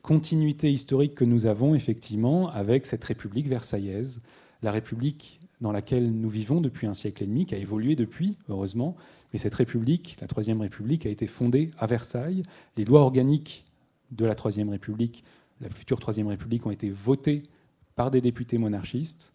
continuité 0.00 0.72
historique 0.72 1.14
que 1.14 1.24
nous 1.24 1.44
avons, 1.44 1.74
effectivement, 1.74 2.48
avec 2.48 2.86
cette 2.86 3.04
République 3.04 3.48
versaillaise, 3.48 4.22
la 4.62 4.72
République 4.72 5.40
dans 5.60 5.72
laquelle 5.72 6.10
nous 6.10 6.30
vivons 6.30 6.62
depuis 6.62 6.86
un 6.86 6.94
siècle 6.94 7.24
et 7.24 7.26
demi, 7.26 7.44
qui 7.44 7.54
a 7.54 7.58
évolué 7.58 7.96
depuis, 7.96 8.38
heureusement, 8.48 8.96
mais 9.32 9.38
cette 9.38 9.54
République, 9.54 10.16
la 10.22 10.26
Troisième 10.26 10.60
République, 10.62 11.04
a 11.04 11.10
été 11.10 11.26
fondée 11.26 11.70
à 11.78 11.86
Versailles. 11.86 12.44
Les 12.78 12.84
lois 12.86 13.02
organiques 13.02 13.66
de 14.10 14.24
la 14.24 14.34
Troisième 14.34 14.70
République 14.70 15.22
la 15.60 15.70
future 15.70 15.98
Troisième 15.98 16.28
République 16.28 16.64
ont 16.66 16.70
été 16.70 16.90
votées 16.90 17.42
par 17.94 18.10
des 18.10 18.20
députés 18.20 18.58
monarchistes. 18.58 19.32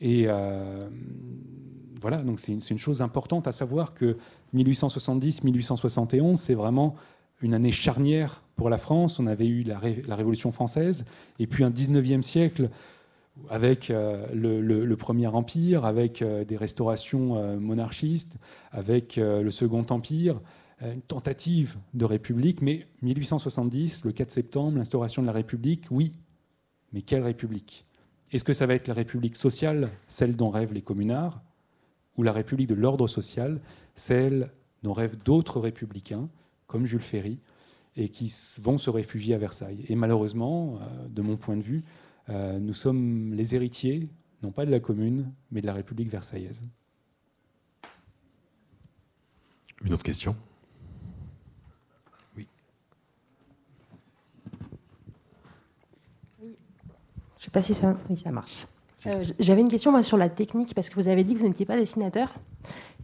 Et 0.00 0.24
euh, 0.26 0.88
voilà, 2.00 2.18
donc 2.18 2.40
c'est 2.40 2.52
une, 2.52 2.78
chose 2.78 3.00
importante 3.00 3.46
à 3.46 3.52
savoir 3.52 3.94
que 3.94 4.16
1870-1871, 4.54 6.36
c'est 6.36 6.54
vraiment 6.54 6.94
une 7.40 7.54
année 7.54 7.72
charnière 7.72 8.42
pour 8.56 8.68
la 8.68 8.78
France. 8.78 9.18
On 9.18 9.26
avait 9.26 9.46
eu 9.46 9.62
la, 9.62 9.78
Révolution 9.78 10.52
française, 10.52 11.06
et 11.38 11.46
puis 11.46 11.64
un 11.64 11.70
19e 11.70 12.22
siècle 12.22 12.68
avec 13.50 13.90
euh, 13.90 14.26
le, 14.34 14.96
Premier 14.96 15.26
Empire, 15.26 15.84
avec 15.84 16.22
euh, 16.22 16.44
des 16.44 16.56
restaurations 16.56 17.58
monarchistes, 17.58 18.36
avec 18.72 19.16
le 19.16 19.50
Second 19.50 19.86
Empire, 19.88 20.40
une 20.80 21.02
tentative 21.02 21.76
de 21.94 22.04
république, 22.04 22.60
mais 22.60 22.86
1870, 23.02 24.04
le 24.04 24.12
4 24.12 24.30
septembre, 24.30 24.76
l'instauration 24.76 25.22
de 25.22 25.26
la 25.26 25.32
République, 25.32 25.86
oui, 25.90 26.12
mais 26.92 27.02
quelle 27.02 27.22
République? 27.22 27.86
Est-ce 28.32 28.44
que 28.44 28.52
ça 28.52 28.66
va 28.66 28.74
être 28.74 28.88
la 28.88 28.94
République 28.94 29.36
sociale, 29.36 29.90
celle 30.06 30.36
dont 30.36 30.50
rêvent 30.50 30.74
les 30.74 30.82
communards, 30.82 31.42
ou 32.16 32.22
la 32.22 32.32
République 32.32 32.68
de 32.68 32.74
l'ordre 32.74 33.06
social, 33.06 33.60
celle 33.94 34.50
dont 34.82 34.92
rêvent 34.92 35.16
d'autres 35.16 35.60
républicains, 35.60 36.28
comme 36.66 36.86
Jules 36.86 37.00
Ferry, 37.00 37.38
et 37.96 38.08
qui 38.08 38.32
vont 38.60 38.78
se 38.78 38.90
réfugier 38.90 39.34
à 39.34 39.38
Versailles? 39.38 39.84
Et 39.88 39.94
malheureusement, 39.94 40.78
euh, 40.80 41.08
de 41.08 41.22
mon 41.22 41.36
point 41.36 41.56
de 41.56 41.62
vue, 41.62 41.84
euh, 42.28 42.58
nous 42.58 42.74
sommes 42.74 43.32
les 43.34 43.54
héritiers, 43.54 44.08
non 44.42 44.50
pas 44.50 44.66
de 44.66 44.70
la 44.70 44.80
commune, 44.80 45.32
mais 45.50 45.60
de 45.60 45.66
la 45.66 45.74
République 45.74 46.10
versaillaise. 46.10 46.62
Une 49.84 49.92
autre 49.92 50.04
question? 50.04 50.36
Sais 57.46 57.50
pas 57.52 57.62
si 57.62 57.74
ça, 57.74 57.96
oui, 58.10 58.16
ça 58.16 58.30
marche. 58.30 58.66
Euh, 59.06 59.24
j'avais 59.38 59.60
une 59.60 59.68
question 59.68 59.90
moi, 59.90 60.02
sur 60.02 60.16
la 60.16 60.28
technique, 60.28 60.74
parce 60.74 60.88
que 60.88 60.94
vous 60.94 61.08
avez 61.08 61.22
dit 61.22 61.34
que 61.34 61.40
vous 61.40 61.46
n'étiez 61.46 61.66
pas 61.66 61.76
dessinateur 61.76 62.34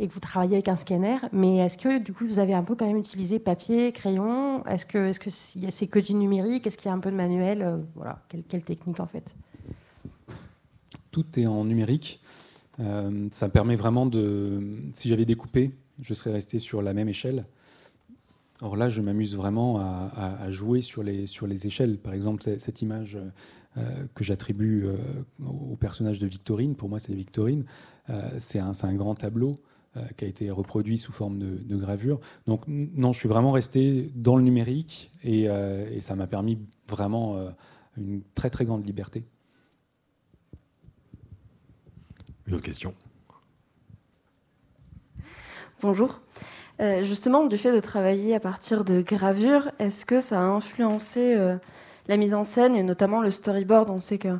et 0.01 0.09
que 0.09 0.13
vous 0.13 0.21
travailliez 0.21 0.55
avec 0.55 0.69
un 0.69 0.77
scanner, 0.77 1.19
mais 1.33 1.59
est-ce 1.59 1.79
que 1.79 1.99
du 1.99 2.13
coup 2.13 2.27
vous 2.27 2.39
avez 2.39 2.55
un 2.55 2.63
peu 2.63 2.75
quand 2.75 2.87
même 2.87 2.97
utilisé 2.97 3.39
papier, 3.39 3.93
crayon? 3.93 4.65
Est-ce 4.67 4.87
que 4.87 4.99
est-ce 4.99 5.21
que 5.21 5.31
c'est 5.31 5.87
que 5.87 5.99
du 5.99 6.15
numérique 6.15 6.67
Est-ce 6.67 6.77
qu'il 6.77 6.89
y 6.89 6.93
a 6.93 6.95
un 6.95 6.99
peu 6.99 7.11
de 7.11 7.17
manuel? 7.17 7.63
Euh, 7.63 7.77
Voilà, 7.95 8.23
quelle, 8.29 8.63
technique 8.63 9.01
en 9.01 9.07
fait? 9.07 9.35
Tout 11.11 11.27
est 11.37 11.47
en 11.47 11.65
numérique. 11.65 12.21
Euh, 12.81 13.29
ça 13.31 13.49
permet 13.49 13.77
vraiment 13.77 14.07
de. 14.07 14.61
Si 14.95 15.09
j'avais 15.09 15.27
découpé, 15.27 15.73
je 16.01 16.15
serais 16.15 16.33
resté 16.33 16.59
sur 16.59 16.83
la 16.83 16.95
même 16.95 17.09
échelle. 17.09 17.45
Or 18.63 18.77
là, 18.77 18.89
je 18.89 19.03
m'amuse 19.03 19.37
vraiment 19.37 19.81
à, 19.81 20.49
jouer 20.51 20.83
sur 20.83 21.03
les, 21.03 21.27
sur 21.27 21.49
les 21.49 21.67
échelles. 21.67 21.99
Par 21.99 22.15
exemple, 22.15 22.45
cette 22.59 22.81
image 22.81 23.19
que 24.15 24.23
j'attribue 24.23 24.85
euh, 24.85 24.97
au 25.47 25.77
personnage 25.77 26.19
de 26.19 26.27
Victorine, 26.27 26.75
pour 26.75 26.91
moi 26.91 26.99
c'est 26.99 27.15
Victorine, 27.15 27.65
euh, 28.11 28.29
c'est 28.39 28.59
un, 28.59 28.73
un, 28.83 28.95
grand 28.95 29.15
tableau 29.15 29.63
qui 30.17 30.25
a 30.25 30.29
été 30.29 30.51
reproduit 30.51 30.97
sous 30.97 31.13
forme 31.13 31.39
de, 31.39 31.77
gravure. 31.77 32.19
Donc 32.47 32.63
non, 32.67 33.13
je 33.13 33.19
suis 33.19 33.29
vraiment 33.29 33.53
resté 33.53 34.11
dans 34.15 34.37
le 34.37 34.43
numérique 34.43 35.13
et, 35.23 35.43
et 35.43 36.01
ça 36.01 36.17
m'a 36.17 36.27
permis 36.27 36.59
vraiment 36.89 37.37
une 37.99 38.23
très 38.35 38.49
très 38.49 38.65
grande 38.65 38.87
liberté. 38.87 39.27
Une 42.47 42.55
autre 42.55 42.63
question? 42.63 42.95
Bonjour. 45.83 46.23
justement, 47.03 47.45
du 47.45 47.59
fait 47.59 47.75
de 47.75 47.81
travailler 47.81 48.35
à 48.35 48.41
partir 48.41 48.87
de 48.87 49.03
gravures, 49.03 49.73
est-ce 49.79 50.07
que 50.07 50.23
ça 50.23 50.41
a 50.41 50.45
influencé 50.45 51.37
la 52.09 52.17
mise 52.17 52.35
en 52.35 52.45
scène 52.45 52.75
et 52.75 52.83
notamment 52.83 53.21
le 53.21 53.31
storyboard. 53.31 53.91
On 53.91 54.01
sait 54.01 54.19
que 54.19 54.39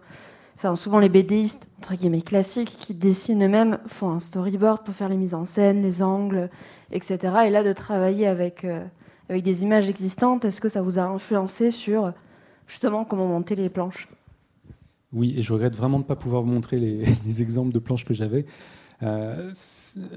enfin, 0.57 0.77
souvent 0.77 0.99
les 0.99 1.09
BDistes, 1.09 1.69
entre 1.79 1.95
guillemets 1.95 2.23
classiques, 2.23 2.77
qui 2.79 2.95
dessinent 2.95 3.45
eux-mêmes, 3.45 3.79
font 3.87 4.11
un 4.11 4.21
storyboard 4.21 4.85
pour 4.85 4.95
faire 4.95 5.09
les 5.09 5.17
mises 5.17 5.35
en 5.35 5.45
scène, 5.45 5.83
les 5.83 6.03
angles, 6.03 6.51
etc. 6.91 7.19
Et 7.47 7.51
là, 7.51 7.65
de 7.65 7.73
travailler 7.73 8.27
avec, 8.27 8.65
euh, 8.65 8.85
avec 9.29 9.43
des 9.43 9.63
images 9.63 9.89
existantes, 9.89 10.45
est-ce 10.45 10.61
que 10.61 10.69
ça 10.69 10.83
vous 10.83 10.99
a 10.99 11.03
influencé 11.03 11.71
sur 11.71 12.13
justement 12.67 13.05
comment 13.05 13.27
monter 13.27 13.55
les 13.55 13.69
planches? 13.69 14.09
Oui, 15.13 15.35
et 15.37 15.43
je 15.43 15.53
regrette 15.53 15.77
vraiment 15.77 15.99
de 15.99 16.05
ne 16.05 16.09
pas 16.09 16.17
pouvoir 16.17 16.43
vous 16.43 16.53
montrer 16.53 16.79
les, 17.27 17.43
exemples 17.43 17.73
de 17.73 17.79
planches 17.79 18.05
que 18.05 18.15
j'avais. 18.15 18.47
Euh, 19.03 19.51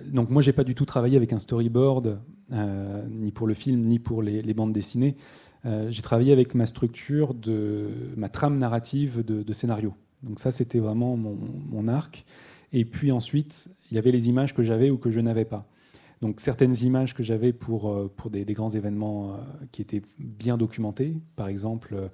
donc 0.06 0.30
moi, 0.30 0.43
j'ai 0.43 0.54
pas 0.54 0.64
du 0.64 0.76
tout 0.76 0.86
travaillé 0.86 1.18
avec 1.18 1.34
un 1.34 1.39
storyboard, 1.39 2.20
euh, 2.54 3.04
ni 3.10 3.32
pour 3.32 3.48
le 3.48 3.56
film, 3.56 3.82
ni 3.82 3.98
pour 3.98 4.22
les 4.22 4.54
bandes 4.54 4.74
dessinées. 4.74 5.18
Euh, 5.66 5.89
j'ai 5.89 6.01
travaillé 6.01 6.32
avec 6.32 6.53
ma 6.53 6.66
structure, 6.66 7.36
ma 8.16 8.30
trame 8.30 8.57
narrative 8.57 9.24
de, 9.24 9.53
scénario. 9.53 9.93
Donc 10.24 10.39
ça, 10.39 10.51
c'était 10.51 10.80
vraiment 10.80 11.18
mon, 11.18 11.88
arc. 11.88 12.26
Et 12.74 12.86
puis 12.86 13.11
ensuite, 13.11 13.70
il 13.89 13.95
y 13.95 13.97
avait 13.97 14.11
les 14.11 14.30
images 14.30 14.53
que 14.53 14.63
j'avais 14.63 14.89
ou 14.89 14.97
que 14.97 15.11
je 15.11 15.20
n'avais 15.20 15.45
pas. 15.45 15.68
Donc 16.22 16.39
certaines 16.39 16.76
images 16.84 17.13
que 17.13 17.24
j'avais 17.24 17.53
pour, 17.53 17.91
euh, 17.91 18.11
des, 18.30 18.45
grands 18.53 18.70
événements 18.70 19.34
euh, 19.34 19.38
qui 19.72 19.82
étaient 19.82 20.01
bien 20.20 20.57
documentés, 20.57 21.18
par 21.36 21.47
exemple 21.47 22.09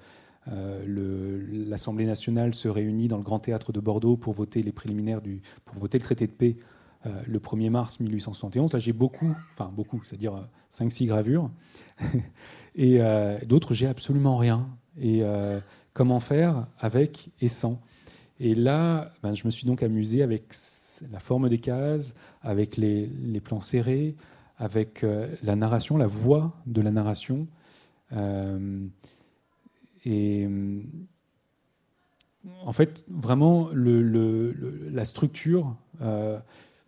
l'Assemblée 0.88 2.04
nationale 2.04 2.52
se 2.52 2.66
réunit 2.66 3.06
dans 3.06 3.16
le 3.16 3.22
Grand 3.22 3.38
Théâtre 3.38 3.70
de 3.70 3.78
Bordeaux 3.78 4.16
pour 4.16 4.32
voter 4.32 4.60
les 4.64 4.72
préliminaires 4.72 5.20
du, 5.20 5.40
pour 5.64 5.78
voter 5.78 5.98
le 5.98 6.02
traité 6.02 6.26
de 6.26 6.32
paix 6.32 6.56
le 7.04 7.38
1er 7.38 7.70
mars 7.70 8.00
1871. 8.00 8.72
Là 8.72 8.80
j'ai 8.80 8.92
beaucoup, 8.92 9.32
enfin 9.52 9.70
beaucoup, 9.72 10.02
c'est-à-dire 10.02 10.48
5-6 10.72 11.06
gravures, 11.06 11.48
et 12.74 13.00
d'autres 13.46 13.74
j'ai 13.74 13.86
absolument 13.86 14.36
rien. 14.36 14.68
Et 15.00 15.22
comment 15.94 16.20
faire 16.20 16.66
avec 16.78 17.30
et 17.40 17.48
sans? 17.48 17.80
Et 18.40 18.54
là, 18.54 19.12
ben, 19.22 19.34
je 19.34 19.44
me 19.44 19.50
suis 19.50 19.66
donc 19.66 19.82
amusé 19.82 20.22
avec 20.22 20.52
la 21.10 21.20
forme 21.20 21.48
des 21.48 21.58
cases, 21.58 22.14
avec 22.42 22.76
les, 22.76 23.08
plans 23.42 23.60
serrés, 23.60 24.16
avec 24.58 25.04
euh, 25.04 25.28
la 25.42 25.56
narration, 25.56 25.96
la 25.96 26.06
voix 26.06 26.52
de 26.66 26.80
la 26.80 26.90
narration. 26.90 27.46
Euh, 28.12 28.86
et 30.04 30.48
en 32.64 32.72
fait, 32.72 33.04
vraiment, 33.08 33.70
la 33.74 35.04
structure, 35.04 35.76
euh, 36.00 36.38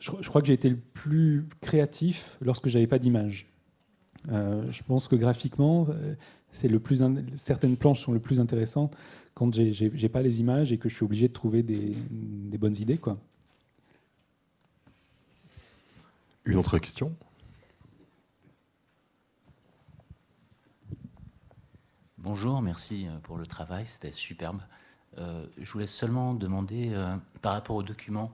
je, 0.00 0.10
crois 0.28 0.40
que 0.40 0.48
j'ai 0.48 0.52
été 0.52 0.68
le 0.68 0.76
plus 0.76 1.46
créatif 1.60 2.36
lorsque 2.40 2.68
j'avais 2.68 2.86
pas 2.86 2.98
d'image. 2.98 3.46
Je 4.28 4.82
pense 4.84 5.08
que 5.08 5.16
graphiquement, 5.16 5.86
c'est 6.50 6.68
le 6.68 6.80
plus 6.80 7.02
certaines 7.36 7.76
planches 7.76 8.00
sont 8.00 8.12
le 8.12 8.20
plus 8.20 8.40
intéressantes 8.40 8.96
quand 9.34 9.52
j'ai 9.54 10.08
pas 10.08 10.22
les 10.22 10.40
images 10.40 10.72
et 10.72 10.78
que 10.78 10.88
je 10.88 10.94
suis 10.94 11.04
obligé 11.04 11.28
de 11.28 11.32
trouver 11.32 11.62
des, 11.62 11.96
des 12.10 12.58
bonnes 12.58 12.76
idées, 12.76 12.98
quoi. 12.98 13.18
Une 16.44 16.56
autre 16.56 16.78
question? 16.78 17.14
Bonjour, 22.18 22.62
merci 22.62 23.06
euh, 23.06 23.18
pour 23.22 23.36
le 23.36 23.46
travail, 23.46 23.86
c'était 23.86 24.12
superbe. 24.12 24.60
Euh, 25.18 25.46
je 25.58 25.70
voulais 25.70 25.86
seulement 25.86 26.34
demander, 26.34 26.90
euh, 26.92 27.16
par 27.42 27.52
rapport 27.52 27.76
au 27.76 27.82
document, 27.82 28.32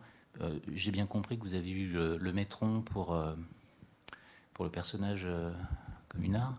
j'ai 0.73 0.91
bien 0.91 1.05
compris 1.05 1.39
que 1.39 1.43
vous 1.43 1.55
avez 1.55 1.71
eu 1.71 1.89
le, 1.89 2.17
le 2.17 2.33
métron 2.33 2.81
pour, 2.81 3.21
pour 4.61 4.67
le 4.67 4.71
personnage 4.71 5.27
communard. 6.11 6.59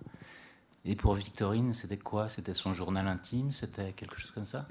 Et 0.86 0.96
pour 0.96 1.14
Victorine, 1.14 1.72
c'était 1.72 1.98
quoi? 1.98 2.30
C'était 2.30 2.56
son 2.56 2.74
journal 2.74 3.08
intime? 3.08 3.52
C'était 3.52 3.92
quelque 3.92 4.16
chose 4.16 4.32
comme 4.32 4.46
ça? 4.46 4.68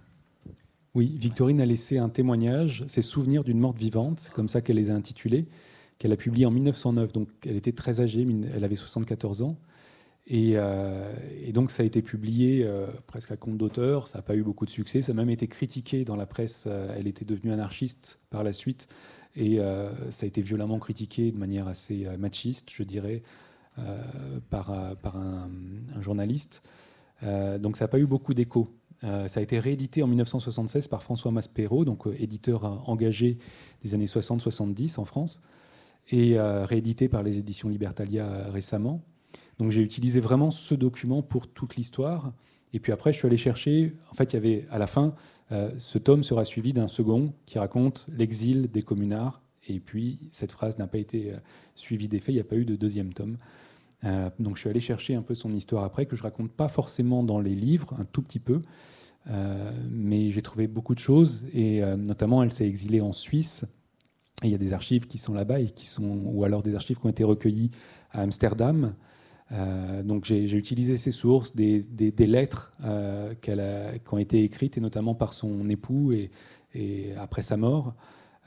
Oui, 0.97 1.14
Victorine 1.16 1.61
a 1.61 1.64
laissé 1.64 1.99
un 1.99 2.09
témoignage, 2.09 2.83
ses 2.89 3.03
souvenirs 3.03 3.45
d'une 3.45 3.61
morte 3.61 3.78
vivante, 3.78 4.18
c'est 4.18 4.33
comme 4.33 4.49
ça 4.49 4.62
qu'elle 4.62 4.74
les 4.74 4.91
a 4.91 4.95
intitulés 4.95 5.47
qu'elle 6.01 6.12
a 6.12 6.16
publié 6.16 6.47
en 6.47 6.51
1909. 6.51 7.12
Donc 7.12 7.28
elle 7.47 7.55
était 7.55 7.70
très 7.70 8.01
âgée, 8.01 8.26
elle 8.53 8.64
avait 8.64 8.74
74 8.74 9.43
ans. 9.43 9.57
Euh, 10.33 11.12
et, 11.45 11.53
donc 11.53 11.70
ça 11.70 11.83
a 11.83 11.87
été 11.87 12.03
publié 12.03 12.64
euh, 12.64 12.87
presque 13.07 13.33
à 13.33 13.37
compte 13.37 13.59
d'auteur, 13.59 14.09
ça 14.09 14.18
n'a 14.18 14.22
pas 14.22 14.37
eu 14.37 14.43
beaucoup 14.43 14.64
de 14.64 14.70
succès, 14.70 15.03
ça 15.03 15.12
a 15.12 15.14
même 15.14 15.31
été 15.31 15.49
critiqué 15.49 16.05
dans 16.05 16.14
la 16.14 16.26
presse, 16.26 16.64
euh, 16.66 16.95
elle 16.97 17.09
était 17.09 17.24
devenue 17.24 17.53
anarchiste 17.53 18.20
par 18.31 18.45
la 18.45 18.53
suite, 18.53 18.89
et 19.37 19.59
ça 20.11 20.24
a 20.24 20.26
été 20.26 20.43
violemment 20.43 20.78
critiqué 20.78 21.31
de 21.31 21.39
manière 21.39 21.68
assez 21.68 22.07
machiste, 22.18 22.70
je 22.72 22.83
dirais, 22.83 23.22
par, 24.51 24.97
par 24.97 25.16
un, 25.16 25.49
journaliste. 26.01 26.62
donc 27.22 27.76
ça 27.76 27.85
n'a 27.85 27.89
pas 27.89 28.01
eu 28.01 28.07
beaucoup 28.07 28.35
d'écho. 28.35 28.68
ça 29.03 29.39
a 29.39 29.41
été 29.41 29.61
réédité 29.61 30.03
en 30.03 30.09
1976 30.09 30.89
par 30.89 31.03
François 31.03 31.31
Maspero, 31.31 31.85
donc 31.85 32.07
éditeur 32.18 32.89
engagé 32.89 33.39
des 33.85 33.95
années 33.95 34.07
60-70 34.07 34.99
en 34.99 35.05
France 35.05 35.41
et 36.11 36.39
euh, 36.39 36.64
réédité 36.64 37.09
par 37.09 37.22
les 37.22 37.39
éditions 37.39 37.68
Libertalia 37.68 38.26
euh, 38.26 38.51
récemment. 38.51 39.03
Donc 39.59 39.70
j'ai 39.70 39.83
utilisé 39.83 40.20
vraiment 40.20 40.51
ce 40.51 40.74
document 40.74 41.22
pour 41.22 41.47
toute 41.47 41.76
l'histoire. 41.76 42.33
Et 42.72 42.81
puis 42.81 42.93
après, 42.93 43.12
je 43.12 43.18
suis 43.18 43.26
allé 43.26 43.37
chercher. 43.37 43.95
En 44.11 44.14
fait, 44.14 44.33
il 44.33 44.35
y 44.35 44.37
avait 44.37 44.66
à 44.70 44.78
la 44.78 44.87
fin, 44.87 45.14
euh, 45.53 45.70
ce 45.78 45.98
tome 45.98 46.22
sera 46.22 46.44
suivi 46.44 46.72
d'un 46.72 46.88
second 46.88 47.32
qui 47.46 47.59
raconte 47.59 48.07
l'exil 48.16 48.70
des 48.70 48.82
communards. 48.82 49.42
Et 49.68 49.80
puis 49.80 50.20
cette 50.30 50.53
phrase 50.53 50.78
n'a 50.78 50.86
pas 50.86 50.98
été 50.98 51.34
suivie 51.74 52.09
des 52.09 52.18
faits. 52.18 52.30
Il 52.30 52.36
n'y 52.36 52.40
a 52.40 52.44
pas 52.44 52.57
eu 52.57 52.64
de 52.64 52.76
deuxième 52.76 53.12
tome. 53.12 53.36
donc 54.38 54.57
je 54.57 54.61
suis 54.61 54.70
allé 54.70 54.80
chercher 54.80 55.14
un 55.14 55.22
peu 55.22 55.34
son 55.34 55.55
histoire 55.55 55.84
après, 55.84 56.07
que 56.07 56.16
je 56.16 56.22
raconte 56.22 56.51
pas 56.51 56.68
forcément 56.68 57.22
dans 57.22 57.38
les 57.38 57.55
livres, 57.55 57.94
un 57.98 58.05
tout 58.05 58.22
petit 58.22 58.40
peu. 58.40 58.62
mais 59.90 60.30
j'ai 60.30 60.42
trouvé 60.42 60.66
beaucoup 60.66 60.94
de 60.94 60.98
choses. 60.98 61.44
Et 61.53 61.82
notamment, 61.96 62.42
elle 62.42 62.53
s'est 62.53 62.66
exilée 62.66 63.03
en 63.03 63.12
Suisse 63.12 63.66
il 64.42 64.51
y 64.51 64.55
a 64.55 64.59
des 64.59 64.72
archives 64.72 65.07
qui 65.07 65.18
sont 65.18 65.34
là-bas 65.34 65.57
ou 65.98 66.44
alors 66.44 66.62
des 66.62 66.74
archives 66.74 66.98
qui 66.98 67.07
ont 67.07 67.11
été 67.11 67.24
recueillies 67.24 67.70
à 68.11 68.22
Amsterdam. 68.22 68.94
Euh, 69.53 70.03
donc 70.03 70.24
j'ai 70.24 70.53
utilisé 70.57 70.96
ces 70.96 71.11
sources, 71.11 71.57
des, 71.57 71.84
lettres 72.18 72.72
euh, 72.84 73.34
qui 73.34 74.14
ont 74.14 74.18
été 74.18 74.44
écrites 74.44 74.78
et 74.78 74.80
notamment 74.80 75.14
par 75.14 75.32
son 75.32 75.68
époux 75.68 76.12
et, 76.12 76.30
après 77.16 77.42
sa 77.42 77.57
mort. 77.57 77.94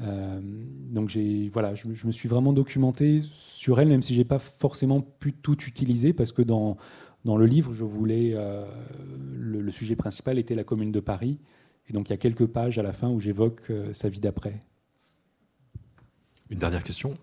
Euh, 0.01 0.39
donc 0.41 1.15
voilà, 1.51 1.75
je, 1.75 1.87
me 1.87 2.11
suis 2.11 2.29
vraiment 2.29 2.53
documenté 2.53 3.21
sur 3.23 3.79
elle, 3.79 3.89
même 3.89 4.01
si 4.01 4.15
j'ai 4.15 4.23
pas 4.23 4.39
forcément 4.39 5.01
pu 5.01 5.33
tout 5.33 5.61
utiliser 5.63 6.13
parce 6.13 6.31
que 6.31 6.41
dans 6.41 6.77
dans 7.25 7.37
le 7.37 7.45
livre, 7.45 7.71
je 7.71 7.85
voulais 7.85 8.35
le, 9.33 9.61
le, 9.61 9.71
sujet 9.71 9.95
principal 9.95 10.37
était 10.37 10.55
la 10.55 10.65
Commune 10.65 10.91
de 10.91 10.99
Paris, 10.99 11.39
et 11.87 11.93
donc 11.93 12.09
il 12.09 12.11
y 12.11 12.13
a 12.13 12.17
quelques 12.17 12.47
pages 12.47 12.77
à 12.79 12.83
la 12.83 12.91
fin 12.91 13.09
où 13.09 13.21
j'évoque 13.21 13.71
sa 13.93 14.09
vie 14.09 14.19
d'après. 14.19 14.59
Une 16.49 16.59
dernière 16.59 16.83
question 16.83 17.15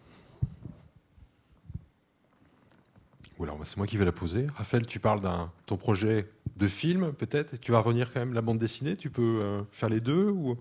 Alors 3.43 3.59
c'est 3.65 3.77
moi 3.77 3.87
qui 3.87 3.97
vais 3.97 4.05
la 4.05 4.13
poser. 4.13 4.45
Raphaël, 4.55 4.87
tu 4.87 5.01
parles 5.01 5.23
d'un 5.23 5.51
ton 5.67 5.77
projet 5.77 6.27
de 6.57 6.69
film 6.69 7.13
peut-être. 7.13 7.59
Tu 7.61 7.73
vas 7.73 7.81
revenir 7.81 8.13
quand 8.13 8.21
même 8.21 8.35
la 8.35 8.43
bande 8.43 8.59
dessinée. 8.59 8.97
Tu 8.97 9.11
peux 9.11 9.41
euh, 9.41 9.63
faire 9.73 9.89
les 9.89 10.01
deux 10.01 10.29
ou? 10.29 10.57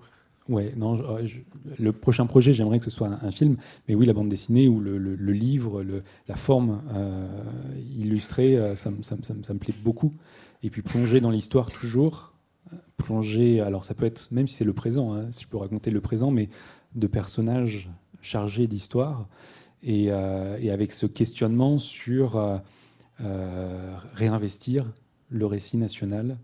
Ouais, 0.48 0.74
non. 0.76 1.18
Euh, 1.18 1.28
le 1.78 1.92
prochain 1.92 2.26
projet, 2.26 2.54
j'aimerais 2.54 2.80
que 2.80 2.86
ce 2.86 2.92
soit 2.92 3.08
un, 3.08 3.32
film, 3.32 3.58
mais 3.88 3.94
oui, 3.94 4.06
la 4.06 4.14
bande 4.14 4.30
dessinée 4.30 4.68
ou 4.68 4.80
le, 4.80 4.98
livre, 5.32 5.84
la 6.28 6.36
forme 6.36 6.82
euh, 6.96 7.28
illustrée, 7.96 8.58
ça, 8.76 8.90
me 8.90 9.58
plaît 9.58 9.76
beaucoup. 9.84 10.14
Et 10.64 10.72
puis 10.72 10.82
plonger 10.82 11.22
dans 11.22 11.30
l'histoire 11.30 11.70
toujours, 11.72 12.34
plonger. 12.98 13.62
Alors 13.62 13.86
ça 13.86 13.94
peut 13.94 14.06
être, 14.06 14.28
même 14.32 14.48
si 14.48 14.56
c'est 14.56 14.66
le 14.66 14.74
présent, 14.74 15.14
hein, 15.14 15.28
si 15.32 15.44
je 15.44 15.48
peux 15.48 15.58
raconter 15.58 15.92
le 15.92 16.02
présent, 16.02 16.32
mais 16.32 16.50
de 16.96 17.06
personnages 17.06 17.90
chargé 18.22 18.66
d'histoire 18.66 19.28
euh, 19.88 20.58
et, 20.60 20.72
avec 20.72 20.92
ce 20.92 21.06
questionnement 21.06 21.80
sur 21.80 22.36
euh, 22.36 22.58
euh, 23.22 23.96
réinvestir 24.14 24.92
le 25.30 25.46
récit 25.46 25.78
national, 25.78 26.38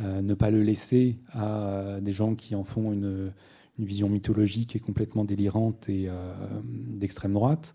ne 0.00 0.34
pas 0.34 0.52
le 0.52 0.62
laisser 0.62 1.18
à 1.32 1.98
des 2.00 2.12
gens 2.12 2.36
qui 2.36 2.54
en 2.54 2.62
font 2.62 2.92
une, 2.92 3.32
vision 3.80 4.08
mythologique 4.08 4.74
et 4.76 4.80
complètement 4.80 5.24
délirante 5.24 5.88
et 5.88 6.08
d'extrême 6.64 7.32
droite. 7.32 7.74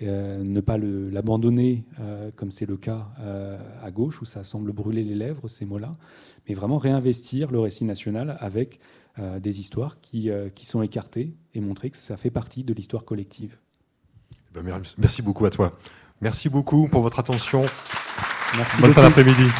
ne 0.00 0.60
pas 0.60 0.78
l'abandonner 0.78 1.84
comme 2.36 2.52
c'est 2.52 2.66
le 2.66 2.76
cas 2.76 3.08
à 3.82 3.90
gauche 3.90 4.22
où 4.22 4.24
ça 4.24 4.44
semble 4.44 4.72
brûler 4.72 5.02
les 5.02 5.16
lèvres 5.16 5.48
ces 5.48 5.64
mots-là, 5.64 5.96
mais 6.48 6.54
vraiment 6.54 6.78
réinvestir 6.78 7.50
le 7.50 7.58
récit 7.58 7.84
national 7.84 8.36
avec 8.38 8.78
des 9.40 9.58
histoires 9.58 10.00
qui 10.00 10.30
sont 10.62 10.82
écartées 10.82 11.34
et 11.54 11.60
montrer 11.60 11.90
que 11.90 11.96
ça 11.96 12.16
fait 12.16 12.30
partie 12.30 12.62
de 12.62 12.72
l'histoire 12.72 13.04
collective. 13.04 13.58
Ben, 14.54 14.62
merci 14.98 15.20
beaucoup 15.20 15.44
à 15.46 15.50
toi. 15.50 15.72
Merci 16.20 16.48
beaucoup 16.48 16.88
pour 16.88 17.02
votre 17.02 17.18
attention. 17.18 17.66
Merci 18.56 18.80
Bonne 18.80 18.94
fin 18.94 19.02
d'après-midi. 19.02 19.50